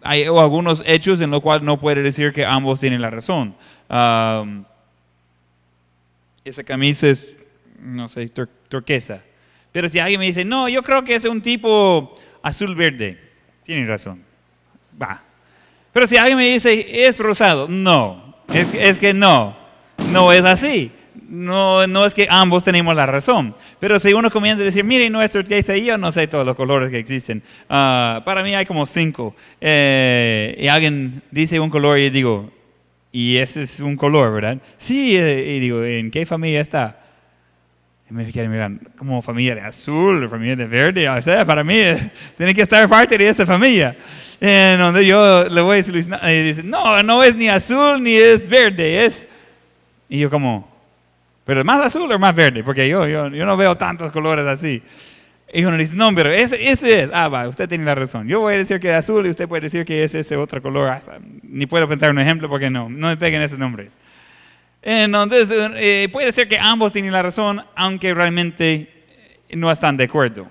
Hay 0.00 0.24
algunos 0.24 0.82
hechos 0.86 1.20
en 1.20 1.30
los 1.30 1.42
cuales 1.42 1.62
no 1.62 1.78
puede 1.78 2.02
decir 2.02 2.32
que 2.32 2.46
ambos 2.46 2.80
tienen 2.80 3.02
la 3.02 3.10
razón. 3.10 3.54
esa 6.42 6.64
camisa 6.64 7.08
es, 7.08 7.36
no 7.78 8.08
sé, 8.08 8.26
turquesa. 8.70 9.22
Pero 9.70 9.86
si 9.86 9.98
alguien 9.98 10.18
me 10.18 10.24
dice, 10.24 10.46
no, 10.46 10.66
yo 10.66 10.82
creo 10.82 11.04
que 11.04 11.14
es 11.14 11.26
un 11.26 11.42
tipo 11.42 12.16
azul-verde, 12.42 13.28
tiene 13.70 13.86
razón. 13.86 14.22
Va. 15.00 15.22
Pero 15.92 16.06
si 16.06 16.16
alguien 16.16 16.36
me 16.38 16.50
dice, 16.50 17.06
es 17.06 17.18
rosado, 17.18 17.66
no, 17.68 18.36
es 18.48 18.98
que 18.98 19.14
no, 19.14 19.56
no 20.12 20.32
es 20.32 20.44
así 20.44 20.92
no, 21.30 21.86
no 21.86 22.04
es 22.04 22.12
que 22.12 22.26
ambos 22.28 22.64
tenemos 22.64 22.94
la 22.94 23.06
razón. 23.06 23.54
Pero 23.78 23.98
si 23.98 24.12
uno 24.12 24.30
comienza 24.30 24.62
a 24.62 24.64
decir, 24.64 24.84
mire, 24.84 25.08
nuestro 25.08 25.42
dice, 25.42 25.82
yo 25.82 25.96
no 25.96 26.10
sé 26.10 26.26
todos 26.26 26.44
los 26.44 26.56
colores 26.56 26.90
que 26.90 26.98
existen. 26.98 27.42
Ah, 27.68 28.22
para 28.24 28.42
mí 28.42 28.54
hay 28.54 28.66
como 28.66 28.84
cinco. 28.84 29.34
Eh, 29.60 30.56
y 30.58 30.66
alguien 30.66 31.22
dice 31.30 31.60
un 31.60 31.70
color 31.70 31.98
y 31.98 32.10
digo, 32.10 32.50
y 33.12 33.36
ese 33.36 33.62
es 33.62 33.80
un 33.80 33.96
color, 33.96 34.34
¿verdad? 34.34 34.58
Sí, 34.76 35.16
eh, 35.16 35.54
y 35.56 35.60
digo, 35.60 35.84
¿en 35.84 36.10
qué 36.10 36.26
familia 36.26 36.60
está? 36.60 37.00
Me 38.10 38.24
mirar, 38.24 38.72
como 38.96 39.22
familia 39.22 39.54
de 39.54 39.60
azul, 39.60 40.28
familia 40.28 40.56
de 40.56 40.66
verde, 40.66 41.08
o 41.08 41.22
sea, 41.22 41.44
para 41.44 41.62
mí 41.62 41.76
tiene 42.36 42.52
que 42.54 42.62
estar 42.62 42.88
parte 42.88 43.16
de 43.16 43.28
esa 43.28 43.46
familia. 43.46 43.96
En 44.40 44.78
donde 44.78 45.06
yo 45.06 45.44
le 45.44 45.60
voy 45.60 45.74
a 45.74 45.76
decir, 45.76 45.94
y 45.94 46.42
dice, 46.42 46.62
no, 46.64 47.02
no 47.02 47.22
es 47.22 47.36
ni 47.36 47.48
azul 47.48 48.02
ni 48.02 48.14
es 48.14 48.48
verde, 48.48 49.04
es... 49.04 49.28
Y 50.08 50.18
yo 50.18 50.28
como, 50.28 50.68
pero 51.44 51.64
más 51.64 51.86
azul 51.86 52.10
o 52.10 52.18
más 52.18 52.34
verde, 52.34 52.64
porque 52.64 52.88
yo, 52.88 53.06
yo, 53.06 53.28
yo 53.28 53.46
no 53.46 53.56
veo 53.56 53.76
tantos 53.76 54.10
colores 54.10 54.46
así. 54.46 54.82
Y 55.52 55.64
uno 55.64 55.76
dice, 55.76 55.94
no, 55.94 56.14
pero 56.14 56.30
ese, 56.30 56.70
ese 56.70 57.02
es. 57.02 57.10
Ah, 57.12 57.28
va, 57.28 57.48
usted 57.48 57.68
tiene 57.68 57.84
la 57.84 57.94
razón. 57.94 58.28
Yo 58.28 58.40
voy 58.40 58.54
a 58.54 58.56
decir 58.58 58.78
que 58.78 58.88
es 58.88 58.94
azul 58.94 59.26
y 59.26 59.30
usted 59.30 59.48
puede 59.48 59.62
decir 59.62 59.84
que 59.84 60.04
es 60.04 60.14
ese 60.14 60.36
otro 60.36 60.62
color. 60.62 60.96
Ni 61.42 61.66
puedo 61.66 61.88
pensar 61.88 62.10
un 62.10 62.20
ejemplo 62.20 62.48
porque 62.48 62.70
no, 62.70 62.88
no 62.88 63.08
me 63.08 63.16
peguen 63.16 63.42
esos 63.42 63.58
nombres. 63.58 63.96
Entonces, 64.82 65.50
eh, 65.76 66.08
puede 66.10 66.32
ser 66.32 66.48
que 66.48 66.58
ambos 66.58 66.92
tienen 66.92 67.12
la 67.12 67.22
razón, 67.22 67.62
aunque 67.74 68.14
realmente 68.14 68.88
no 69.52 69.70
están 69.70 69.96
de 69.96 70.04
acuerdo. 70.04 70.48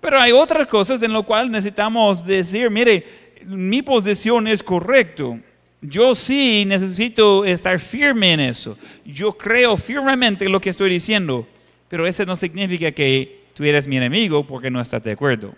Pero 0.00 0.18
hay 0.18 0.32
otras 0.32 0.66
cosas 0.66 1.02
en 1.02 1.12
las 1.12 1.24
cuales 1.24 1.50
necesitamos 1.50 2.24
decir, 2.24 2.70
mire, 2.70 3.04
mi 3.44 3.82
posición 3.82 4.48
es 4.48 4.62
correcto 4.62 5.38
yo 5.82 6.14
sí 6.14 6.64
necesito 6.66 7.44
estar 7.44 7.78
firme 7.78 8.32
en 8.32 8.40
eso. 8.40 8.76
Yo 9.04 9.32
creo 9.32 9.76
firmemente 9.76 10.44
en 10.44 10.52
lo 10.52 10.60
que 10.60 10.70
estoy 10.70 10.90
diciendo, 10.90 11.48
pero 11.88 12.06
eso 12.06 12.24
no 12.26 12.36
significa 12.36 12.92
que 12.92 13.44
tú 13.54 13.64
eres 13.64 13.86
mi 13.86 13.96
enemigo 13.96 14.46
porque 14.46 14.70
no 14.70 14.80
estás 14.80 15.02
de 15.02 15.12
acuerdo. 15.12 15.54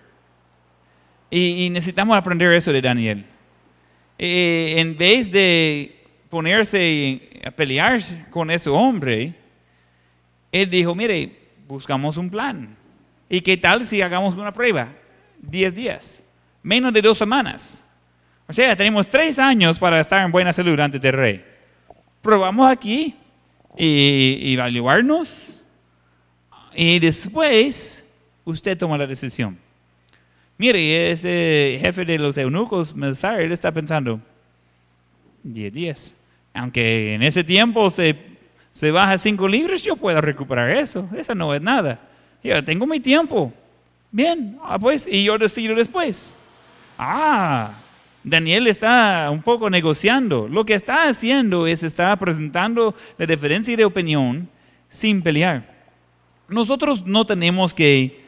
Y, 1.31 1.71
necesitamos 1.71 2.17
aprender 2.17 2.53
eso 2.53 2.73
de 2.73 2.83
Daniel. 2.83 3.25
Eh, 4.19 4.75
en 4.77 4.97
vez 4.97 5.31
de 5.31 6.02
ponerse 6.33 7.29
a 7.45 7.51
pelear 7.51 8.01
con 8.31 8.51
ese 8.51 8.71
hombre, 8.71 9.35
él 10.51 10.71
dijo, 10.71 10.95
mire, 10.95 11.31
buscamos 11.69 12.17
un 12.17 12.31
plan. 12.31 12.75
¿Y 13.29 13.43
qué 13.43 13.59
tal 13.59 13.85
si 13.85 14.01
hagamos 14.01 14.35
una 14.35 14.51
prueba? 14.51 14.89
Diez 15.39 15.75
días, 15.75 16.25
menos 16.63 16.91
de 16.95 17.03
dos 17.03 17.19
semanas. 17.19 17.85
O 18.49 18.53
sea, 18.55 18.75
tenemos 18.75 19.11
tres 19.11 19.39
años 19.39 19.79
para 19.79 20.01
estar 20.01 20.25
en 20.25 20.33
buena 20.33 20.55
salud 20.55 20.81
antes 20.81 21.03
del 21.03 21.13
rey. 21.13 21.45
Probamos 22.23 22.71
aquí 22.71 23.15
y 23.77 24.55
evaluarnos 24.55 25.61
y 26.75 26.99
después 26.99 28.07
usted 28.47 28.79
toma 28.79 28.97
la 28.97 29.07
decisión. 29.07 29.59
Mire, 30.57 31.13
ese 31.13 31.79
jefe 31.83 32.07
de 32.07 32.19
los 32.19 32.39
eunucos, 32.39 32.97
Melzar, 32.97 33.39
él 33.39 33.53
está 33.53 33.71
pensando, 33.71 34.19
10 35.43 35.73
días. 35.75 36.17
Aunque 36.55 37.15
en 37.15 37.23
ese 37.23 37.43
tiempo 37.45 37.91
se, 37.91 38.17
se 38.71 38.91
baja 38.91 39.17
cinco 39.19 39.49
libras, 39.49 39.83
yo 39.83 39.97
puedo 39.97 40.21
recuperar 40.21 40.71
eso. 40.71 41.09
Eso 41.17 41.35
no 41.35 41.55
es 41.55 41.63
nada. 41.63 42.01
Yo 42.43 42.63
tengo 42.63 42.87
mi 42.87 43.01
tiempo. 43.01 43.53
Bien, 44.11 44.59
ah, 44.63 44.79
pues, 44.79 45.09
y 45.11 45.25
yo 45.25 45.39
decido 45.39 45.75
después. 45.75 46.35
Ah, 46.99 47.73
Daniel 48.23 48.67
está 48.67 49.29
un 49.31 49.43
poco 49.43 49.71
negociando. 49.71 50.49
Lo 50.49 50.65
que 50.65 50.75
está 50.75 51.09
haciendo 51.09 51.67
es 51.67 51.83
está 51.83 52.15
presentando 52.17 52.95
la 53.17 53.27
diferencia 53.27 53.77
de 53.77 53.85
opinión 53.85 54.49
sin 54.89 55.23
pelear. 55.23 55.73
Nosotros 56.49 57.07
no 57.07 57.25
tenemos 57.25 57.73
que 57.73 58.22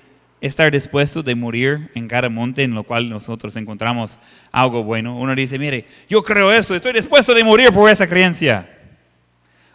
estar 0.46 0.70
dispuestos 0.70 1.24
de 1.24 1.34
morir 1.34 1.90
en 1.94 2.06
cada 2.06 2.28
monte 2.28 2.62
en 2.62 2.74
lo 2.74 2.84
cual 2.84 3.08
nosotros 3.08 3.56
encontramos 3.56 4.18
algo 4.52 4.84
bueno. 4.84 5.16
Uno 5.16 5.34
dice, 5.34 5.58
mire, 5.58 5.86
yo 6.06 6.22
creo 6.22 6.52
eso, 6.52 6.74
estoy 6.74 6.92
dispuesto 6.92 7.32
de 7.32 7.42
morir 7.42 7.72
por 7.72 7.90
esa 7.90 8.06
creencia. 8.06 8.68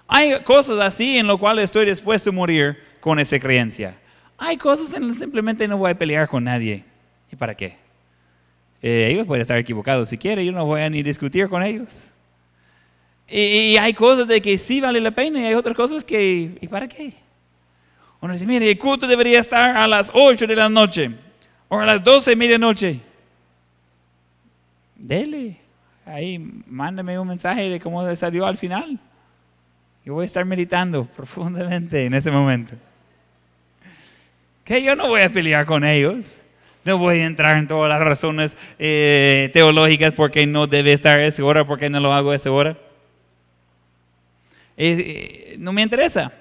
Hay 0.08 0.40
cosas 0.44 0.80
así 0.80 1.18
en 1.18 1.26
lo 1.26 1.40
cual 1.40 1.58
estoy 1.58 1.86
dispuesto 1.86 2.30
a 2.30 2.34
morir 2.34 2.78
con 3.00 3.20
esa 3.20 3.40
creencia. 3.40 3.98
Hay 4.38 4.58
cosas 4.58 4.94
en 4.94 5.08
las 5.08 5.14
que 5.14 5.24
simplemente 5.24 5.68
no 5.68 5.78
voy 5.78 5.90
a 5.90 5.98
pelear 5.98 6.28
con 6.28 6.44
nadie. 6.44 6.84
¿Y 7.32 7.36
para 7.36 7.56
qué? 7.56 7.76
Eh, 8.82 9.10
ellos 9.12 9.26
pueden 9.26 9.42
estar 9.42 9.58
equivocados 9.58 10.08
si 10.10 10.20
quieren, 10.20 10.46
yo 10.46 10.52
no 10.52 10.66
voy 10.66 10.82
a 10.82 10.90
ni 10.90 11.02
discutir 11.02 11.50
con 11.50 11.64
ellos. 11.64 12.12
Y, 13.28 13.76
hay 13.78 13.94
cosas 13.94 14.28
de 14.28 14.40
que 14.40 14.58
sí 14.58 14.82
vale 14.82 15.02
la 15.02 15.12
pena 15.12 15.40
y 15.40 15.46
hay 15.46 15.54
otras 15.56 15.76
cosas 15.76 16.04
que, 16.04 16.58
¿y 16.62 16.68
para 16.68 16.88
qué? 16.88 17.14
Uno 18.22 18.34
dice, 18.34 18.46
mire, 18.46 18.70
el 18.70 18.78
culto 18.78 19.08
debería 19.08 19.40
estar 19.40 19.78
a 19.78 19.88
las 19.88 20.12
8 20.14 20.46
de 20.46 20.56
la 20.56 20.68
noche 20.68 21.12
o 21.70 21.80
a 21.80 21.86
las 21.86 22.04
12 22.04 22.32
de 22.32 22.36
medianoche. 22.36 23.00
Dele, 24.96 25.58
ahí 26.06 26.38
mándame 26.68 27.18
un 27.18 27.28
mensaje 27.28 27.70
de 27.70 27.80
cómo 27.80 28.16
salió 28.16 28.46
al 28.46 28.58
final. 28.58 29.00
Yo 30.04 30.14
voy 30.16 30.24
a 30.24 30.26
estar 30.26 30.44
meditando 30.44 31.06
profundamente 31.16 32.06
en 32.06 32.14
ese 32.14 32.32
momento. 32.32 32.74
Que 34.66 34.84
yo 34.84 34.96
no 34.96 35.08
voy 35.08 35.22
a 35.22 35.30
pelear 35.30 35.66
con 35.66 35.86
ellos. 35.86 36.42
No 36.84 36.98
voy 36.98 37.20
a 37.20 37.26
entrar 37.26 37.58
en 37.58 37.68
todas 37.68 37.90
las 37.90 38.00
razones 38.00 38.58
eh, 38.80 39.50
teológicas 39.54 40.14
por 40.14 40.32
qué 40.32 40.46
no 40.46 40.66
debe 40.66 40.94
estar 40.94 41.20
a 41.20 41.26
esa 41.26 41.44
hora, 41.44 41.66
por 41.66 41.78
qué 41.78 41.90
no 41.90 42.00
lo 42.00 42.14
hago 42.14 42.32
a 42.32 42.36
esa 42.36 42.52
hora. 42.52 42.78
Eh, 44.78 45.56
no 45.60 45.74
me 45.74 45.82
interesa. 45.82 46.32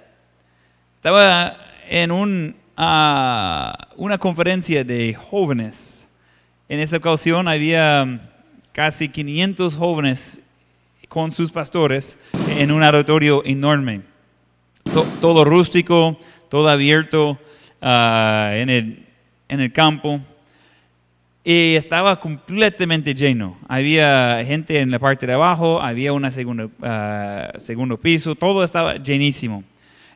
Estaba 0.96 1.67
en 1.88 2.10
un, 2.10 2.56
ah, 2.76 3.88
una 3.96 4.18
conferencia 4.18 4.84
de 4.84 5.14
jóvenes. 5.14 6.06
En 6.68 6.80
esa 6.80 6.98
ocasión 6.98 7.48
había 7.48 8.30
casi 8.72 9.08
500 9.08 9.74
jóvenes 9.76 10.40
con 11.08 11.30
sus 11.30 11.50
pastores 11.50 12.18
en 12.50 12.70
un 12.70 12.82
auditorio 12.82 13.42
enorme. 13.44 14.02
todo 15.20 15.44
rústico, 15.44 16.18
todo 16.48 16.68
abierto 16.68 17.38
ah, 17.80 18.52
en 18.54 18.70
el 18.70 19.08
en 19.48 19.60
el 19.60 19.72
campo 19.72 20.20
y 21.42 21.74
estaba 21.76 22.20
completamente 22.20 23.14
lleno. 23.14 23.56
Había 23.66 24.44
gente 24.44 24.78
en 24.78 24.90
la 24.90 24.98
parte 24.98 25.26
de 25.26 25.32
abajo, 25.32 25.80
había 25.80 26.12
un 26.12 26.30
segundo, 26.30 26.70
ah, 26.82 27.50
segundo 27.56 27.98
piso, 27.98 28.34
todo 28.34 28.62
estaba 28.62 28.96
llenísimo. 28.96 29.64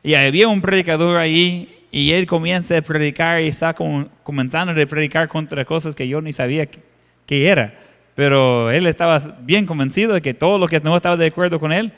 Y 0.03 0.15
había 0.15 0.49
un 0.49 0.61
predicador 0.61 1.17
ahí 1.17 1.79
Y 1.91 2.11
él 2.11 2.27
comienza 2.27 2.77
a 2.77 2.81
predicar 2.81 3.41
y 3.41 3.47
está 3.47 3.73
comenzando 3.73 4.79
a 4.79 4.85
predicar 4.85 5.27
contra 5.27 5.63
cosas 5.63 5.95
que 5.95 6.07
yo 6.07 6.21
ni 6.21 6.33
sabía 6.33 6.65
que, 6.65 6.79
que 7.25 7.47
era. 7.47 7.73
Pero 8.15 8.71
él 8.71 8.85
estaba 8.87 9.19
bien 9.41 9.65
convencido 9.65 10.13
de 10.13 10.21
que 10.21 10.33
todo 10.33 10.57
lo 10.57 10.67
que 10.67 10.79
no 10.79 10.95
estaba 10.95 11.17
de 11.17 11.27
acuerdo 11.27 11.59
con 11.59 11.71
él 11.71 11.91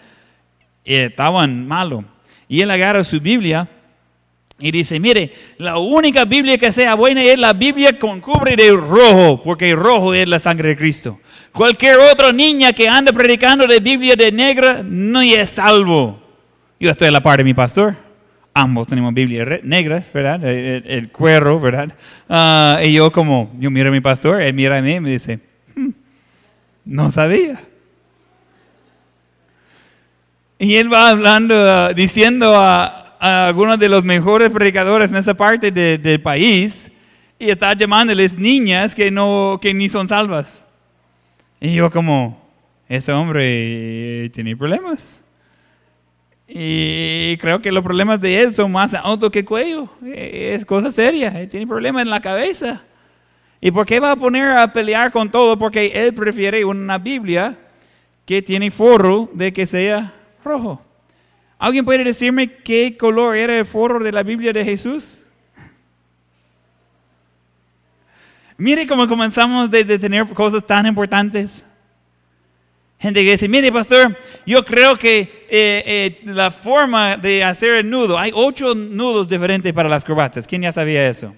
eh, 0.86 1.06
estaban 1.06 1.68
malo. 1.68 2.06
Y 2.48 2.62
él 2.62 2.72
agarra 2.72 3.04
su 3.04 3.20
Biblia 3.20 3.68
y 4.58 4.72
dice, 4.72 5.00
mire, 5.00 5.34
la 5.58 5.78
única 5.78 6.24
Biblia 6.24 6.58
que 6.58 6.72
sea 6.72 6.96
buena 6.96 7.22
es 7.24 7.38
la 7.38 7.54
Biblia 7.54 7.98
con 8.00 8.22
cubre 8.22 8.56
de 8.56 8.72
rojo, 8.72 9.42
porque 9.44 9.76
rojo 9.76 10.14
es 10.14 10.30
la 10.30 10.40
sangre 10.40 10.70
de 10.70 10.78
Cristo. 10.78 11.20
Cualquier 11.52 11.98
otra 11.98 12.32
niña 12.32 12.72
que 12.72 12.88
anda 12.88 13.12
predicando 13.12 13.68
de 13.68 13.80
Biblia 13.80 14.16
de 14.16 14.32
negra 14.32 14.82
no 14.84 15.22
es 15.22 15.50
salvo. 15.50 16.22
Yo 16.80 16.92
estoy 16.92 17.08
a 17.08 17.12
la 17.12 17.22
par 17.22 17.38
de 17.38 17.44
mi 17.44 17.54
pastor. 17.54 17.96
Ambos 18.54 18.88
tenemos 18.88 19.14
Biblias 19.14 19.64
negras, 19.64 20.12
¿verdad? 20.14 20.44
El, 20.46 20.58
el- 20.66 20.84
el 20.88 21.12
cuero, 21.12 21.60
¿verdad? 21.60 21.94
Ah, 22.30 22.80
y 22.84 22.94
yo 22.94 23.12
como, 23.12 23.54
yo 23.60 23.70
miro 23.70 23.90
a 23.90 23.92
mi 23.92 24.00
pastor, 24.02 24.42
él 24.42 24.54
mira 24.54 24.78
a 24.78 24.82
mí 24.82 24.94
y 24.94 25.00
me 25.02 25.10
dice, 25.12 25.40
"Hmm, 25.76 25.90
no 26.86 27.12
sabía. 27.12 27.62
Y 30.58 30.76
él 30.76 30.92
va 30.92 31.10
hablando, 31.10 31.54
ah, 31.58 31.92
diciendo 31.94 32.56
a, 32.56 33.18
a 33.20 33.48
algunos 33.48 33.78
de 33.78 33.90
los 33.90 34.04
mejores 34.06 34.50
predicadores 34.50 35.12
en 35.12 35.18
esa 35.18 35.34
parte 35.34 35.70
de- 35.72 35.98
del 35.98 36.22
país 36.22 36.90
y 37.38 37.50
está 37.50 37.74
llamándoles 37.74 38.38
niñas 38.38 38.96
que, 38.96 39.12
no, 39.12 39.60
que 39.62 39.74
ni 39.74 39.90
son 39.90 40.08
salvas. 40.08 40.64
Y 41.60 41.74
yo 41.76 41.92
como, 41.92 42.42
ese 42.88 43.12
hombre 43.12 44.30
tiene 44.34 44.56
problemas. 44.56 45.22
Y 46.48 47.38
creo 47.38 47.62
que 47.62 47.72
los 47.72 47.84
problemas 47.84 48.20
de 48.22 48.42
él 48.42 48.54
son 48.54 48.72
más 48.72 48.94
altos 48.94 49.32
que 49.32 49.44
cuello. 49.44 49.90
Es 50.06 50.66
cosa 50.66 50.92
seria. 50.92 51.30
Él 51.40 51.50
tiene 51.50 51.66
problemas 51.66 52.04
en 52.04 52.10
la 52.10 52.22
cabeza. 52.22 52.84
¿Y 53.60 53.72
por 53.72 53.86
qué 53.86 54.00
va 54.00 54.12
a 54.12 54.16
poner 54.16 54.52
a 54.52 54.72
pelear 54.72 55.12
con 55.12 55.30
todo? 55.30 55.58
Porque 55.58 55.88
él 55.88 56.14
prefiere 56.14 56.64
una 56.64 56.98
Biblia 56.98 57.58
que 58.26 58.42
tiene 58.42 58.70
forro 58.70 59.30
de 59.34 59.52
que 59.52 59.66
sea 59.66 60.14
rojo. 60.44 60.82
¿Alguien 61.58 61.86
puede 61.86 62.04
decirme 62.04 62.52
qué 62.52 62.96
color 62.98 63.36
era 63.36 63.58
el 63.58 63.66
forro 63.66 64.04
de 64.04 64.12
la 64.12 64.22
Biblia 64.22 64.54
de 64.54 64.64
Jesús? 64.64 65.22
Mire 68.58 68.86
cómo 68.86 69.08
comenzamos 69.08 69.70
de, 69.72 69.84
de 69.84 69.98
tener 69.98 70.28
cosas 70.28 70.66
tan 70.66 70.86
importantes. 70.86 71.66
Gente 73.06 73.24
que 73.24 73.30
dice, 73.34 73.48
mire 73.48 73.72
pastor, 73.72 74.18
yo 74.48 74.66
creo 74.66 74.98
que 74.98 75.20
eh, 75.48 75.84
eh, 75.86 76.22
la 76.24 76.50
forma 76.50 77.16
de 77.18 77.44
hacer 77.44 77.76
el 77.76 77.88
nudo, 77.88 78.18
hay 78.18 78.32
ocho 78.34 78.74
nudos 78.74 79.30
diferentes 79.30 79.72
para 79.74 79.88
las 79.88 80.04
corbatas. 80.04 80.48
¿Quién 80.48 80.64
ya 80.64 80.72
sabía 80.72 81.08
eso? 81.08 81.32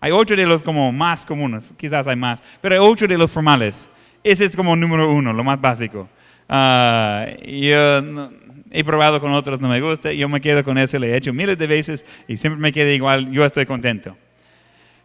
Hay 0.00 0.12
ocho 0.12 0.34
de 0.34 0.46
los 0.46 0.62
como 0.62 0.90
más 0.92 1.26
comunes, 1.26 1.68
quizás 1.76 2.06
hay 2.06 2.16
más, 2.16 2.42
pero 2.62 2.74
hay 2.74 2.80
ocho 2.82 3.06
de 3.06 3.18
los 3.18 3.30
formales. 3.30 3.90
Ese 4.24 4.46
es 4.46 4.56
como 4.56 4.74
número 4.74 5.12
uno, 5.12 5.34
lo 5.34 5.44
más 5.44 5.60
básico. 5.60 6.08
Ah, 6.48 7.26
yo 7.46 8.30
he 8.70 8.82
probado 8.82 9.20
con 9.20 9.30
otros, 9.34 9.60
no 9.60 9.68
me 9.68 9.78
gusta, 9.78 10.14
yo 10.14 10.26
me 10.26 10.40
quedo 10.40 10.64
con 10.64 10.78
eso, 10.78 10.98
le 10.98 11.10
he 11.10 11.16
hecho 11.18 11.34
miles 11.34 11.58
de 11.58 11.66
veces 11.66 12.06
y 12.28 12.38
siempre 12.38 12.62
me 12.62 12.72
queda 12.72 12.92
igual, 12.92 13.30
yo 13.30 13.44
estoy 13.44 13.66
contento. 13.66 14.16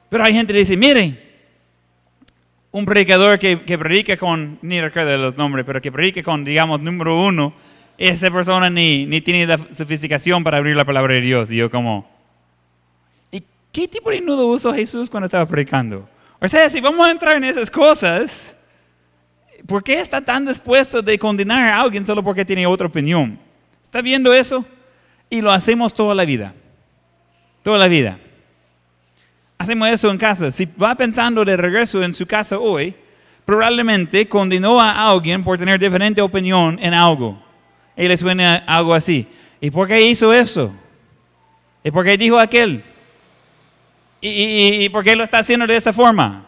Pero 0.07 0.23
hay 0.23 0.31
gente 0.31 0.53
que 0.53 0.59
dice, 0.59 0.77
miren, 0.77 1.19
un 2.75 2.85
predicador 2.85 3.39
que, 3.39 3.61
que 3.61 3.77
predica 3.77 4.17
con, 4.17 4.59
ni 4.61 4.81
recuerdo 4.81 5.17
los 5.17 5.37
nombres, 5.37 5.63
pero 5.63 5.81
que 5.81 5.93
predica 5.93 6.21
con, 6.21 6.43
digamos, 6.43 6.81
número 6.81 7.17
uno, 7.23 7.53
esa 7.97 8.29
persona 8.29 8.69
ni, 8.69 9.05
ni 9.05 9.21
tiene 9.21 9.47
la 9.47 9.57
sofisticación 9.71 10.43
para 10.43 10.57
abrir 10.57 10.75
la 10.75 10.83
palabra 10.83 11.13
de 11.13 11.21
Dios. 11.21 11.49
Y 11.51 11.55
yo 11.55 11.71
como, 11.71 12.05
¿y 13.31 13.41
qué 13.71 13.87
tipo 13.87 14.09
de 14.09 14.19
nudo 14.19 14.47
usó 14.47 14.73
Jesús 14.73 15.09
cuando 15.09 15.27
estaba 15.27 15.45
predicando? 15.45 16.09
O 16.41 16.49
sea, 16.49 16.67
si 16.67 16.81
vamos 16.81 17.07
a 17.07 17.11
entrar 17.11 17.37
en 17.37 17.45
esas 17.45 17.71
cosas, 17.71 18.57
¿por 19.65 19.81
qué 19.81 20.01
está 20.01 20.19
tan 20.19 20.45
dispuesto 20.45 21.01
de 21.01 21.17
condenar 21.17 21.69
a 21.69 21.79
alguien 21.79 22.05
solo 22.05 22.21
porque 22.21 22.43
tiene 22.43 22.67
otra 22.67 22.87
opinión? 22.87 23.39
¿Está 23.85 24.01
viendo 24.01 24.33
eso? 24.33 24.65
Y 25.29 25.39
lo 25.39 25.49
hacemos 25.49 25.93
toda 25.93 26.13
la 26.13 26.25
vida. 26.25 26.53
Toda 27.63 27.77
la 27.77 27.87
vida. 27.87 28.19
Hacemos 29.57 29.87
eso 29.89 30.09
en 30.11 30.17
casa. 30.17 30.51
Si 30.51 30.65
va 30.65 30.95
pensando 30.95 31.43
de 31.45 31.55
regreso 31.57 32.03
en 32.03 32.13
su 32.13 32.25
casa 32.25 32.59
hoy, 32.59 32.93
probablemente 33.45 34.27
condenó 34.27 34.79
a 34.81 35.09
alguien 35.09 35.43
por 35.43 35.57
tener 35.57 35.79
diferente 35.79 36.21
opinión 36.21 36.77
en 36.81 36.93
algo. 36.93 37.41
Y 37.95 38.07
le 38.07 38.17
suena 38.17 38.57
algo 38.67 38.93
así. 38.93 39.27
¿Y 39.61 39.71
por 39.71 39.87
qué 39.87 40.01
hizo 40.01 40.33
eso? 40.33 40.73
¿Y 41.83 41.91
por 41.91 42.03
qué 42.03 42.17
dijo 42.17 42.37
aquel? 42.37 42.83
¿Y, 44.19 44.27
y- 44.29 44.85
y 44.85 44.89
por 44.89 45.03
qué 45.03 45.15
lo 45.15 45.23
está 45.23 45.39
haciendo 45.39 45.65
de 45.67 45.77
esa 45.77 45.93
forma? 45.93 46.45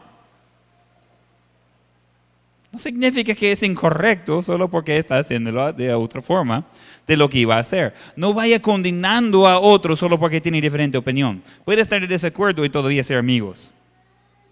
No 2.72 2.80
significa 2.80 3.34
que 3.34 3.52
es 3.54 3.64
incorrecto 3.64 4.42
solo 4.44 4.70
porque 4.70 4.98
está 4.98 5.18
haciéndolo 5.18 5.72
de 5.74 5.94
otra 5.94 6.22
forma 6.22 6.66
de 7.08 7.16
lo 7.16 7.30
que 7.30 7.40
iba 7.40 7.56
a 7.56 7.60
hacer. 7.60 7.94
No 8.16 8.34
vaya 8.34 8.62
condenando 8.62 9.48
a 9.48 9.60
otro 9.60 9.96
solo 9.96 10.20
porque 10.20 10.42
tiene 10.42 10.60
diferente 10.60 10.98
opinión. 10.98 11.42
Puede 11.64 11.82
estar 11.82 12.00
de 12.02 12.08
desacuerdo 12.08 12.66
y 12.66 12.70
todavía 12.70 13.04
ser 13.04 13.18
amigos. 13.18 13.72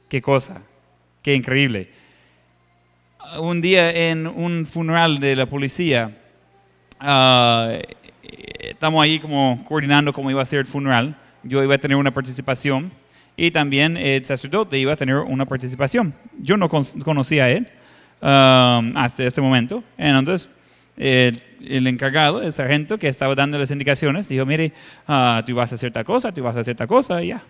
Qué 0.08 0.22
cosa, 0.22 0.62
qué 1.22 1.36
increíble. 1.36 1.90
Un 3.40 3.60
día 3.60 3.92
en 4.12 4.28
un 4.28 4.66
funeral 4.66 5.20
de 5.20 5.36
la 5.36 5.46
policía, 5.48 6.16
ah, 7.00 7.74
estamos 8.60 9.04
ahí 9.04 9.20
como 9.20 9.64
coordinando 9.68 10.14
cómo 10.14 10.32
iba 10.32 10.42
a 10.42 10.46
ser 10.46 10.60
el 10.60 10.66
funeral. 10.66 11.18
Yo 11.44 11.62
iba 11.64 11.76
a 11.76 11.78
tener 11.80 11.98
una 11.98 12.14
participación 12.14 12.92
y 13.36 13.52
también 13.52 13.98
el 13.98 14.24
sacerdote 14.24 14.80
iba 14.80 14.94
a 14.94 14.96
tener 14.96 15.18
una 15.18 15.46
participación. 15.46 16.16
Yo 16.40 16.56
no 16.56 16.70
con- 16.70 16.86
conocía 17.04 17.46
a 17.46 17.50
él 17.50 17.68
um, 18.26 18.98
hasta 18.98 19.24
este 19.24 19.42
momento. 19.42 19.84
Entonces, 19.98 20.50
el, 20.98 21.42
el 21.62 21.88
encargado, 21.88 22.42
el 22.42 22.52
sargento 22.54 22.98
que 22.98 23.08
estaba 23.08 23.36
dando 23.36 23.60
las 23.60 23.70
indicaciones, 23.72 24.28
dijo, 24.28 24.46
mire, 24.46 24.74
ah, 25.08 25.44
tú 25.46 25.56
vas 25.56 25.72
a 25.72 25.76
hacer 25.76 25.92
tal 25.92 26.06
cosa, 26.06 26.34
tú 26.34 26.42
vas 26.42 26.56
a 26.56 26.62
hacer 26.62 26.76
tal 26.76 26.88
cosa, 26.88 27.22
y 27.22 27.28
ya. 27.28 27.44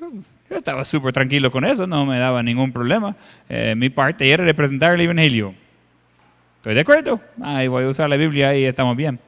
Yo, 0.00 0.56
estaba 0.56 0.84
súper 0.84 1.12
tranquilo 1.12 1.50
con 1.50 1.64
eso, 1.64 1.86
no 1.86 2.06
me 2.06 2.18
daba 2.18 2.42
ningún 2.42 2.72
problema. 2.72 3.16
Eh, 3.48 3.74
mi 3.76 3.90
parte 3.90 4.30
era 4.30 4.44
representar 4.44 4.94
el 4.94 5.00
Evangelio. 5.00 5.54
Estoy 6.58 6.74
de 6.74 6.80
acuerdo, 6.80 7.20
ahí 7.42 7.68
voy 7.68 7.84
a 7.84 7.88
usar 7.88 8.08
la 8.08 8.16
Biblia 8.16 8.56
y 8.56 8.64
estamos 8.64 8.96
bien. 8.96 9.18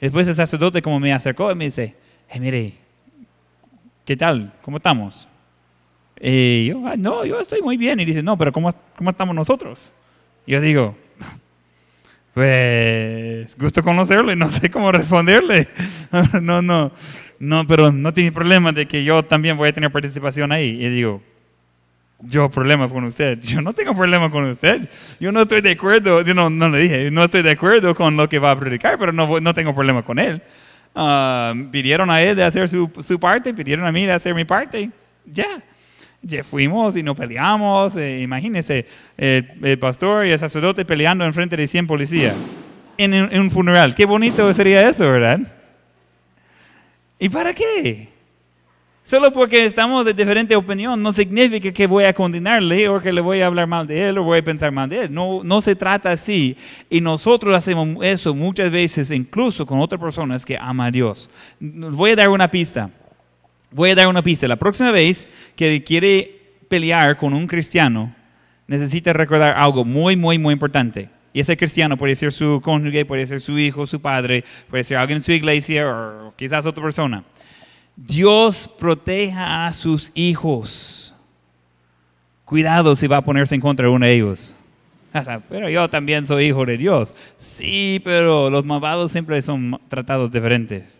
Después 0.00 0.28
el 0.28 0.34
sacerdote 0.34 0.80
como 0.80 1.00
me 1.00 1.12
acercó 1.12 1.50
y 1.50 1.54
me 1.54 1.64
dice, 1.64 1.96
"Eh, 2.30 2.40
mire, 2.40 2.74
¿qué 4.04 4.16
tal? 4.16 4.52
¿Cómo 4.62 4.76
estamos? 4.76 5.28
Y 6.20 6.66
yo, 6.66 6.86
"Ah, 6.86 6.94
no, 6.96 7.24
yo 7.24 7.40
estoy 7.40 7.62
muy 7.62 7.76
bien. 7.76 8.00
Y 8.00 8.04
dice, 8.04 8.22
no, 8.22 8.36
pero 8.36 8.52
¿cómo, 8.52 8.74
cómo 8.96 9.10
estamos 9.10 9.34
nosotros? 9.34 9.92
Yo 10.46 10.60
digo, 10.60 10.96
pues, 12.34 13.56
gusto 13.58 13.82
conocerle, 13.82 14.36
no 14.36 14.48
sé 14.48 14.70
cómo 14.70 14.92
responderle. 14.92 15.68
no, 16.40 16.62
no, 16.62 16.92
no, 17.38 17.66
pero 17.66 17.90
no 17.92 18.12
tiene 18.12 18.32
problema 18.32 18.72
de 18.72 18.86
que 18.86 19.04
yo 19.04 19.24
también 19.24 19.56
voy 19.56 19.68
a 19.68 19.72
tener 19.72 19.90
participación 19.90 20.52
ahí. 20.52 20.68
Y 20.84 20.88
digo, 20.88 21.22
yo 22.20 22.50
problema 22.50 22.88
con 22.88 23.04
usted. 23.04 23.38
Yo 23.40 23.60
no 23.60 23.72
tengo 23.72 23.94
problema 23.94 24.30
con 24.30 24.44
usted. 24.44 24.88
Yo 25.20 25.32
no 25.32 25.42
estoy 25.42 25.60
de 25.60 25.72
acuerdo, 25.72 26.22
yo 26.22 26.34
no, 26.34 26.50
no 26.50 26.68
le 26.68 26.78
dije, 26.80 27.10
no 27.10 27.24
estoy 27.24 27.42
de 27.42 27.52
acuerdo 27.52 27.94
con 27.94 28.16
lo 28.16 28.28
que 28.28 28.38
va 28.38 28.52
a 28.52 28.58
predicar, 28.58 28.98
pero 28.98 29.12
no, 29.12 29.40
no 29.40 29.54
tengo 29.54 29.74
problema 29.74 30.04
con 30.04 30.18
él. 30.18 30.42
Ah, 30.94 31.54
pidieron 31.70 32.10
a 32.10 32.20
él 32.22 32.34
de 32.36 32.44
hacer 32.44 32.68
su, 32.68 32.90
su 33.02 33.20
parte, 33.20 33.54
pidieron 33.54 33.86
a 33.86 33.92
mí 33.92 34.06
de 34.06 34.12
hacer 34.12 34.34
mi 34.34 34.44
parte. 34.44 34.90
Ya. 35.26 35.62
Ya 36.22 36.42
fuimos 36.42 36.96
y 36.96 37.02
nos 37.02 37.16
peleamos. 37.16 37.96
eh, 37.96 38.26
el, 39.16 39.50
el 39.62 39.78
pastor 39.78 40.26
y 40.26 40.30
el 40.30 40.38
sacerdote 40.38 40.84
peleando 40.84 41.24
en 41.24 41.32
frente 41.32 41.56
de 41.56 41.66
100 41.66 41.86
policías 41.86 42.34
en, 42.96 43.14
en 43.14 43.40
un 43.40 43.50
funeral. 43.50 43.94
Qué 43.94 44.04
bonito 44.04 44.52
sería 44.52 44.88
eso, 44.88 45.04
¿verdad? 45.10 45.40
¿Y 47.18 47.28
para 47.28 47.54
qué? 47.54 48.08
Solo 49.08 49.32
porque 49.32 49.64
estamos 49.64 50.04
de 50.04 50.12
diferente 50.12 50.54
opinión 50.54 51.02
no 51.02 51.14
significa 51.14 51.72
que 51.72 51.86
voy 51.86 52.04
a 52.04 52.12
condenarle 52.12 52.90
o 52.90 53.00
que 53.00 53.10
le 53.10 53.22
voy 53.22 53.40
a 53.40 53.46
hablar 53.46 53.66
mal 53.66 53.86
de 53.86 54.08
él 54.08 54.18
o 54.18 54.22
voy 54.22 54.40
a 54.40 54.44
pensar 54.44 54.70
mal 54.70 54.86
de 54.86 55.04
él. 55.04 55.14
No, 55.14 55.40
no 55.42 55.62
se 55.62 55.74
trata 55.74 56.12
así. 56.12 56.58
Y 56.90 57.00
nosotros 57.00 57.56
hacemos 57.56 58.04
eso 58.04 58.34
muchas 58.34 58.70
veces, 58.70 59.10
incluso 59.10 59.64
con 59.64 59.80
otras 59.80 59.98
personas 59.98 60.44
que 60.44 60.58
aman 60.58 60.88
a 60.88 60.90
Dios. 60.90 61.30
Voy 61.58 62.10
a 62.10 62.16
dar 62.16 62.28
una 62.28 62.50
pista. 62.50 62.90
Voy 63.70 63.90
a 63.90 63.94
dar 63.94 64.08
una 64.08 64.22
pista. 64.22 64.48
La 64.48 64.56
próxima 64.56 64.90
vez 64.90 65.28
que 65.56 65.82
quiere 65.84 66.38
pelear 66.68 67.16
con 67.16 67.34
un 67.34 67.46
cristiano, 67.46 68.14
necesita 68.66 69.12
recordar 69.12 69.54
algo 69.56 69.84
muy, 69.84 70.16
muy, 70.16 70.38
muy 70.38 70.52
importante. 70.52 71.08
Y 71.32 71.40
ese 71.40 71.56
cristiano 71.56 71.96
puede 71.96 72.14
ser 72.14 72.32
su 72.32 72.60
cónyuge, 72.62 73.04
puede 73.04 73.26
ser 73.26 73.40
su 73.40 73.58
hijo, 73.58 73.86
su 73.86 74.00
padre, 74.00 74.44
puede 74.70 74.84
ser 74.84 74.96
alguien 74.96 75.18
en 75.18 75.22
su 75.22 75.32
iglesia 75.32 75.88
o 75.88 76.34
quizás 76.36 76.64
otra 76.66 76.82
persona. 76.82 77.24
Dios 77.96 78.70
proteja 78.78 79.66
a 79.66 79.72
sus 79.72 80.10
hijos. 80.14 81.14
Cuidado 82.44 82.96
si 82.96 83.06
va 83.06 83.18
a 83.18 83.24
ponerse 83.24 83.54
en 83.54 83.60
contra 83.60 83.86
de 83.86 83.92
uno 83.92 84.06
de 84.06 84.14
ellos. 84.14 84.54
Pero 85.48 85.68
yo 85.68 85.88
también 85.90 86.24
soy 86.24 86.46
hijo 86.46 86.64
de 86.64 86.78
Dios. 86.78 87.14
Sí, 87.36 88.00
pero 88.04 88.50
los 88.50 88.64
malvados 88.64 89.10
siempre 89.10 89.40
son 89.42 89.80
tratados 89.88 90.30
diferentes. 90.30 90.97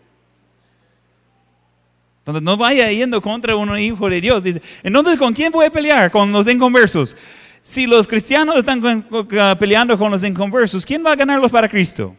Entonces 2.29 2.45
no 2.45 2.57
vaya 2.57 2.91
yendo 2.91 3.21
contra 3.21 3.55
un 3.55 3.77
hijo 3.79 4.07
de 4.09 4.21
Dios. 4.21 4.43
Dice, 4.43 4.61
entonces 4.83 5.17
¿con 5.17 5.33
quién 5.33 5.51
voy 5.51 5.65
a 5.65 5.71
pelear? 5.71 6.11
Con 6.11 6.31
los 6.31 6.47
inconversos. 6.47 7.15
Si 7.63 7.87
los 7.87 8.07
cristianos 8.07 8.57
están 8.57 8.79
con- 8.81 9.27
peleando 9.57 9.97
con 9.97 10.11
los 10.11 10.23
inconversos, 10.23 10.85
¿quién 10.85 11.03
va 11.05 11.11
a 11.13 11.15
ganarlos 11.15 11.51
para 11.51 11.67
Cristo? 11.67 12.15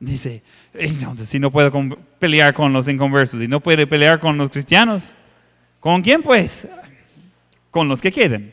Dice, 0.00 0.42
entonces 0.74 1.28
si 1.28 1.38
no 1.38 1.50
puedo 1.50 1.70
pelear 2.18 2.54
con 2.54 2.72
los 2.72 2.88
inconversos 2.88 3.40
y 3.42 3.48
no 3.48 3.60
puede 3.60 3.86
pelear 3.86 4.18
con 4.18 4.36
los 4.36 4.50
cristianos, 4.50 5.14
¿con 5.80 6.02
quién 6.02 6.22
pues? 6.22 6.66
Con 7.70 7.88
los 7.88 8.00
que 8.00 8.10
queden. 8.10 8.52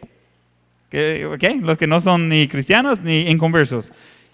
¿Qué? 0.90 1.26
ok? 1.26 1.62
Los 1.62 1.78
que 1.78 1.88
no 1.88 2.02
son 2.02 2.30
ni 2.30 2.48
cristianos 2.48 3.02
ni 3.02 3.30
inconversos. 3.30 3.92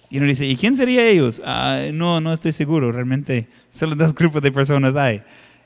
Y 0.09 0.17
uno 0.17 0.27
dice, 0.27 0.45
¿y 0.45 0.55
quién 0.55 0.75
sería 0.75 1.05
ellos? 1.07 1.41
Ah, 1.43 1.85
no, 1.93 2.21
no 2.21 2.33
estoy 2.33 2.51
seguro, 2.51 2.91
realmente 2.91 3.47
solo 3.71 3.95
dos 3.95 4.13
grupos 4.13 4.41
de 4.41 4.51
personas 4.51 4.95
hay. 4.95 5.23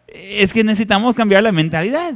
Es 0.08 0.54
que 0.54 0.64
necesitamos 0.64 1.16
cambiar 1.16 1.44
la 1.44 1.52
mentalidad. 1.52 2.16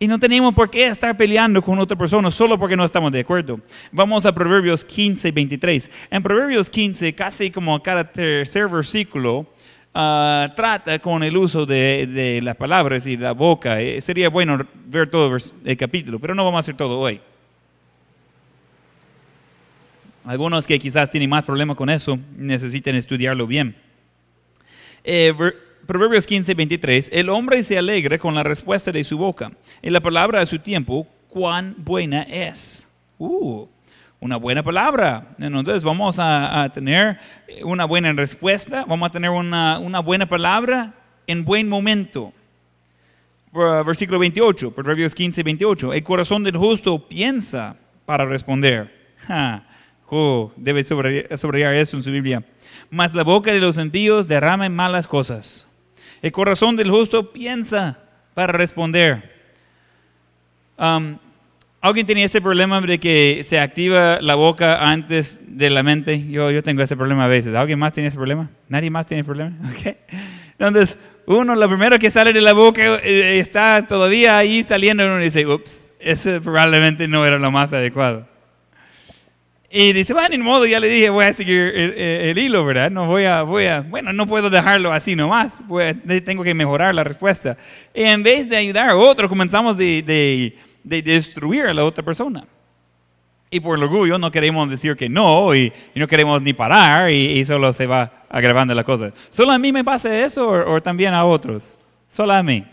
Y 0.00 0.06
no 0.06 0.18
tenemos 0.18 0.54
por 0.54 0.70
qué 0.70 0.86
estar 0.86 1.16
peleando 1.16 1.60
con 1.60 1.78
otra 1.78 1.98
persona 1.98 2.30
solo 2.30 2.56
porque 2.56 2.76
no 2.76 2.84
estamos 2.84 3.10
de 3.10 3.20
acuerdo. 3.20 3.60
Vamos 3.90 4.26
a 4.26 4.32
Proverbios 4.32 4.84
15, 4.84 5.32
23. 5.32 5.90
En 6.10 6.22
Proverbios 6.22 6.70
15, 6.70 7.14
casi 7.14 7.50
como 7.50 7.82
cada 7.82 8.04
tercer 8.04 8.68
versículo, 8.68 9.46
ah, 9.94 10.52
trata 10.54 11.00
con 11.00 11.24
el 11.24 11.36
uso 11.36 11.66
de, 11.66 12.06
de 12.06 12.40
las 12.42 12.54
palabras 12.54 13.06
y 13.06 13.16
la 13.16 13.32
boca. 13.32 13.80
Eh, 13.80 14.00
sería 14.00 14.28
bueno 14.28 14.58
ver 14.86 15.08
todo 15.08 15.36
el 15.64 15.76
capítulo, 15.76 16.20
pero 16.20 16.32
no 16.32 16.44
vamos 16.44 16.58
a 16.58 16.60
hacer 16.60 16.76
todo 16.76 16.98
hoy. 17.00 17.20
Algunos 20.28 20.66
que 20.66 20.78
quizás 20.78 21.10
tienen 21.10 21.30
más 21.30 21.42
problemas 21.42 21.74
con 21.74 21.88
eso 21.88 22.18
necesitan 22.36 22.94
estudiarlo 22.94 23.46
bien. 23.46 23.74
Eh, 25.02 25.32
ver- 25.36 25.56
Proverbios 25.86 26.26
15, 26.26 26.52
23. 26.52 27.08
El 27.14 27.30
hombre 27.30 27.62
se 27.62 27.78
alegra 27.78 28.18
con 28.18 28.34
la 28.34 28.42
respuesta 28.42 28.92
de 28.92 29.02
su 29.04 29.16
boca, 29.16 29.52
y 29.80 29.88
la 29.88 30.00
palabra 30.00 30.40
de 30.40 30.44
su 30.44 30.58
tiempo, 30.58 31.06
cuán 31.28 31.74
buena 31.78 32.24
es. 32.24 32.86
Uh, 33.16 33.66
una 34.20 34.36
buena 34.36 34.62
palabra. 34.62 35.34
Entonces 35.38 35.82
vamos 35.82 36.18
a, 36.18 36.62
a 36.64 36.70
tener 36.70 37.18
una 37.64 37.86
buena 37.86 38.12
respuesta, 38.12 38.84
vamos 38.86 39.08
a 39.08 39.12
tener 39.12 39.30
una, 39.30 39.78
una 39.78 40.00
buena 40.00 40.28
palabra 40.28 40.92
en 41.26 41.42
buen 41.42 41.66
momento. 41.70 42.34
Ver- 43.50 43.82
Versículo 43.82 44.18
28, 44.18 44.70
Proverbios 44.72 45.14
15, 45.14 45.42
28. 45.42 45.94
El 45.94 46.02
corazón 46.02 46.44
del 46.44 46.58
justo 46.58 47.08
piensa 47.08 47.76
para 48.04 48.26
responder. 48.26 48.94
Ja, 49.26 49.64
oh, 50.10 50.52
debe 50.56 50.84
subrayar 50.84 51.74
eso 51.74 51.96
en 51.96 52.02
su 52.02 52.10
Biblia. 52.10 52.44
Mas 52.90 53.14
la 53.14 53.24
boca 53.24 53.52
de 53.52 53.60
los 53.60 53.78
impíos 53.78 54.28
derrama 54.28 54.68
malas 54.68 55.06
cosas. 55.06 55.68
El 56.22 56.32
corazón 56.32 56.76
del 56.76 56.90
justo 56.90 57.32
piensa 57.32 57.98
para 58.34 58.52
responder. 58.52 59.36
Um, 60.78 61.18
¿Alguien 61.80 62.06
tenía 62.06 62.24
ese 62.24 62.40
problema 62.40 62.80
de 62.80 62.98
que 62.98 63.42
se 63.44 63.60
activa 63.60 64.18
la 64.20 64.34
boca 64.34 64.90
antes 64.90 65.38
de 65.46 65.70
la 65.70 65.84
mente? 65.84 66.28
Yo, 66.28 66.50
yo 66.50 66.62
tengo 66.62 66.82
ese 66.82 66.96
problema 66.96 67.26
a 67.26 67.28
veces. 67.28 67.54
¿Alguien 67.54 67.78
más 67.78 67.92
tiene 67.92 68.08
ese 68.08 68.16
problema? 68.16 68.50
¿Nadie 68.68 68.90
más 68.90 69.06
tiene 69.06 69.20
ese 69.20 69.26
problema? 69.26 69.56
Ok. 69.70 69.96
Entonces, 70.58 70.98
uno, 71.26 71.54
lo 71.54 71.68
primero 71.68 71.98
que 72.00 72.10
sale 72.10 72.32
de 72.32 72.40
la 72.40 72.52
boca 72.52 72.82
eh, 73.04 73.38
está 73.38 73.86
todavía 73.86 74.38
ahí 74.38 74.64
saliendo 74.64 75.04
y 75.04 75.06
uno 75.06 75.18
dice, 75.18 75.46
ups, 75.46 75.92
ese 76.00 76.40
probablemente 76.40 77.06
no 77.06 77.24
era 77.24 77.38
lo 77.38 77.50
más 77.52 77.72
adecuado. 77.72 78.27
Y 79.70 79.92
dice, 79.92 80.14
bueno, 80.14 80.30
ni 80.30 80.42
modo, 80.42 80.64
ya 80.64 80.80
le 80.80 80.88
dije, 80.88 81.10
voy 81.10 81.26
a 81.26 81.32
seguir 81.34 81.60
el, 81.74 81.90
el- 81.92 82.20
el 82.30 82.38
hilo, 82.38 82.64
¿verdad? 82.64 82.90
No 82.90 83.06
voy 83.06 83.24
a, 83.24 83.42
voy 83.42 83.66
a, 83.66 83.82
bueno, 83.82 84.14
no 84.14 84.26
puedo 84.26 84.48
dejarlo 84.48 84.92
así 84.92 85.14
nomás, 85.14 85.60
voy 85.66 85.84
a- 85.84 85.92
de- 85.92 86.22
tengo 86.22 86.42
que 86.42 86.54
mejorar 86.54 86.94
la 86.94 87.04
respuesta. 87.04 87.54
Y 87.94 88.02
en 88.04 88.22
vez 88.22 88.48
de 88.48 88.56
ayudar 88.56 88.88
a 88.88 88.96
otro, 88.96 89.28
comenzamos 89.28 89.76
de, 89.76 90.02
de- 90.02 90.56
de 90.82 91.02
destruir 91.02 91.66
a 91.66 91.74
la 91.74 91.84
otra 91.84 92.02
persona. 92.02 92.46
Y 93.50 93.60
por 93.60 93.76
el 93.76 93.84
orgullo 93.84 94.18
no 94.18 94.30
queremos 94.30 94.70
decir 94.70 94.96
que 94.96 95.08
no 95.08 95.54
y, 95.54 95.70
y 95.94 96.00
no 96.00 96.06
queremos 96.06 96.40
ni 96.40 96.52
parar 96.54 97.10
y, 97.10 97.38
y 97.38 97.44
solo 97.44 97.72
se 97.74 97.86
va 97.86 98.24
agravando 98.30 98.74
la 98.74 98.84
cosa. 98.84 99.12
¿Solo 99.30 99.52
a 99.52 99.58
mí 99.58 99.70
me 99.72 99.84
pasa 99.84 100.18
eso 100.18 100.48
o, 100.48 100.80
también 100.80 101.12
a 101.12 101.24
otros? 101.26 101.76
Solo 102.08 102.32
a 102.32 102.42
mí. 102.42 102.64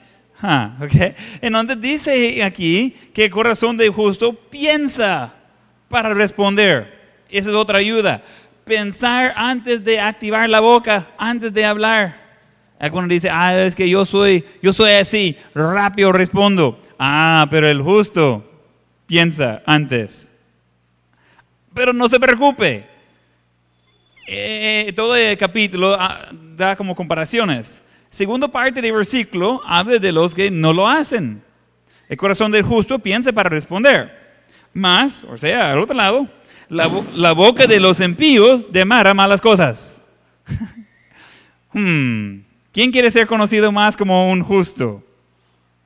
Ah, 0.41 0.75
ok. 0.81 1.13
Entonces 1.41 1.79
dice 1.79 2.43
aquí 2.43 2.93
que 3.13 3.25
el 3.25 3.31
corazón 3.31 3.77
del 3.77 3.89
justo 3.91 4.33
piensa 4.33 5.34
para 5.95 6.13
responder. 6.13 7.23
Esa 7.29 7.51
es 7.51 7.55
otra 7.55 7.77
ayuda. 7.77 8.21
Pensar 8.65 9.33
antes 9.37 9.81
de 9.81 9.97
activar 9.97 10.49
la 10.49 10.59
boca, 10.59 11.07
antes 11.17 11.53
de 11.53 11.63
hablar. 11.63 12.41
Algunos 12.77 13.07
dicen, 13.07 13.31
ah, 13.33 13.55
es 13.55 13.77
que 13.77 13.87
yo 13.87 14.03
soy, 14.03 14.43
yo 14.61 14.73
soy 14.73 14.91
así, 14.91 15.37
rápido 15.53 16.11
respondo. 16.11 16.81
Ah, 16.99 17.47
pero 17.49 17.69
el 17.69 17.81
justo 17.81 18.43
piensa 19.07 19.63
antes. 19.65 20.27
Pero 21.73 21.93
no 21.93 22.09
se 22.09 22.19
preocupe. 22.19 22.85
Eh, 24.27 24.91
todo 24.97 25.15
el 25.15 25.37
capítulo 25.37 25.95
ah, 25.97 26.27
da 26.57 26.75
como 26.75 26.93
comparaciones. 26.93 27.81
Segunda 28.09 28.49
parte 28.49 28.81
del 28.81 28.91
versículo 28.91 29.61
habla 29.65 29.97
de 29.97 30.11
los 30.11 30.35
que 30.35 30.51
no 30.51 30.73
lo 30.73 30.89
hacen. 30.89 31.41
El 32.09 32.17
corazón 32.17 32.51
del 32.51 32.63
justo 32.63 32.99
piensa 32.99 33.31
para 33.31 33.49
responder. 33.49 34.24
Más, 34.76 35.23
o 35.23 35.38
sea, 35.38 35.71
al 35.71 35.80
otro 35.80 35.95
lado, 35.95 36.28
la, 36.67 36.91
la 37.15 37.32
boca 37.32 37.65
de 37.65 37.80
los 37.80 38.01
impíos 38.01 38.69
demara 38.71 39.13
malas 39.13 39.41
cosas. 39.41 40.01
Hmm, 41.78 42.43
¿Quién 42.71 42.89
quiere 42.89 43.11
ser 43.11 43.28
conocido 43.28 43.69
más 43.69 43.97
como 43.97 44.32
un 44.32 44.41
justo? 44.41 45.03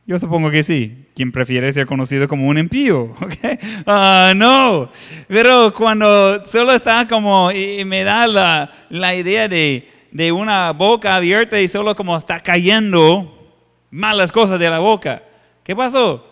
Yo 0.05 0.19
supongo 0.19 0.51
que 0.51 0.61
sí. 0.61 1.07
¿Quién 1.15 1.31
prefiere 1.31 1.73
ser 1.73 1.87
conocido 1.87 2.27
como 2.27 2.47
un 2.47 2.59
impío? 2.59 3.01
¿ok? 3.21 3.59
Ah, 3.87 4.33
no. 4.35 4.91
Pero 5.27 5.73
cuando 5.73 6.45
solo 6.45 6.73
está 6.73 7.07
como, 7.07 7.51
y 7.51 7.83
me 7.85 8.03
da 8.03 8.27
la, 8.27 8.71
la 8.89 9.15
idea 9.15 9.47
de, 9.47 9.89
de 10.11 10.31
una 10.31 10.73
boca 10.73 11.15
abierta 11.15 11.59
y 11.59 11.67
solo 11.67 11.95
como 11.95 12.15
está 12.15 12.39
cayendo 12.39 13.51
malas 13.89 14.31
cosas 14.31 14.59
de 14.59 14.69
la 14.69 14.77
boca. 14.77 15.23
¿Qué 15.63 15.75
pasó? 15.75 16.28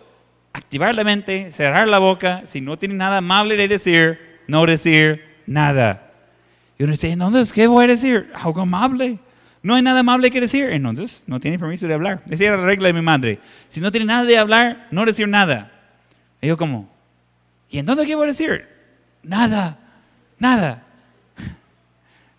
Activar 0.58 0.96
la 0.96 1.04
mente, 1.04 1.52
cerrar 1.52 1.88
la 1.88 2.00
boca, 2.00 2.42
si 2.46 2.62
no 2.62 2.80
tiene 2.80 2.96
nada 2.96 3.18
amable 3.18 3.56
de 3.56 3.68
decir, 3.68 4.20
no 4.48 4.66
decir 4.66 5.24
nada. 5.46 6.12
Y 6.80 6.84
uno 6.84 6.94
dice, 6.94 7.12
entonces, 7.12 7.54
¿qué 7.54 7.68
voy 7.68 7.86
a 7.86 7.88
decir? 7.90 8.32
Algo 8.34 8.62
amable. 8.62 9.20
No 9.62 9.76
hay 9.76 9.84
nada 9.84 10.00
amable 10.00 10.32
que 10.32 10.42
decir, 10.42 10.66
entonces 10.72 11.22
no 11.28 11.40
tiene 11.40 11.60
permiso 11.60 11.88
de 11.88 11.94
hablar. 11.94 12.24
Decía 12.26 12.58
la 12.58 12.66
regla 12.66 12.88
de 12.88 12.94
mi 12.94 13.02
madre, 13.02 13.40
si 13.70 13.80
no 13.80 13.92
tiene 13.92 14.08
nada 14.08 14.24
de 14.24 14.36
hablar, 14.36 14.88
no 14.90 15.06
decir 15.06 15.28
nada. 15.28 15.72
Y 16.42 16.48
yo 16.48 16.58
como, 16.58 16.90
¿y 17.70 17.78
entonces 17.78 18.08
qué 18.08 18.16
voy 18.16 18.24
a 18.24 18.28
decir? 18.28 18.68
Nada, 19.22 19.78
nada. 20.40 20.87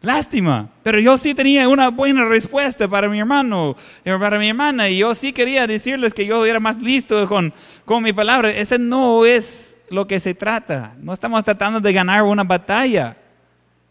Lástima, 0.00 0.68
pero 0.84 1.00
yo 1.00 1.18
sí 1.18 1.34
tenía 1.34 1.68
una 1.68 1.90
buena 1.90 2.24
respuesta 2.24 2.86
para 2.86 3.08
mi 3.08 3.18
hermano, 3.18 3.76
eh, 4.04 4.16
para 4.18 4.38
mi 4.38 4.48
hermana, 4.48 4.88
y 4.88 4.98
yo 4.98 5.12
sí 5.12 5.32
quería 5.32 5.66
decirles 5.66 6.14
que 6.14 6.24
yo 6.24 6.46
era 6.46 6.60
más 6.60 6.78
listo 6.78 7.26
con, 7.26 7.52
con 7.84 8.02
mi 8.04 8.12
palabra. 8.12 8.50
Ese 8.50 8.78
no 8.78 9.26
es 9.26 9.76
lo 9.90 10.06
que 10.06 10.20
se 10.20 10.34
trata. 10.34 10.94
No 11.00 11.12
estamos 11.12 11.42
tratando 11.42 11.80
de 11.80 11.92
ganar 11.92 12.22
una 12.22 12.44
batalla. 12.44 13.16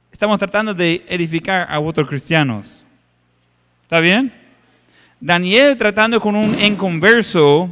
Estamos 0.09 0.39
tratando 0.39 0.73
de 0.73 1.05
edificar 1.09 1.67
a 1.69 1.79
otros 1.79 2.07
cristianos. 2.07 2.85
¿Está 3.83 3.99
bien? 3.99 4.33
Daniel 5.19 5.75
tratando 5.75 6.21
con 6.21 6.35
un 6.35 6.57
inconverso 6.59 7.69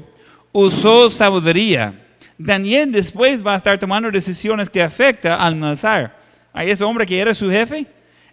usó 0.51 1.09
sabiduría. 1.09 2.01
Daniel 2.37 2.91
después 2.91 3.45
va 3.45 3.53
a 3.53 3.57
estar 3.57 3.77
tomando 3.77 4.11
decisiones 4.11 4.69
que 4.69 4.81
afectan 4.81 5.39
al 5.39 5.57
Nazar. 5.57 6.19
A 6.53 6.63
ese 6.63 6.83
hombre 6.83 7.05
que 7.05 7.19
era 7.19 7.33
su 7.33 7.49
jefe, 7.49 7.85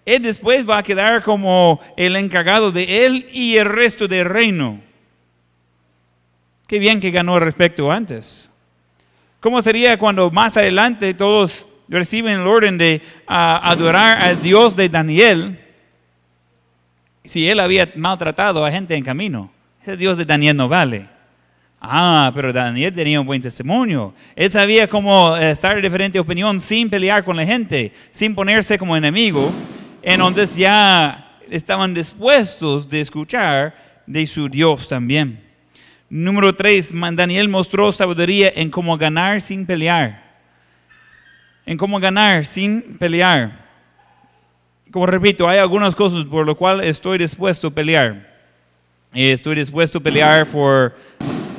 él 0.04 0.22
después 0.22 0.68
va 0.68 0.78
a 0.78 0.82
quedar 0.82 1.22
como 1.22 1.80
el 1.96 2.16
encargado 2.16 2.72
de 2.72 3.06
él 3.06 3.28
y 3.32 3.56
el 3.56 3.66
resto 3.66 4.08
del 4.08 4.24
reino. 4.24 4.80
Qué 6.66 6.78
bien 6.78 7.00
que 7.00 7.10
ganó 7.10 7.36
el 7.36 7.44
respecto 7.44 7.90
antes. 7.92 8.50
¿Cómo 9.40 9.60
sería 9.62 9.98
cuando 9.98 10.30
más 10.30 10.56
adelante 10.56 11.14
todos 11.14 11.66
reciben 11.88 12.40
el 12.40 12.46
orden 12.46 12.78
de 12.78 13.02
ah, 13.26 13.60
adorar 13.64 14.22
al 14.22 14.42
Dios 14.42 14.74
de 14.74 14.88
Daniel? 14.88 15.58
Si 17.24 17.48
él 17.48 17.60
había 17.60 17.92
maltratado 17.94 18.64
a 18.64 18.70
gente 18.70 18.94
en 18.94 19.04
camino, 19.04 19.52
ese 19.80 19.96
Dios 19.96 20.16
de 20.18 20.24
Daniel 20.24 20.56
no 20.56 20.68
vale. 20.68 21.08
Ah, 21.80 22.30
pero 22.34 22.52
Daniel 22.52 22.92
tenía 22.92 23.20
un 23.20 23.26
buen 23.26 23.42
testimonio. 23.42 24.14
Él 24.36 24.50
sabía 24.50 24.88
cómo 24.88 25.36
eh, 25.36 25.50
estar 25.50 25.74
de 25.74 25.82
diferente 25.82 26.18
opinión 26.20 26.60
sin 26.60 26.88
pelear 26.88 27.24
con 27.24 27.36
la 27.36 27.44
gente, 27.44 27.92
sin 28.12 28.34
ponerse 28.34 28.78
como 28.78 28.96
enemigo. 28.96 29.52
Entonces 30.02 30.56
ya 30.56 31.38
estaban 31.50 31.94
dispuestos 31.94 32.88
de 32.88 33.00
escuchar 33.00 33.74
de 34.06 34.26
su 34.26 34.48
Dios 34.48 34.88
también. 34.88 35.40
Número 36.08 36.54
tres, 36.54 36.92
Daniel 36.92 37.48
mostró 37.48 37.90
sabiduría 37.92 38.52
en 38.54 38.70
cómo 38.70 38.98
ganar 38.98 39.40
sin 39.40 39.64
pelear. 39.64 40.22
En 41.64 41.78
cómo 41.78 41.98
ganar 42.00 42.44
sin 42.44 42.98
pelear. 42.98 43.62
como 44.90 45.06
repito, 45.06 45.48
hay 45.48 45.58
algunas 45.58 45.94
cosas 45.94 46.26
por 46.26 46.44
lo 46.44 46.54
cual 46.54 46.82
estoy 46.82 47.16
dispuesto 47.16 47.68
a 47.68 47.70
pelear. 47.70 48.30
Y 49.14 49.28
estoy 49.30 49.54
dispuesto 49.54 49.98
a 49.98 50.00
pelear 50.02 50.46
por, 50.46 50.94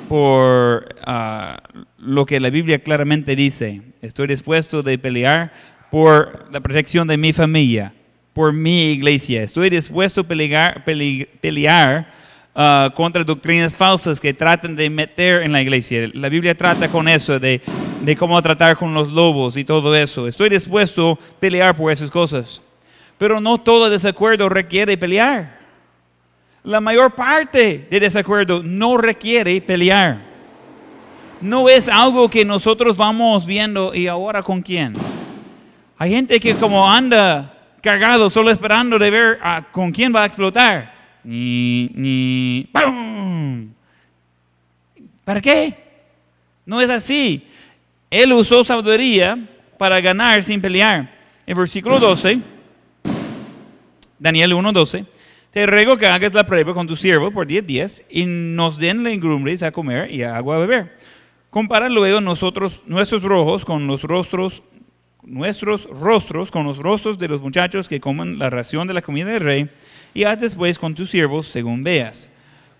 por 0.07 0.95
ah, 1.03 1.57
lo 1.97 2.25
que 2.25 2.39
la 2.39 2.49
Biblia 2.49 2.77
claramente 2.77 3.35
dice. 3.35 3.81
Estoy 4.01 4.27
dispuesto 4.27 4.79
a 4.81 4.83
pelear 4.83 5.51
por 5.89 6.47
la 6.51 6.59
protección 6.59 7.07
de 7.07 7.17
mi 7.17 7.33
familia, 7.33 7.93
por 8.33 8.51
mi 8.51 8.91
iglesia. 8.93 9.43
Estoy 9.43 9.69
dispuesto 9.69 10.21
a 10.21 10.23
pelear, 10.23 10.83
pele- 10.83 11.27
pelear 11.39 12.11
ah, 12.55 12.91
contra 12.95 13.23
doctrinas 13.23 13.75
falsas 13.77 14.19
que 14.19 14.33
tratan 14.33 14.75
de 14.75 14.89
meter 14.89 15.43
en 15.43 15.51
la 15.51 15.61
iglesia. 15.61 16.09
La 16.13 16.29
Biblia 16.29 16.55
trata 16.55 16.89
con 16.89 17.07
eso, 17.07 17.39
de, 17.39 17.61
de 18.01 18.15
cómo 18.15 18.41
tratar 18.41 18.75
con 18.77 18.93
los 18.93 19.11
lobos 19.11 19.55
y 19.55 19.63
todo 19.63 19.95
eso. 19.95 20.27
Estoy 20.27 20.49
dispuesto 20.49 21.11
a 21.11 21.39
pelear 21.39 21.75
por 21.75 21.91
esas 21.91 22.09
cosas. 22.09 22.61
Pero 23.17 23.39
no 23.39 23.59
todo 23.59 23.89
desacuerdo 23.89 24.49
requiere 24.49 24.97
pelear. 24.97 25.59
La 26.63 26.81
mayor 26.81 27.13
parte 27.13 27.87
de 27.89 27.99
desacuerdo 27.99 28.61
no 28.63 28.97
requiere 28.97 29.61
pelear. 29.61 30.17
No 31.39 31.67
es 31.69 31.89
algo 31.89 32.29
que 32.29 32.45
nosotros 32.45 32.95
vamos 32.95 33.45
viendo 33.45 33.93
y 33.93 34.07
ahora 34.07 34.41
con 34.41 34.61
quién. 34.61 34.93
Hay 35.97 36.09
gente 36.11 36.39
que 36.39 36.55
como 36.55 36.89
anda 36.89 37.52
cargado 37.83 38.29
solo 38.29 38.49
esperando 38.49 38.97
de 38.97 39.11
ver 39.11 39.39
con 39.71 39.91
quién 39.91 40.15
va 40.15 40.23
a 40.23 40.25
explotar. 40.25 40.93
Ni, 41.23 41.89
ni, 41.93 42.67
¡pum! 42.71 43.69
¿Para 45.25 45.41
qué? 45.41 45.75
No 46.65 46.79
es 46.79 46.89
así. 46.89 47.45
Él 48.09 48.31
usó 48.31 48.63
sabiduría 48.63 49.37
para 49.77 49.99
ganar 49.99 50.41
sin 50.43 50.61
pelear. 50.61 51.13
En 51.45 51.57
versículo 51.57 51.99
12, 51.99 52.39
Daniel 54.17 54.53
1.12, 54.53 55.05
te 55.51 55.65
ruego 55.65 55.97
que 55.97 56.07
hagas 56.07 56.33
la 56.33 56.45
prueba 56.45 56.73
con 56.73 56.87
tu 56.87 56.95
siervo 56.95 57.31
por 57.31 57.45
10 57.45 57.67
días 57.67 58.03
y 58.09 58.23
nos 58.25 58.77
den 58.77 59.03
legumbres 59.03 59.61
a 59.61 59.71
comer 59.73 60.09
y 60.09 60.23
agua 60.23 60.55
a 60.55 60.59
beber. 60.59 60.97
Compara 61.49 61.89
luego 61.89 62.21
nosotros 62.21 62.81
nuestros 62.85 63.23
rojos 63.23 63.65
con 63.65 63.87
los 63.87 64.03
rostros 64.03 64.63
nuestros 65.25 65.85
rostros 65.85 66.51
con 66.51 66.65
los 66.65 66.77
rostros 66.77 67.17
de 67.17 67.27
los 67.27 67.41
muchachos 67.41 67.87
que 67.87 67.99
comen 67.99 68.39
la 68.39 68.49
ración 68.49 68.87
de 68.87 68.93
la 68.93 69.01
comida 69.01 69.27
del 69.27 69.41
rey, 69.41 69.69
y 70.13 70.23
haz 70.23 70.41
después 70.41 70.77
con 70.77 70.93
tus 70.95 71.09
siervos 71.09 71.47
según 71.47 71.83
veas. 71.83 72.29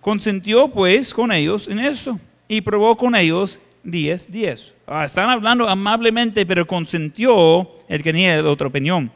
Consentió 0.00 0.68
pues 0.68 1.14
con 1.14 1.32
ellos 1.32 1.68
en 1.68 1.78
eso, 1.78 2.20
y 2.48 2.60
probó 2.60 2.96
con 2.96 3.14
ellos 3.14 3.60
diez, 3.82 4.30
diez. 4.30 4.74
Ah, 4.86 5.04
están 5.04 5.30
hablando 5.30 5.68
amablemente, 5.68 6.44
pero 6.46 6.66
consentió 6.66 7.68
el 7.88 8.02
que 8.02 8.12
tenía 8.12 8.42
otra 8.44 8.68
opinión. 8.68 9.10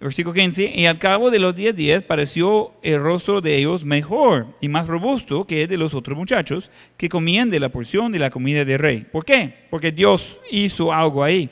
Versículo 0.00 0.32
15, 0.32 0.74
y 0.76 0.86
al 0.86 0.98
cabo 0.98 1.28
de 1.28 1.40
los 1.40 1.56
diez 1.56 1.74
días 1.74 2.04
pareció 2.04 2.72
el 2.82 3.00
rostro 3.00 3.40
de 3.40 3.56
ellos 3.56 3.84
mejor 3.84 4.46
y 4.60 4.68
más 4.68 4.86
robusto 4.86 5.44
que 5.44 5.64
el 5.64 5.68
de 5.68 5.76
los 5.76 5.92
otros 5.92 6.16
muchachos 6.16 6.70
que 6.96 7.08
comían 7.08 7.50
de 7.50 7.58
la 7.58 7.68
porción 7.68 8.12
de 8.12 8.20
la 8.20 8.30
comida 8.30 8.64
del 8.64 8.78
rey. 8.78 9.06
¿Por 9.10 9.24
qué? 9.24 9.66
Porque 9.70 9.90
Dios 9.90 10.38
hizo 10.52 10.92
algo 10.92 11.24
ahí. 11.24 11.50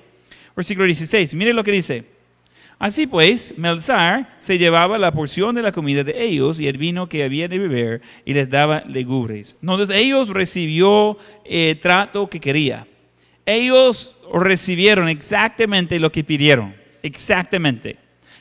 Versículo 0.56 0.86
16, 0.86 1.34
mire 1.34 1.52
lo 1.52 1.62
que 1.62 1.72
dice. 1.72 2.16
Así 2.78 3.06
pues, 3.06 3.54
Melzar 3.56 4.34
se 4.38 4.58
llevaba 4.58 4.98
la 4.98 5.12
porción 5.12 5.54
de 5.54 5.62
la 5.62 5.72
comida 5.72 6.02
de 6.02 6.22
ellos 6.22 6.60
y 6.60 6.66
el 6.66 6.76
vino 6.78 7.08
que 7.08 7.24
había 7.24 7.46
de 7.46 7.58
beber 7.58 8.02
y 8.24 8.34
les 8.34 8.50
daba 8.50 8.82
legumbres. 8.86 9.56
Entonces 9.60 9.96
ellos 9.96 10.30
recibió 10.30 11.16
el 11.44 11.78
trato 11.78 12.28
que 12.28 12.40
quería. 12.40 12.86
Ellos 13.46 14.14
recibieron 14.32 15.08
exactamente 15.08 15.98
lo 15.98 16.10
que 16.10 16.24
pidieron. 16.24 16.74
Exactamente. 17.02 17.96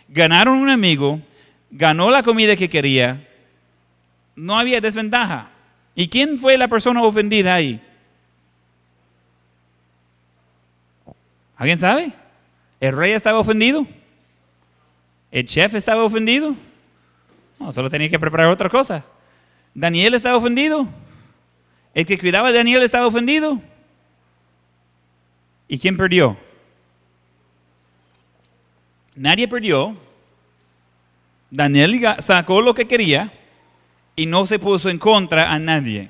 Ganaron 0.09 0.57
un 0.57 0.70
amigo, 0.70 1.22
ganó 1.70 2.11
la 2.11 2.24
comida 2.24 2.55
que 2.55 2.70
quería. 2.70 3.28
No 4.36 4.57
había 4.57 4.82
desventaja. 4.82 5.49
¿Y 5.95 6.07
quién 6.09 6.39
fue 6.39 6.57
la 6.57 6.68
persona 6.68 7.01
ofendida 7.03 7.55
ahí? 7.55 7.80
¿Alguien 11.56 11.78
sabe? 11.78 12.14
¿El 12.80 12.95
rey 12.95 13.12
estaba 13.12 13.39
ofendido? 13.39 13.88
¿El 15.32 15.45
chef 15.45 15.74
estaba 15.76 16.03
ofendido? 16.03 16.56
Solo 17.72 17.89
tenía 17.89 18.10
que 18.10 18.20
preparar 18.20 18.47
otra 18.47 18.70
cosa. 18.70 19.03
¿Daniel 19.74 20.14
estaba 20.14 20.38
ofendido? 20.38 20.88
¿El 21.93 22.06
que 22.06 22.20
cuidaba 22.20 22.51
de 22.51 22.58
Daniel 22.58 22.84
estaba 22.84 23.08
ofendido? 23.08 23.62
¿Y 25.68 25.80
quién 25.80 25.97
perdió? 25.97 26.38
Nadie 29.16 29.47
perdió. 29.47 29.95
Daniel 31.49 32.16
sacó 32.20 32.62
lo 32.62 32.74
que 32.74 32.88
quería 32.88 33.32
y 34.16 34.26
no 34.26 34.45
se 34.45 34.60
puso 34.60 34.89
en 34.89 34.99
contra 34.99 35.51
a 35.51 35.60
nadie. 35.60 36.10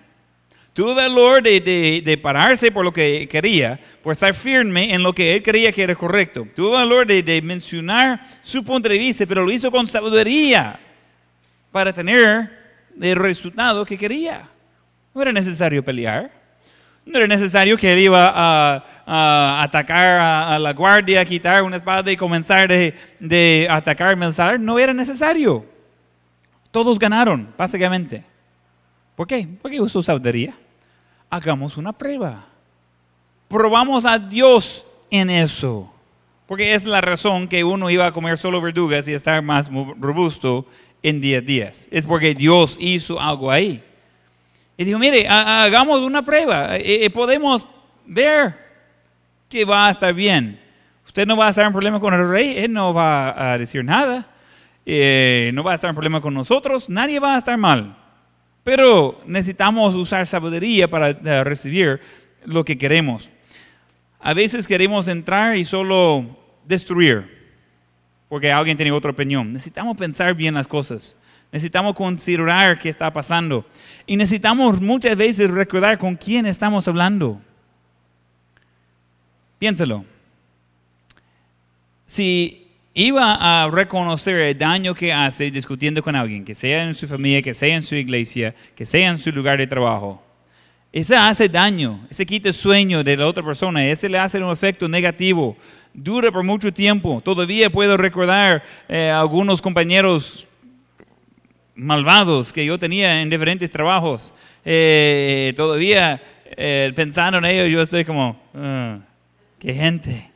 Tuvo 0.76 0.94
valor 0.94 1.42
de, 1.42 1.62
de- 1.62 2.02
de 2.04 2.18
pararse 2.18 2.70
por 2.70 2.84
lo 2.84 2.92
que 2.92 3.30
quería, 3.30 3.80
por 4.04 4.12
estar 4.12 4.34
firme 4.34 4.94
en 4.94 5.02
lo 5.02 5.14
que 5.14 5.34
él 5.36 5.42
creía 5.42 5.72
que 5.72 5.82
era 5.84 5.96
correcto. 5.96 6.46
Tuvo 6.54 6.72
valor 6.72 7.08
de, 7.08 7.24
de 7.24 7.42
mencionar 7.42 8.20
su 8.42 8.62
punto 8.62 8.90
de 8.90 8.98
vista, 8.98 9.26
pero 9.26 9.46
lo 9.46 9.52
hizo 9.52 9.72
con 9.72 9.88
sabiduría 9.88 10.78
para 11.72 11.94
tener 11.94 12.50
el 13.02 13.16
resultado 13.16 13.86
que 13.86 13.98
quería. 13.98 14.50
No 15.14 15.22
era 15.22 15.32
necesario 15.32 15.82
pelear. 15.84 16.30
No 17.06 17.20
era 17.20 17.28
necesario 17.28 17.78
que 17.78 17.94
él 17.94 18.00
iba 18.00 18.34
a, 18.36 18.84
a 19.06 19.64
atacar 19.64 20.18
a, 20.20 20.56
a 20.56 20.60
la 20.60 20.74
guardia, 20.74 21.24
quitar 21.24 21.64
una 21.64 21.78
espada 21.78 22.12
y 22.12 22.18
comenzar 22.18 22.68
de, 22.68 22.94
de 23.22 23.66
atacar 23.70 24.18
Melzar. 24.18 24.60
No 24.60 24.78
era 24.78 24.94
necesario. 24.94 25.66
Todos 26.70 27.00
ganaron, 27.00 27.54
básicamente. 27.58 28.26
¿Por 29.16 29.26
qué? 29.26 29.48
Porque 29.62 29.80
usó 29.80 30.04
sabiduría. 30.04 30.54
Hagamos 31.30 31.78
una 31.78 31.92
prueba. 31.94 32.46
Probamos 33.48 34.06
a 34.06 34.18
Dios 34.20 34.86
en 35.10 35.30
eso. 35.30 35.92
Porque 36.48 36.74
es 36.74 36.86
la 36.86 37.02
razón 37.02 37.48
que 37.48 37.64
uno 37.64 37.90
iba 37.90 38.06
a 38.06 38.12
comer 38.12 38.38
solo 38.38 38.62
verdugas 38.62 39.08
y 39.08 39.14
estar 39.14 39.42
más 39.42 39.70
robusto 40.00 40.66
en 41.02 41.20
10 41.22 41.46
días. 41.46 41.88
Es 41.92 42.06
porque 42.06 42.36
Dios 42.36 42.78
hizo 42.80 43.20
algo 43.20 43.50
ahí. 43.52 43.84
Y 44.78 44.84
dijo, 44.84 45.00
mire, 45.00 45.28
ha- 45.28 45.64
hagamos 45.64 46.02
una 46.02 46.22
prueba. 46.22 46.76
Eh, 46.78 47.06
eh, 47.06 47.10
podemos 47.10 47.68
ver 48.06 48.56
que 49.50 49.66
va 49.66 49.88
a 49.88 49.90
estar 49.90 50.14
bien. 50.14 50.60
Usted 51.06 51.26
no 51.26 51.36
va 51.38 51.48
a 51.48 51.50
estar 51.50 51.66
en 51.66 51.72
problema 51.72 52.00
con 52.00 52.14
el 52.14 52.28
rey, 52.30 52.58
él 52.58 52.74
no 52.74 52.94
va 52.94 53.54
a 53.54 53.58
decir 53.58 53.84
nada. 53.84 54.28
Eh, 54.86 55.52
no 55.54 55.64
va 55.64 55.72
a 55.72 55.76
estar 55.76 55.90
en 55.90 55.96
problema 55.96 56.22
con 56.22 56.34
nosotros, 56.34 56.90
nadie 56.90 57.20
va 57.20 57.36
a 57.36 57.38
estar 57.38 57.58
mal. 57.58 57.96
Pero 58.66 59.22
necesitamos 59.28 59.94
usar 59.94 60.26
sabiduría 60.26 60.90
para 60.90 61.12
eh, 61.12 61.44
recibir 61.44 62.02
lo 62.46 62.66
que 62.66 62.76
queremos. 62.76 63.30
A 64.20 64.34
veces 64.34 64.66
queremos 64.66 65.08
entrar 65.08 65.56
y 65.56 65.64
solo 65.64 66.36
destruir, 66.66 67.30
porque 68.28 68.52
alguien 68.52 68.76
tiene 68.76 68.92
otra 68.92 69.12
opinión. 69.12 69.54
Necesitamos 69.54 69.96
pensar 69.96 70.34
bien 70.34 70.56
las 70.56 70.68
cosas. 70.68 71.16
Necesitamos 71.52 71.94
considerar 71.94 72.80
qué 72.80 72.90
está 72.90 73.14
pasando. 73.14 73.68
Y 74.08 74.18
necesitamos 74.18 74.82
muchas 74.82 75.16
veces 75.16 75.52
recordar 75.52 76.00
con 76.00 76.16
quién 76.16 76.48
estamos 76.48 76.88
hablando. 76.88 77.40
Piénselo. 79.60 80.06
Si 82.08 82.65
iba 82.96 83.36
a 83.64 83.70
reconocer 83.70 84.38
el 84.38 84.58
daño 84.58 84.96
que 84.96 85.14
hace 85.14 85.52
discutiendo 85.52 86.02
con 86.02 86.16
alguien, 86.16 86.44
que 86.44 86.56
sea 86.56 86.84
en 86.84 86.96
su 86.96 87.08
familia, 87.08 87.42
que 87.42 87.54
sea 87.54 87.76
en 87.76 87.84
su 87.84 87.94
iglesia, 87.94 88.56
que 88.74 88.86
sea 88.86 89.10
en 89.10 89.18
su 89.18 89.32
lugar 89.32 89.58
de 89.60 89.68
trabajo, 89.68 90.24
ese 90.94 91.14
hace 91.14 91.50
daño, 91.50 92.08
ese 92.10 92.26
quita 92.26 92.48
el 92.48 92.54
sueño 92.54 93.04
de 93.04 93.18
la 93.18 93.28
otra 93.28 93.44
persona, 93.44 93.86
ese 93.86 94.08
le 94.08 94.18
hace 94.18 94.42
un 94.42 94.50
efecto 94.50 94.88
negativo, 94.88 95.58
dura 95.94 96.32
por 96.32 96.42
mucho 96.42 96.74
tiempo. 96.74 97.20
Todavía 97.22 97.70
puedo 97.70 97.98
recordar 97.98 98.64
eh, 98.88 99.10
algunos 99.10 99.62
compañeros 99.62 100.48
malvados 101.76 102.54
que 102.54 102.66
yo 102.66 102.80
tenía 102.80 103.22
en 103.22 103.30
diferentes 103.30 103.70
trabajos. 103.70 104.34
Eh, 104.64 105.52
todavía 105.58 106.24
eh, 106.46 106.94
pensando 106.96 107.40
en 107.40 107.46
ellos, 107.46 107.68
yo 107.70 107.82
estoy 107.82 108.06
como, 108.06 108.40
"Ah, 108.54 109.00
qué 109.60 109.74
gente. 109.74 110.32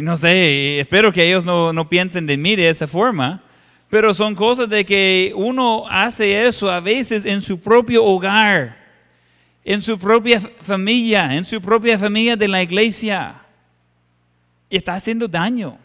Y 0.00 0.02
no 0.02 0.16
sé, 0.16 0.80
espero 0.80 1.12
que 1.12 1.28
ellos 1.28 1.44
no, 1.44 1.74
no 1.74 1.86
piensen 1.86 2.26
de 2.26 2.38
mí 2.38 2.56
de 2.56 2.70
esa 2.70 2.88
forma, 2.88 3.42
pero 3.90 4.14
son 4.14 4.34
cosas 4.34 4.66
de 4.70 4.82
que 4.82 5.30
uno 5.36 5.84
hace 5.90 6.46
eso 6.46 6.70
a 6.70 6.80
veces 6.80 7.26
en 7.26 7.42
su 7.42 7.60
propio 7.60 8.02
hogar, 8.02 8.78
en 9.62 9.82
su 9.82 9.98
propia 9.98 10.40
familia, 10.62 11.34
en 11.34 11.44
su 11.44 11.60
propia 11.60 11.98
familia 11.98 12.34
de 12.34 12.48
la 12.48 12.62
iglesia. 12.62 13.42
Y 14.70 14.78
está 14.78 14.94
haciendo 14.94 15.28
daño. 15.28 15.76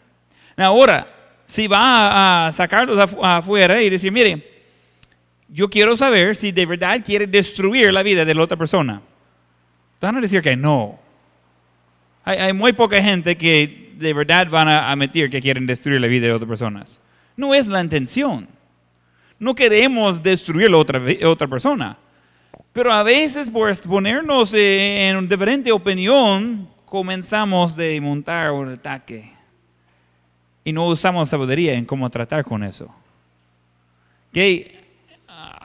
Ahora, 0.56 1.06
si 1.44 1.66
va 1.66 2.46
a 2.46 2.52
sacarlos 2.52 2.96
afu- 2.96 3.18
afuera 3.22 3.82
y 3.82 3.90
decir, 3.90 4.10
mire, 4.10 4.62
yo 5.46 5.68
quiero 5.68 5.94
saber 5.94 6.34
si 6.36 6.52
de 6.52 6.64
verdad 6.64 7.02
quiere 7.04 7.26
destruir 7.26 7.92
la 7.92 8.02
vida 8.02 8.24
de 8.24 8.34
la 8.34 8.42
otra 8.42 8.56
persona. 8.56 9.02
Van 10.00 10.16
a 10.16 10.22
decir 10.22 10.40
que 10.40 10.56
no. 10.56 10.98
Hay, 12.24 12.38
hay 12.38 12.52
muy 12.54 12.72
poca 12.72 13.02
gente 13.02 13.36
que 13.36 13.84
de 13.96 14.12
verdad 14.12 14.48
van 14.48 14.68
a 14.68 14.90
admitir 14.90 15.30
que 15.30 15.40
quieren 15.40 15.66
destruir 15.66 16.00
la 16.00 16.06
vida 16.06 16.26
de 16.26 16.32
otras 16.32 16.48
personas. 16.48 17.00
No 17.36 17.54
es 17.54 17.66
la 17.66 17.82
intención. 17.82 18.48
No 19.38 19.54
queremos 19.54 20.22
destruir 20.22 20.72
a 20.72 20.76
otra, 20.76 21.00
otra 21.24 21.46
persona. 21.46 21.98
Pero 22.72 22.92
a 22.92 23.02
veces 23.02 23.50
por 23.50 23.74
ponernos 23.82 24.52
en 24.54 25.16
una 25.16 25.28
diferente 25.28 25.72
opinión, 25.72 26.68
comenzamos 26.84 27.76
de 27.76 28.00
montar 28.00 28.50
un 28.52 28.72
ataque. 28.72 29.32
Y 30.64 30.72
no 30.72 30.86
usamos 30.86 31.28
sabiduría 31.28 31.74
en 31.74 31.84
cómo 31.84 32.08
tratar 32.10 32.44
con 32.44 32.62
eso. 32.64 32.94
Que 34.32 34.84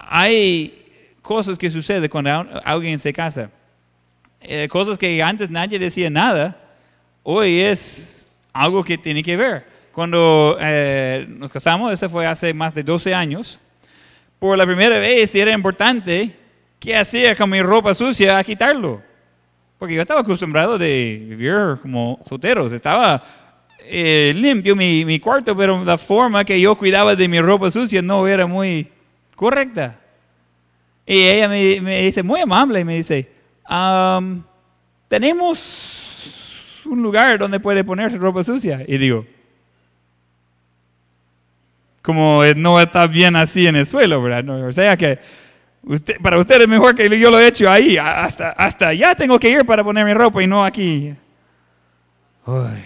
hay 0.09 1.17
cosas 1.21 1.57
que 1.57 1.71
suceden 1.71 2.09
cuando 2.09 2.47
alguien 2.63 2.99
se 2.99 3.13
casa. 3.13 3.49
Eh, 4.41 4.67
cosas 4.69 4.97
que 4.97 5.21
antes 5.21 5.49
nadie 5.49 5.79
decía 5.79 6.09
nada, 6.09 6.57
hoy 7.23 7.59
es 7.59 8.20
algo 8.53 8.83
que 8.83 8.97
tiene 8.97 9.23
que 9.23 9.37
ver. 9.37 9.65
Cuando 9.91 10.57
eh, 10.59 11.25
nos 11.27 11.49
casamos, 11.51 11.91
eso 11.91 12.09
fue 12.09 12.25
hace 12.25 12.53
más 12.53 12.73
de 12.73 12.83
12 12.83 13.13
años, 13.13 13.59
por 14.39 14.57
la 14.57 14.65
primera 14.65 14.97
vez 14.97 15.35
era 15.35 15.51
importante 15.53 16.35
qué 16.79 16.95
hacía 16.95 17.35
con 17.35 17.49
mi 17.49 17.61
ropa 17.61 17.93
sucia 17.93 18.37
a 18.37 18.43
quitarlo. 18.43 19.01
Porque 19.77 19.95
yo 19.95 20.01
estaba 20.01 20.21
acostumbrado 20.21 20.77
de 20.77 21.23
vivir 21.27 21.77
como 21.81 22.19
solteros, 22.27 22.71
estaba 22.71 23.21
eh, 23.79 24.33
limpio 24.35 24.75
mi, 24.75 25.03
mi, 25.05 25.19
cuarto, 25.19 25.55
pero 25.55 25.83
la 25.83 25.97
forma 25.97 26.45
que 26.45 26.59
yo 26.59 26.75
cuidaba 26.75 27.15
de 27.15 27.27
mi 27.27 27.39
ropa 27.41 27.69
sucia 27.69 28.01
no 28.01 28.27
era 28.27 28.47
muy 28.47 28.89
correcta. 29.35 29.99
Y 31.05 31.23
ella 31.23 31.49
me, 31.49 31.81
me 31.81 32.03
dice, 32.03 32.23
muy 32.23 32.41
amable, 32.41 32.85
me 32.85 32.95
dice, 32.95 33.29
tenemos 35.07 36.00
un 36.85 37.01
lugar 37.01 37.37
donde 37.39 37.59
puede 37.59 37.83
ponerse 37.83 38.17
ropa 38.17 38.43
sucia. 38.43 38.83
Y 38.87 38.97
digo, 38.97 39.25
como 42.01 42.43
no 42.55 42.79
está 42.79 43.07
bien 43.07 43.35
así 43.35 43.67
en 43.67 43.75
el 43.75 43.85
suelo, 43.85 44.21
¿verdad? 44.21 44.67
o 44.67 44.73
sea 44.73 44.97
que 44.97 45.19
usted, 45.83 46.17
para 46.21 46.39
usted 46.39 46.61
es 46.61 46.67
mejor 46.67 46.95
que 46.95 47.07
yo 47.19 47.29
lo 47.29 47.39
he 47.39 47.47
hecho 47.47 47.69
ahí. 47.69 47.97
Hasta, 47.97 48.51
hasta 48.51 48.89
allá 48.89 49.15
tengo 49.15 49.39
que 49.39 49.49
ir 49.49 49.65
para 49.65 49.83
poner 49.83 50.05
mi 50.05 50.13
ropa 50.13 50.41
y 50.41 50.47
no 50.47 50.63
aquí. 50.63 51.13
Uy, 52.45 52.83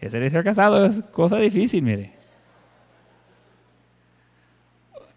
ese 0.00 0.20
de 0.20 0.30
ser 0.30 0.44
casado 0.44 0.86
es 0.86 1.02
cosa 1.12 1.36
difícil, 1.38 1.82
mire. 1.82 2.12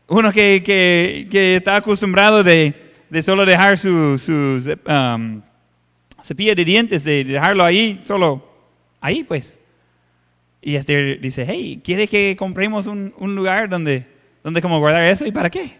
Uno 0.07 0.31
que, 0.31 0.61
que, 0.63 1.27
que 1.31 1.55
está 1.55 1.77
acostumbrado 1.77 2.43
de, 2.43 2.73
de 3.09 3.21
solo 3.21 3.45
dejar 3.45 3.77
sus 3.77 4.21
su, 4.21 4.77
um, 4.88 5.41
cepillo 6.26 6.55
de 6.55 6.65
dientes, 6.65 7.03
de 7.03 7.23
dejarlo 7.23 7.63
ahí, 7.63 7.99
solo 8.03 8.43
ahí 8.99 9.23
pues. 9.23 9.59
Y 10.61 10.76
Esther 10.76 11.21
dice, 11.21 11.45
hey, 11.47 11.80
¿quiere 11.84 12.07
que 12.07 12.36
compremos 12.36 12.88
un, 12.88 13.13
un, 13.19 13.36
lugar 13.36 13.69
donde, 13.69 14.07
donde 14.43 14.61
como 14.61 14.80
guardar 14.80 15.03
eso? 15.03 15.26
¿Y 15.26 15.32
para 15.32 15.49
qué? 15.49 15.78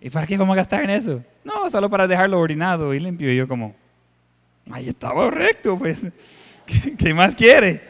¿Y 0.00 0.10
para 0.10 0.26
qué 0.26 0.36
vamos 0.36 0.52
a 0.52 0.56
gastar 0.56 0.84
en 0.84 0.90
eso? 0.90 1.24
No, 1.42 1.70
solo 1.70 1.88
para 1.88 2.06
dejarlo 2.06 2.38
ordenado 2.38 2.92
y 2.92 3.00
limpio. 3.00 3.32
Y 3.32 3.36
yo 3.36 3.48
como, 3.48 3.74
ahí 4.70 4.88
estaba 4.88 5.30
recto, 5.30 5.78
pues. 5.78 6.06
¿Qué, 6.98 7.14
más 7.14 7.34
quiere? 7.34 7.80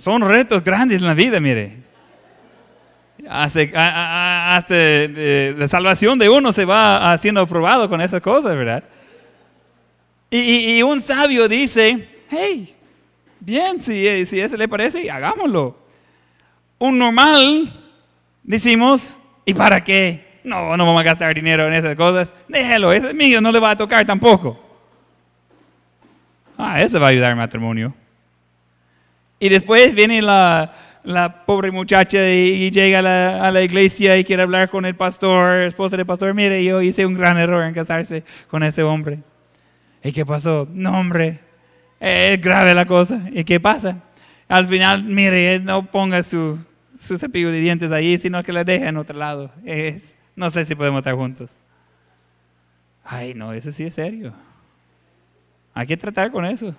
Son 0.00 0.20
retos 0.28 0.62
grandes 0.62 0.98
en 0.98 1.06
la 1.06 1.14
vida, 1.14 1.40
mire 1.40 1.82
hasta, 3.28 4.56
hasta 4.56 4.74
la 4.74 5.68
salvación 5.68 6.18
de 6.18 6.28
uno 6.28 6.52
se 6.52 6.64
va 6.64 7.12
haciendo 7.12 7.46
probado 7.46 7.88
con 7.88 8.00
esas 8.00 8.20
cosas, 8.20 8.56
¿verdad? 8.56 8.82
Y, 10.34 10.82
un 10.82 11.02
sabio 11.02 11.46
dice, 11.46 12.08
hey, 12.30 12.74
bien, 13.38 13.82
si, 13.82 14.24
si 14.24 14.40
eso 14.40 14.56
le 14.56 14.66
parece, 14.66 15.10
hagámoslo. 15.10 15.76
Un 16.78 16.98
normal, 16.98 17.70
decimos, 18.42 19.18
¿y 19.44 19.52
para 19.52 19.84
qué? 19.84 20.40
No, 20.42 20.74
no 20.74 20.86
vamos 20.86 21.02
a 21.02 21.04
gastar 21.04 21.34
dinero 21.34 21.68
en 21.68 21.74
esas 21.74 21.94
cosas. 21.96 22.32
Déjelo, 22.48 22.94
ese 22.94 23.08
es 23.08 23.14
mío, 23.14 23.42
no 23.42 23.52
le 23.52 23.60
va 23.60 23.72
a 23.72 23.76
tocar 23.76 24.06
tampoco. 24.06 24.58
Ah, 26.56 26.80
eso 26.80 26.98
va 26.98 27.08
a 27.08 27.10
ayudar 27.10 27.32
al 27.32 27.36
matrimonio. 27.36 27.94
Y 29.38 29.50
después 29.50 29.94
viene 29.94 30.22
la, 30.22 30.72
la 31.04 31.44
pobre 31.44 31.70
muchacha 31.70 32.26
y, 32.30 32.70
llega 32.70 33.00
a 33.00 33.50
la, 33.50 33.62
iglesia 33.62 34.16
y 34.16 34.24
quiere 34.24 34.44
hablar 34.44 34.70
con 34.70 34.86
el 34.86 34.94
pastor, 34.94 35.60
esposa 35.60 35.98
del 35.98 36.06
pastor, 36.06 36.32
mire, 36.32 36.64
yo 36.64 36.80
hice 36.80 37.04
un 37.04 37.18
gran 37.18 37.36
error 37.36 37.64
en 37.64 37.74
casarse 37.74 38.24
con 38.48 38.62
ese 38.62 38.82
hombre. 38.82 39.18
¿Y 40.02 40.12
qué 40.12 40.26
pasó? 40.26 40.68
No, 40.72 40.98
hombre, 40.98 41.40
es 42.00 42.40
grave 42.40 42.74
la 42.74 42.84
cosa. 42.84 43.28
¿Y 43.32 43.44
qué 43.44 43.60
pasa? 43.60 44.02
Al 44.48 44.66
final, 44.66 45.04
mire, 45.04 45.60
no 45.60 45.90
ponga 45.90 46.22
su, 46.22 46.58
su 46.98 47.18
cepillo 47.18 47.50
de 47.50 47.60
dientes 47.60 47.92
ahí, 47.92 48.18
sino 48.18 48.42
que 48.42 48.52
la 48.52 48.64
deje 48.64 48.86
en 48.86 48.96
otro 48.96 49.16
lado. 49.16 49.52
Es, 49.64 50.16
no 50.34 50.50
sé 50.50 50.64
si 50.64 50.74
podemos 50.74 50.98
estar 50.98 51.14
juntos. 51.14 51.56
Ay, 53.04 53.34
no, 53.34 53.52
eso 53.52 53.70
sí 53.72 53.84
es 53.84 53.94
serio. 53.94 54.32
Hay 55.74 55.86
que 55.86 55.96
tratar 55.96 56.30
con 56.30 56.44
eso. 56.44 56.74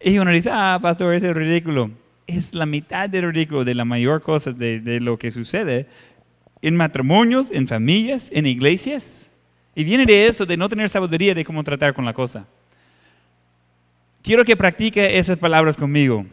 Y 0.00 0.18
uno 0.18 0.30
dice, 0.30 0.50
ah, 0.52 0.78
pastor, 0.80 1.14
ese 1.14 1.30
es 1.30 1.36
ridículo 1.36 1.90
es 2.26 2.54
la 2.54 2.66
mitad 2.66 3.08
del 3.08 3.32
ridículo 3.32 3.64
de 3.64 3.74
la 3.74 3.84
mayor 3.84 4.22
cosa 4.22 4.52
de, 4.52 4.80
de 4.80 5.00
lo 5.00 5.18
que 5.18 5.30
sucede 5.30 5.86
en 6.60 6.76
matrimonios, 6.76 7.50
en 7.50 7.66
familias, 7.66 8.30
en 8.32 8.46
iglesias. 8.46 9.31
Y 9.74 9.84
viene 9.84 10.04
de 10.04 10.26
eso, 10.26 10.44
de 10.44 10.56
no 10.56 10.68
tener 10.68 10.88
sabiduría 10.88 11.34
de 11.34 11.44
cómo 11.44 11.64
tratar 11.64 11.94
con 11.94 12.04
la 12.04 12.12
cosa. 12.12 12.46
Quiero 14.22 14.44
que 14.44 14.56
practique 14.56 15.18
esas 15.18 15.36
palabras 15.36 15.76
conmigo. 15.76 16.26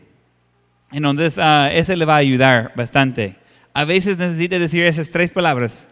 Entonces, 0.91 1.37
uh, 1.37 1.69
eso 1.71 1.95
le 1.95 2.05
va 2.05 2.15
a 2.15 2.17
ayudar 2.17 2.71
bastante. 2.75 3.35
A 3.73 3.85
veces 3.85 4.17
necesita 4.17 4.59
decir 4.59 4.83
esas 4.83 5.09
tres 5.09 5.31
palabras. 5.31 5.87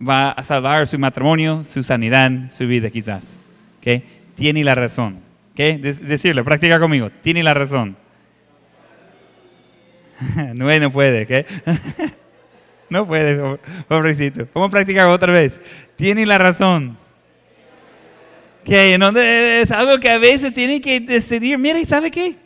Va 0.00 0.30
a 0.30 0.42
salvar 0.42 0.86
su 0.86 0.98
matrimonio, 0.98 1.62
su 1.64 1.82
sanidad, 1.82 2.30
su 2.50 2.66
vida 2.66 2.90
quizás. 2.90 3.38
¿Okay? 3.78 4.02
Tiene 4.34 4.64
la 4.64 4.74
razón. 4.74 5.20
¿Okay? 5.52 5.76
Decirlo, 5.76 6.44
practica 6.44 6.80
conmigo. 6.80 7.10
Tiene 7.20 7.42
la 7.42 7.52
razón. 7.52 7.96
no, 10.54 10.78
no 10.78 10.92
puede, 10.92 11.26
¿qué? 11.26 11.46
no 12.90 13.06
puede, 13.06 13.58
pobrecito. 13.88 14.48
Vamos 14.54 14.68
a 14.68 14.72
practicar 14.72 15.06
otra 15.06 15.32
vez. 15.32 15.60
Tiene 16.00 16.24
la 16.24 16.38
razón. 16.38 16.96
Que 18.64 18.94
es 18.94 19.70
algo 19.70 19.98
que 19.98 20.08
a 20.08 20.16
veces 20.16 20.50
tiene 20.50 20.80
que 20.80 20.98
decidir, 20.98 21.58
mira, 21.58 21.78
¿y 21.78 21.84
sabe 21.84 22.10
qué? 22.10 22.36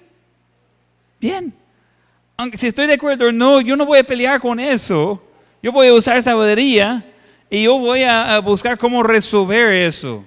Bien. 1.20 1.54
Aunque 2.36 2.56
si 2.56 2.66
estoy 2.66 2.88
de 2.88 2.94
acuerdo 2.94 3.28
o 3.28 3.32
no, 3.32 3.60
yo 3.60 3.76
no 3.76 3.86
voy 3.86 4.00
a 4.00 4.04
pelear 4.04 4.40
con 4.40 4.58
eso. 4.58 5.24
Yo 5.62 5.70
voy 5.70 5.86
a 5.86 5.94
usar 5.94 6.20
sabiduría 6.20 7.04
y 7.48 7.62
yo 7.62 7.78
voy 7.78 8.02
a 8.02 8.40
buscar 8.40 8.76
cómo 8.76 9.04
resolver 9.04 9.72
eso. 9.72 10.24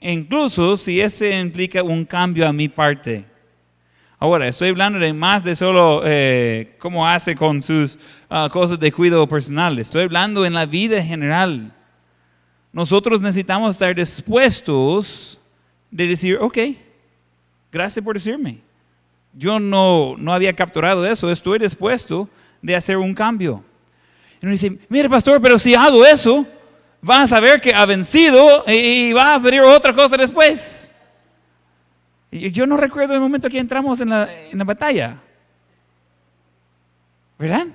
Incluso 0.00 0.78
si 0.78 0.98
ese 0.98 1.38
implica 1.38 1.82
un 1.82 2.06
cambio 2.06 2.48
a 2.48 2.54
mi 2.54 2.70
parte. 2.70 3.26
Ahora, 4.18 4.48
estoy 4.48 4.70
hablando 4.70 4.98
de 4.98 5.12
más 5.12 5.44
de 5.44 5.54
solo 5.56 6.00
eh, 6.06 6.74
cómo 6.78 7.06
hace 7.06 7.36
con 7.36 7.60
sus 7.60 7.98
ah, 8.30 8.48
cosas 8.50 8.80
de 8.80 8.90
cuidado 8.92 9.28
personal. 9.28 9.78
Estoy 9.78 10.04
hablando 10.04 10.46
en 10.46 10.54
la 10.54 10.64
vida 10.64 11.02
general. 11.02 11.74
Nosotros 12.76 13.22
necesitamos 13.22 13.70
estar 13.70 13.94
dispuestos 13.94 15.40
de 15.90 16.08
decir, 16.08 16.36
ok, 16.38 16.58
gracias 17.72 18.04
por 18.04 18.16
decirme. 18.16 18.58
Yo 19.32 19.58
no, 19.58 20.14
no 20.18 20.34
había 20.34 20.54
capturado 20.54 21.06
eso, 21.06 21.32
estoy 21.32 21.58
dispuesto 21.58 22.28
de 22.60 22.76
hacer 22.76 22.98
un 22.98 23.14
cambio. 23.14 23.64
Y 24.42 24.44
uno 24.44 24.52
dice, 24.52 24.78
mire 24.90 25.08
pastor, 25.08 25.40
pero 25.40 25.58
si 25.58 25.74
hago 25.74 26.04
eso, 26.04 26.46
vas 27.00 27.20
a 27.20 27.36
saber 27.36 27.62
que 27.62 27.72
ha 27.72 27.86
vencido 27.86 28.62
y, 28.68 29.10
va 29.14 29.36
a 29.36 29.38
venir 29.38 29.62
otra 29.62 29.94
cosa 29.94 30.18
después. 30.18 30.92
Yo 32.30 32.66
no 32.66 32.76
recuerdo 32.76 33.14
el 33.14 33.20
momento 33.20 33.48
que 33.48 33.58
entramos 33.58 34.02
en 34.02 34.10
la, 34.10 34.28
en 34.50 34.58
la 34.58 34.64
batalla. 34.64 35.16
¿Verdad? 37.38 37.68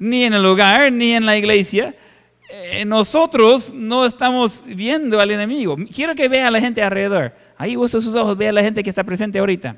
Ni 0.00 0.24
en 0.24 0.34
el 0.34 0.44
hogar, 0.44 0.90
ni 0.90 1.12
en 1.12 1.24
la 1.24 1.36
iglesia. 1.36 1.94
Eh, 2.48 2.84
nosotros 2.84 3.72
no 3.72 4.04
estamos 4.06 4.64
viendo 4.66 5.18
al 5.20 5.30
enemigo. 5.30 5.76
Quiero 5.92 6.14
que 6.14 6.28
vea 6.28 6.48
a 6.48 6.50
la 6.50 6.60
gente 6.60 6.82
alrededor. 6.82 7.34
Ahí 7.58 7.76
usa 7.76 8.00
sus 8.00 8.14
ojos, 8.14 8.36
vea 8.36 8.50
a 8.50 8.52
la 8.52 8.62
gente 8.62 8.82
que 8.82 8.90
está 8.90 9.02
presente 9.02 9.38
ahorita. 9.38 9.76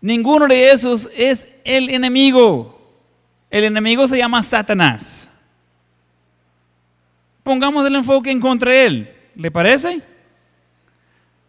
Ninguno 0.00 0.46
de 0.46 0.70
esos 0.70 1.08
es 1.16 1.48
el 1.64 1.90
enemigo. 1.90 2.78
El 3.50 3.64
enemigo 3.64 4.08
se 4.08 4.18
llama 4.18 4.42
Satanás. 4.42 5.30
Pongamos 7.42 7.86
el 7.86 7.94
enfoque 7.94 8.30
en 8.30 8.40
contra 8.40 8.74
él. 8.74 9.14
¿Le 9.36 9.50
parece? 9.50 10.02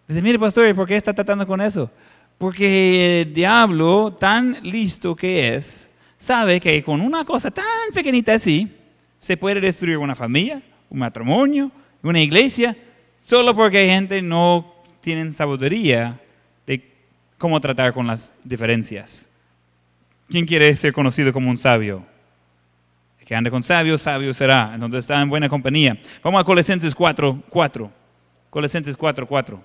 Dice, 0.08 0.22
mire 0.22 0.38
pastor, 0.38 0.74
¿por 0.76 0.88
qué 0.88 0.96
está 0.98 1.14
tratando 1.14 1.48
con 1.48 1.62
eso? 1.62 1.90
Porque 2.38 3.22
el 3.22 3.34
diablo, 3.34 4.14
tan 4.14 4.60
listo 4.62 5.16
que 5.16 5.56
es, 5.56 5.90
sabe 6.18 6.60
que 6.60 6.84
con 6.84 7.02
una 7.02 7.26
cosa 7.26 7.50
tan 7.50 7.66
pequeñita 7.94 8.34
así, 8.34 8.70
se 9.26 9.38
puede 9.38 9.60
destruir 9.60 9.98
una 9.98 10.16
familia, 10.16 10.62
un 10.88 11.00
matrimonio, 11.00 11.72
una 12.04 12.22
iglesia, 12.22 12.78
solo 13.24 13.56
porque 13.56 13.80
hay 13.80 13.90
gente 13.90 14.22
no 14.22 14.72
tiene 15.02 15.32
sabiduría 15.34 16.22
de 16.68 16.88
cómo 17.40 17.60
tratar 17.60 17.92
con 17.92 18.06
las 18.06 18.32
diferencias. 18.44 19.28
¿Quién 20.30 20.46
quiere 20.46 20.76
ser 20.76 20.94
conocido 20.94 21.34
como 21.34 21.50
un 21.50 21.58
sabio? 21.58 22.06
El 23.20 23.26
que 23.26 23.34
anda 23.34 23.50
con 23.50 23.64
sabios, 23.64 24.04
sabio 24.04 24.32
será. 24.32 24.70
Entonces 24.76 25.00
está 25.00 25.20
en 25.20 25.28
buena 25.28 25.50
compañía. 25.50 26.00
Vamos 26.24 26.40
a 26.40 26.44
Colosenses 26.44 26.94
4, 26.94 27.46
4. 27.50 27.92
Colosenses 28.52 28.96
4, 28.96 29.26
4. 29.26 29.64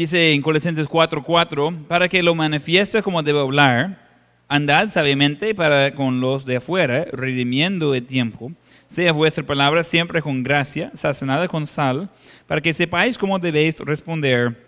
Dice 0.00 0.32
en 0.32 0.40
Colosenses 0.40 0.88
4, 0.88 1.22
4, 1.22 1.74
para 1.86 2.08
que 2.08 2.22
lo 2.22 2.34
manifieste 2.34 3.02
como 3.02 3.22
debe 3.22 3.38
hablar, 3.38 4.08
andad 4.48 4.88
sabiamente 4.88 5.54
para 5.54 5.94
con 5.94 6.22
los 6.22 6.46
de 6.46 6.56
afuera, 6.56 7.04
redimiendo 7.12 7.94
el 7.94 8.06
tiempo 8.06 8.50
sea 8.86 9.12
vuestra 9.12 9.44
palabra 9.44 9.82
siempre 9.82 10.22
con 10.22 10.42
gracia, 10.42 10.90
sazonada 10.94 11.48
con 11.48 11.66
sal, 11.66 12.08
para 12.46 12.62
que 12.62 12.72
sepáis 12.72 13.18
cómo 13.18 13.38
debéis 13.38 13.78
responder 13.80 14.66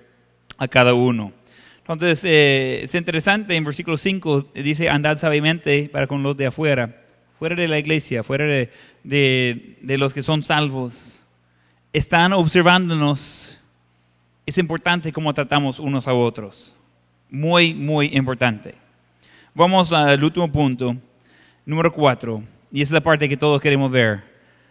a 0.59 0.69
cada 0.69 0.93
uno. 0.93 1.33
Entonces, 1.79 2.23
eh, 2.25 2.81
es 2.83 2.95
interesante, 2.95 3.57
en 3.57 3.65
versículo 3.65 3.97
5 3.97 4.53
dice, 4.57 4.91
andad 4.91 5.17
sabiamente 5.17 5.89
para 5.91 6.07
con 6.07 6.23
los 6.23 6.37
de 6.37 6.45
afuera, 6.45 7.05
fuera 7.39 7.57
de 7.57 7.69
la 7.69 7.79
iglesia, 7.79 8.23
fuera 8.23 8.45
de, 8.45 8.69
de 9.81 9.97
los 9.97 10.13
que 10.13 10.23
son 10.23 10.43
salvos. 10.43 11.23
Están 11.95 12.35
observándonos. 12.35 13.61
Es 14.45 14.59
importante 14.59 15.13
cómo 15.13 15.33
tratamos 15.33 15.79
unos 15.79 16.09
a 16.09 16.15
otros. 16.15 16.75
Muy, 17.31 17.75
muy 17.75 18.07
importante. 18.13 18.75
Vamos 19.55 19.93
al 19.93 20.23
último 20.25 20.51
punto, 20.51 20.97
número 21.65 21.93
4 21.93 22.43
y 22.73 22.83
es 22.83 22.91
la 22.91 23.01
parte 23.01 23.29
que 23.29 23.37
todos 23.37 23.61
queremos 23.61 23.93
ver. 23.93 24.25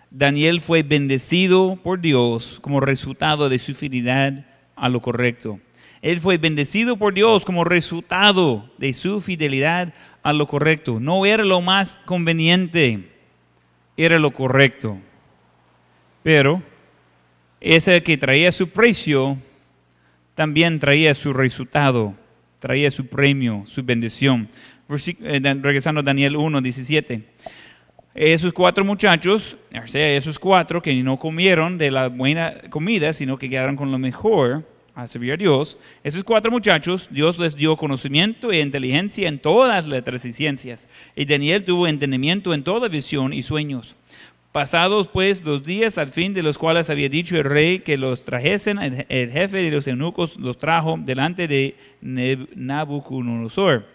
Daniel 0.10 0.60
fue 0.60 0.84
bendecido 0.84 1.78
por 1.82 2.02
Dios 2.02 2.60
como 2.60 2.82
resultado 2.82 3.48
de 3.48 3.60
su 3.60 3.74
fidelidad 3.74 4.46
a 4.76 4.90
lo 4.90 5.02
correcto. 5.02 5.60
Él 6.02 6.20
fue 6.20 6.38
bendecido 6.38 6.98
por 6.98 7.14
Dios 7.14 7.46
como 7.46 7.64
resultado 7.64 8.70
de 8.78 8.94
su 8.94 9.22
fidelidad 9.22 9.94
a 10.22 10.34
lo 10.34 10.48
correcto. 10.48 11.00
No 11.00 11.26
era 11.26 11.46
lo 11.46 11.62
más 11.62 11.98
conveniente, 12.06 13.10
era 13.96 14.20
lo 14.20 14.32
correcto. 14.32 14.98
Pero 16.24 16.62
ese 17.62 18.04
que 18.04 18.18
traía 18.18 18.52
su 18.52 18.68
precio 18.68 19.38
también 20.42 20.80
traía 20.80 21.14
su 21.14 21.34
resultado, 21.34 22.16
traía 22.58 22.90
su 22.90 23.06
premio, 23.06 23.62
su 23.68 23.84
bendición. 23.84 24.48
Eh, 24.90 25.40
regresando 25.62 26.02
a 26.02 26.04
Daniel 26.04 26.36
1, 26.36 26.62
17 26.62 27.24
esos 28.16 28.52
cuatro 28.52 28.84
muchachos, 28.84 29.56
o 29.72 29.88
sea, 29.88 30.18
esos 30.18 30.40
cuatro 30.40 30.82
que 30.82 30.94
no 31.04 31.18
comieron 31.18 31.78
de 31.78 31.92
la 31.92 32.10
buena 32.10 32.56
comida, 32.72 33.14
sino 33.14 33.38
que 33.38 33.50
quedaron 33.50 33.78
con 33.78 33.92
lo 33.92 34.00
mejor 34.00 34.68
a 34.96 35.08
servir 35.08 35.34
a 35.34 35.38
Dios, 35.38 35.78
esos 36.04 36.24
cuatro 36.24 36.52
muchachos, 36.52 37.08
Dios 37.12 37.38
les 37.38 37.56
dio 37.56 37.78
conocimiento 37.78 38.52
e 38.52 38.60
inteligencia 38.60 39.30
en 39.30 39.40
todas 39.40 39.70
las 39.70 39.88
letras 39.88 40.26
y 40.26 40.34
ciencias. 40.34 40.90
Y 41.16 41.24
Daniel 41.24 41.64
tuvo 41.64 41.88
entendimiento 41.88 42.54
en 42.54 42.64
toda 42.64 42.90
visión 42.90 43.32
y 43.32 43.44
sueños. 43.44 43.96
Pasados 44.52 45.08
pues 45.08 45.44
los 45.44 45.64
días 45.64 45.98
al 45.98 46.10
fin 46.10 46.34
de 46.34 46.44
los 46.44 46.58
cuales 46.58 46.90
había 46.90 47.08
dicho 47.08 47.38
el 47.38 47.46
rey 47.46 47.80
que 47.80 47.96
los 47.96 48.24
trajesen, 48.24 49.06
el 49.08 49.32
jefe 49.32 49.58
de 49.58 49.72
los 49.72 49.88
eunucos 49.88 50.38
los 50.38 50.58
trajo 50.58 51.00
delante 51.00 51.48
de 51.48 51.76
Nabucodonosor 52.02 53.86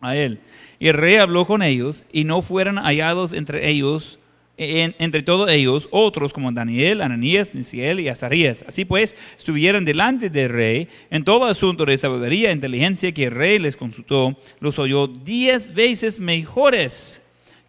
a 0.00 0.16
él. 0.16 0.40
Y 0.78 0.88
el 0.88 0.94
rey 0.94 1.16
habló 1.16 1.46
con 1.46 1.62
ellos 1.62 2.06
y 2.10 2.24
no 2.24 2.40
fueron 2.40 2.78
hallados 2.78 3.34
entre 3.34 3.68
ellos, 3.68 4.18
entre 4.56 5.22
todos 5.22 5.50
ellos, 5.50 5.88
otros 5.90 6.32
como 6.32 6.50
Daniel, 6.52 7.02
Ananías, 7.02 7.54
Misiel 7.54 8.00
y 8.00 8.08
Azarías. 8.08 8.64
Así 8.66 8.86
pues, 8.86 9.14
estuvieron 9.36 9.84
delante 9.84 10.30
del 10.30 10.48
rey 10.48 10.88
en 11.10 11.22
todo 11.22 11.44
asunto 11.44 11.84
de 11.84 11.98
sabiduría 11.98 12.48
e 12.48 12.54
inteligencia 12.54 13.12
que 13.12 13.24
el 13.24 13.32
rey 13.32 13.58
les 13.58 13.76
consultó, 13.76 14.38
los 14.58 14.78
oyó 14.78 15.06
diez 15.06 15.74
veces 15.74 16.18
mejores 16.18 17.21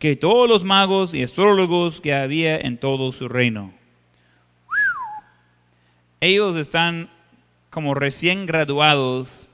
que 0.04 0.18
todos 0.18 0.49
los 0.49 0.66
magos 0.66 1.14
y 1.14 1.24
astrólogos 1.24 2.01
que 2.01 2.14
había 2.14 2.58
en 2.58 2.78
todo 2.78 3.14
su 3.14 3.30
reino. 3.30 3.72
Ellos 6.20 6.58
están 6.58 7.10
como 7.70 7.93
recién 7.93 8.45
graduados 8.45 9.49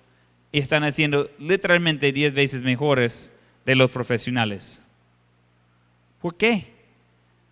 y 0.51 0.57
están 0.57 0.83
haciendo 0.83 1.29
literalmente 1.37 2.11
10 2.11 2.33
veces 2.33 2.63
mejores 2.63 3.31
de 3.63 3.75
los 3.75 3.91
profesionales. 3.91 4.81
¿Por 6.19 6.35
qué? 6.35 6.73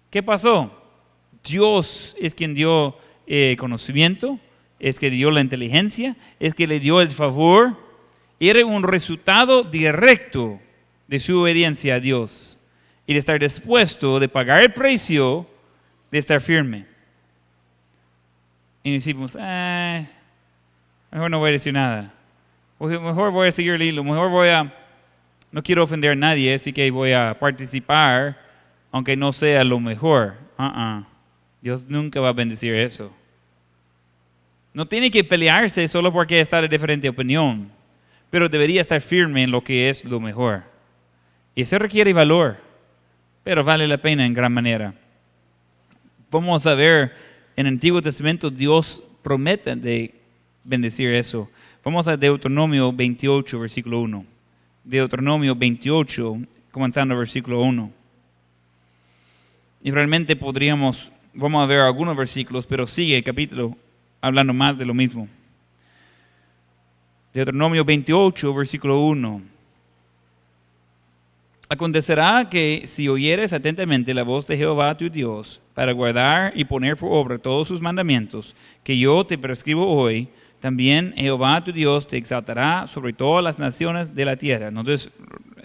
¿Qué 0.10 0.24
pasó? 0.24 0.72
Dios 1.44 2.16
es 2.20 2.34
quien 2.34 2.56
dio 2.56 2.98
eh, 3.28 3.58
conocimiento, 3.60 4.40
es 4.80 4.98
que 4.98 5.12
dio 5.12 5.30
la 5.30 5.42
inteligencia, 5.42 6.18
es 6.40 6.56
que 6.56 6.66
le 6.66 6.80
dio 6.80 7.00
el 7.00 7.12
favor. 7.12 7.78
Era 8.40 8.66
un 8.66 8.82
resultado 8.82 9.62
directo 9.62 10.60
de 11.08 11.20
su 11.20 11.42
obediencia 11.42 11.94
a 11.94 12.00
Dios 12.00 12.58
y 13.08 13.14
de 13.14 13.20
estar 13.20 13.40
dispuesto 13.40 14.20
de 14.20 14.30
pagar 14.30 14.62
el 14.62 14.72
precio 14.72 15.50
de 16.12 16.20
estar 16.20 16.40
firme. 16.40 16.86
Y 18.84 18.94
decimos, 18.94 19.36
ah, 19.40 20.04
mejor 21.10 21.32
no 21.32 21.40
voy 21.40 21.50
a 21.50 21.54
decir 21.54 21.74
nada 21.74 22.14
mejor 22.80 23.32
voy 23.32 23.48
a 23.48 23.52
seguir 23.52 23.74
el 23.74 24.04
mejor 24.04 24.30
voy 24.30 24.50
a, 24.50 24.74
no 25.52 25.64
quiero 25.64 25.84
ofender 25.84 26.12
a 26.12 26.16
nadie, 26.16 26.54
así 26.54 26.72
que 26.72 26.90
voy 26.92 27.12
a 27.12 27.38
participar, 27.40 28.38
aunque 28.92 29.16
no 29.16 29.34
sea 29.34 29.64
lo 29.64 29.80
mejor. 29.80 30.36
Uh 30.58 31.04
Dios 31.60 31.88
nunca 31.88 32.20
va 32.20 32.30
a 32.30 32.34
bendecir 32.34 32.74
eso. 32.76 33.12
No 34.74 34.88
tiene 34.88 35.10
que 35.10 35.24
pelearse 35.24 35.88
solo 35.88 36.14
porque 36.14 36.40
está 36.40 36.62
de 36.62 36.68
diferente 36.68 37.10
opinión, 37.10 37.72
pero 38.30 38.48
debería 38.48 38.82
estar 38.82 39.02
firme 39.02 39.44
en 39.44 39.52
lo 39.52 39.64
que 39.64 39.90
es 39.90 40.06
lo 40.06 40.20
mejor. 40.20 40.64
Y 41.56 41.64
eso 41.64 41.80
requiere 41.80 42.14
valor, 42.14 42.58
pero 43.48 43.64
vale 43.64 43.88
la 43.88 43.98
pena 43.98 44.26
en 44.26 44.34
gran 44.34 44.52
manera. 44.52 44.94
Vamos 46.30 46.68
a 46.68 46.76
ver 46.76 47.14
en 47.56 47.66
el 47.66 47.76
Antiguo 47.76 48.02
Testamento 48.02 48.50
Dios 48.50 49.02
promete 49.24 49.74
de 49.78 50.14
bendecir 50.66 51.12
eso. 51.12 51.50
Vamos 51.82 52.10
a 52.10 52.18
Deuteronomio 52.18 52.92
28, 52.92 53.58
versículo 53.58 54.02
1. 54.02 54.26
Deuteronomio 54.84 55.56
28, 55.56 56.42
comenzando 56.74 57.18
versículo 57.18 57.62
1. 57.62 57.90
Y 59.82 59.92
realmente 59.92 60.36
podríamos, 60.36 61.10
vamos 61.34 61.64
a 61.64 61.68
ver 61.68 61.80
algunos 61.80 62.18
versículos, 62.18 62.66
pero 62.66 62.86
sigue 62.86 63.16
el 63.16 63.24
capítulo 63.24 63.78
hablando 64.20 64.54
más 64.54 64.78
de 64.78 64.86
lo 64.86 64.94
mismo. 64.94 65.30
Deuteronomio 67.34 67.86
28, 67.86 68.54
versículo 68.54 69.00
1. 69.06 69.57
Acontecerá 71.70 72.48
que 72.50 72.84
si 72.86 73.10
oyeres 73.10 73.52
atentamente 73.52 74.14
la 74.14 74.24
voz 74.24 74.48
de 74.48 74.56
Jehová 74.56 74.96
tu 74.96 75.10
Dios 75.10 75.60
para 75.74 75.92
guardar 75.92 76.54
y 76.56 76.64
poner 76.64 76.96
por 76.96 77.12
obra 77.12 77.38
todos 77.38 77.68
sus 77.68 77.82
mandamientos 77.82 78.56
que 78.86 78.98
yo 78.98 79.26
te 79.26 79.38
prescribo 79.38 79.86
hoy, 79.86 80.30
también 80.62 81.14
Jehová 81.18 81.62
tu 81.62 81.74
Dios 81.74 82.08
te 82.08 82.16
exaltará 82.16 82.88
sobre 82.88 83.12
todas 83.12 83.44
las 83.44 83.60
naciones 83.60 84.16
de 84.16 84.24
la 84.24 84.38
tierra. 84.38 84.70
Entonces, 84.70 85.12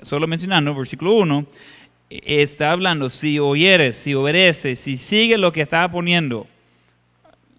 solo 0.02 0.26
mencionando, 0.26 0.74
versículo 0.74 1.14
1, 1.14 1.46
está 2.10 2.72
hablando, 2.72 3.08
si 3.08 3.38
oyeres, 3.38 3.96
si 3.96 4.12
obedeces, 4.14 4.80
si 4.80 4.96
sigues 4.96 5.38
lo 5.38 5.52
que 5.52 5.60
está 5.60 5.88
poniendo. 5.88 6.48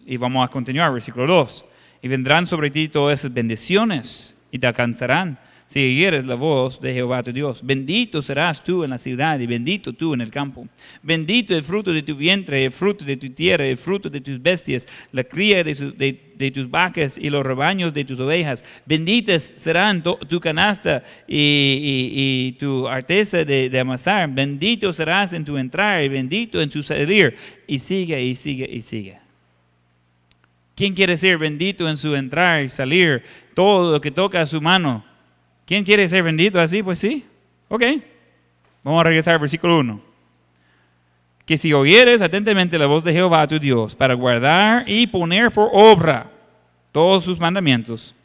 Y 0.06 0.18
vamos 0.18 0.46
a 0.46 0.52
continuar, 0.52 0.91
versículo 0.91 1.28
2. 1.28 1.66
Y 2.02 2.10
vendrán 2.10 2.46
sobre 2.46 2.70
ti 2.70 2.89
todas 2.89 3.22
esas 3.22 3.34
bendiciones 3.34 4.36
y 4.52 4.60
te 4.60 4.68
alcanzarán 4.68 5.39
si 5.74 5.80
oyeres 5.80 6.28
la 6.28 6.36
voz 6.36 6.80
de 6.80 6.94
Jehová 6.94 7.24
tu 7.24 7.34
Dios. 7.34 7.62
Bendito 7.64 8.22
serás 8.22 8.64
tú 8.64 8.84
en 8.84 8.92
la 8.92 9.00
ciudad 9.00 9.40
y 9.40 9.48
bendito 9.48 9.92
tú 9.92 10.14
en 10.14 10.22
el 10.22 10.30
campo. 10.30 10.68
Bendito 11.02 11.58
el 11.58 11.64
fruto 11.64 11.92
de 11.92 12.04
tu 12.04 12.16
vientre, 12.16 12.64
el 12.66 12.72
fruto 12.72 13.04
de 13.04 13.18
tu 13.18 13.28
tierra, 13.32 13.66
el 13.66 13.78
fruto 13.78 14.08
de 14.08 14.22
tus 14.22 14.40
bestias, 14.40 14.88
la 15.12 15.24
cría 15.24 15.64
de, 15.64 16.52
tus 16.54 16.70
vacas 16.70 17.18
y 17.18 17.28
los 17.32 17.44
rebaños 17.44 17.92
de 17.92 18.06
tus 18.06 18.20
ovejas. 18.20 18.64
Benditas 18.86 19.52
serán 19.56 20.04
tu, 20.04 20.40
canasta 20.40 21.04
y, 21.28 22.56
tu 22.60 22.88
arteza 22.88 23.44
de, 23.44 23.80
amasar. 23.80 24.30
Bendito 24.30 24.94
serás 24.94 25.34
en 25.34 25.44
tu 25.44 25.58
entrar 25.58 26.04
y 26.04 26.08
bendito 26.08 26.62
en 26.62 26.70
tu 26.70 26.84
salir. 26.84 27.36
Y 27.66 27.80
sigue 27.80 28.24
y 28.24 28.36
sigue 28.36 28.70
y 28.72 28.80
sigue. 28.84 29.18
¿Quién 30.76 30.94
quiere 30.94 31.18
ser 31.18 31.40
bendito 31.40 31.90
en 31.90 31.98
su 31.98 32.16
entrar 32.16 32.64
y 32.64 32.70
salir? 32.70 33.24
Todo 33.56 33.94
lo 33.94 34.00
que 34.00 34.12
toca 34.12 34.40
a 34.40 34.46
su 34.46 34.62
mano 34.62 35.12
¿Quién 35.66 35.84
quiere 35.84 36.07
ser 36.07 36.24
bendito 36.24 36.59
así? 36.59 36.84
Pues 36.84 36.99
sí. 36.99 37.26
Ok. 37.70 37.84
Vamos 38.84 39.01
a 39.01 39.03
regresar 39.03 39.36
al 39.36 39.39
versículo 39.39 39.80
1. 39.80 40.01
Que 41.45 41.57
si 41.57 41.74
oyeres 41.74 42.22
atentamente 42.22 42.78
la 42.78 42.86
voz 42.86 43.03
de 43.03 43.14
Jehová 43.14 43.47
tu 43.47 43.59
Dios 43.59 43.95
para 43.95 44.14
guardar 44.14 44.84
y 44.88 45.07
poner 45.07 45.51
por 45.51 45.70
obra 45.72 46.30
todos 46.91 47.24
sus 47.24 47.39
mandamientos, 47.39 48.16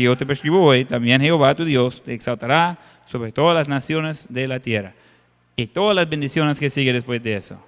yo 0.00 0.16
te 0.16 0.26
prescribo 0.26 0.62
hoy, 0.62 0.84
también 0.84 1.20
Jehová 1.20 1.54
tu 1.54 1.64
Dios 1.64 2.02
te 2.02 2.14
exaltará 2.14 2.78
sobre 3.06 3.32
todas 3.32 3.54
las 3.54 3.68
naciones 3.68 4.26
de 4.28 4.46
la 4.48 4.60
tierra. 4.60 4.94
Y 5.56 5.66
todas 5.66 5.94
las 5.94 6.08
bendiciones 6.08 6.58
que 6.58 6.70
siguen 6.70 6.94
después 6.94 7.22
de 7.22 7.34
eso. 7.34 7.58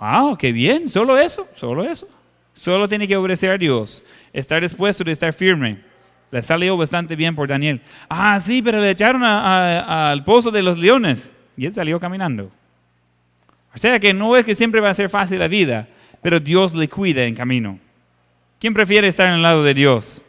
Wow, 0.00 0.36
qué 0.36 0.52
bien, 0.52 0.88
solo 0.88 1.18
eso, 1.18 1.46
solo 1.54 1.84
eso. 1.84 2.08
Solo 2.54 2.88
tiene 2.88 3.06
que 3.06 3.16
obedecer 3.16 3.50
a 3.50 3.58
Dios, 3.58 4.02
estar 4.32 4.62
dispuesto 4.62 5.04
de 5.04 5.12
estar 5.12 5.32
firme. 5.32 5.82
Le 6.30 6.42
salió 6.42 6.76
bastante 6.76 7.16
bien 7.16 7.34
por 7.34 7.48
Daniel. 7.48 7.80
Ah, 8.08 8.38
sí, 8.38 8.60
pero 8.62 8.80
le 8.80 8.90
echaron 8.90 9.22
al 9.24 10.22
pozo 10.24 10.50
de 10.50 10.62
los 10.62 10.78
leones 10.78 11.32
y 11.56 11.66
él 11.66 11.72
salió 11.72 11.98
caminando. 11.98 12.50
O 13.74 13.78
sea 13.78 13.98
que 13.98 14.12
no 14.12 14.36
es 14.36 14.44
que 14.44 14.54
siempre 14.54 14.80
va 14.80 14.90
a 14.90 14.94
ser 14.94 15.08
fácil 15.08 15.38
la 15.38 15.48
vida, 15.48 15.88
pero 16.22 16.40
Dios 16.40 16.74
le 16.74 16.88
cuida 16.88 17.24
en 17.24 17.34
camino. 17.34 17.78
¿Quién 18.58 18.74
prefiere 18.74 19.08
estar 19.08 19.28
en 19.28 19.34
el 19.34 19.42
lado 19.42 19.62
de 19.62 19.72
Dios? 19.72 20.24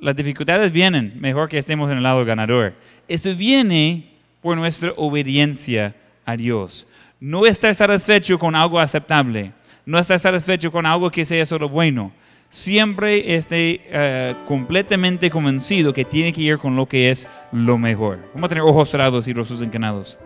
Las 0.00 0.16
dificultades 0.16 0.72
vienen, 0.72 1.12
mejor 1.20 1.48
que 1.48 1.58
estemos 1.58 1.90
en 1.90 1.98
el 1.98 2.02
lado 2.02 2.24
ganador. 2.24 2.74
Eso 3.06 3.34
viene 3.34 4.14
por 4.40 4.56
nuestra 4.56 4.92
obediencia 4.96 5.94
a 6.24 6.36
Dios. 6.36 6.86
No 7.20 7.46
estar 7.46 7.74
satisfecho 7.74 8.38
con 8.38 8.54
algo 8.54 8.78
aceptable, 8.78 9.52
no 9.84 9.98
estar 9.98 10.18
satisfecho 10.18 10.70
con 10.70 10.86
algo 10.86 11.10
que 11.10 11.24
sea 11.24 11.44
solo 11.44 11.68
bueno. 11.68 12.12
Siempre 12.50 13.34
esté 13.36 13.82
eh, 13.84 14.34
completamente 14.46 15.30
convencido 15.30 15.92
que 15.92 16.04
tiene 16.04 16.32
que 16.32 16.40
ir 16.40 16.58
con 16.58 16.76
lo 16.76 16.86
que 16.86 17.10
es 17.10 17.28
lo 17.52 17.76
mejor. 17.76 18.20
Vamos 18.34 18.46
a 18.46 18.48
tener 18.48 18.64
ojos 18.64 18.88
cerrados 18.88 19.28
y 19.28 19.34
rostros 19.34 19.60
encanados. 19.60 20.18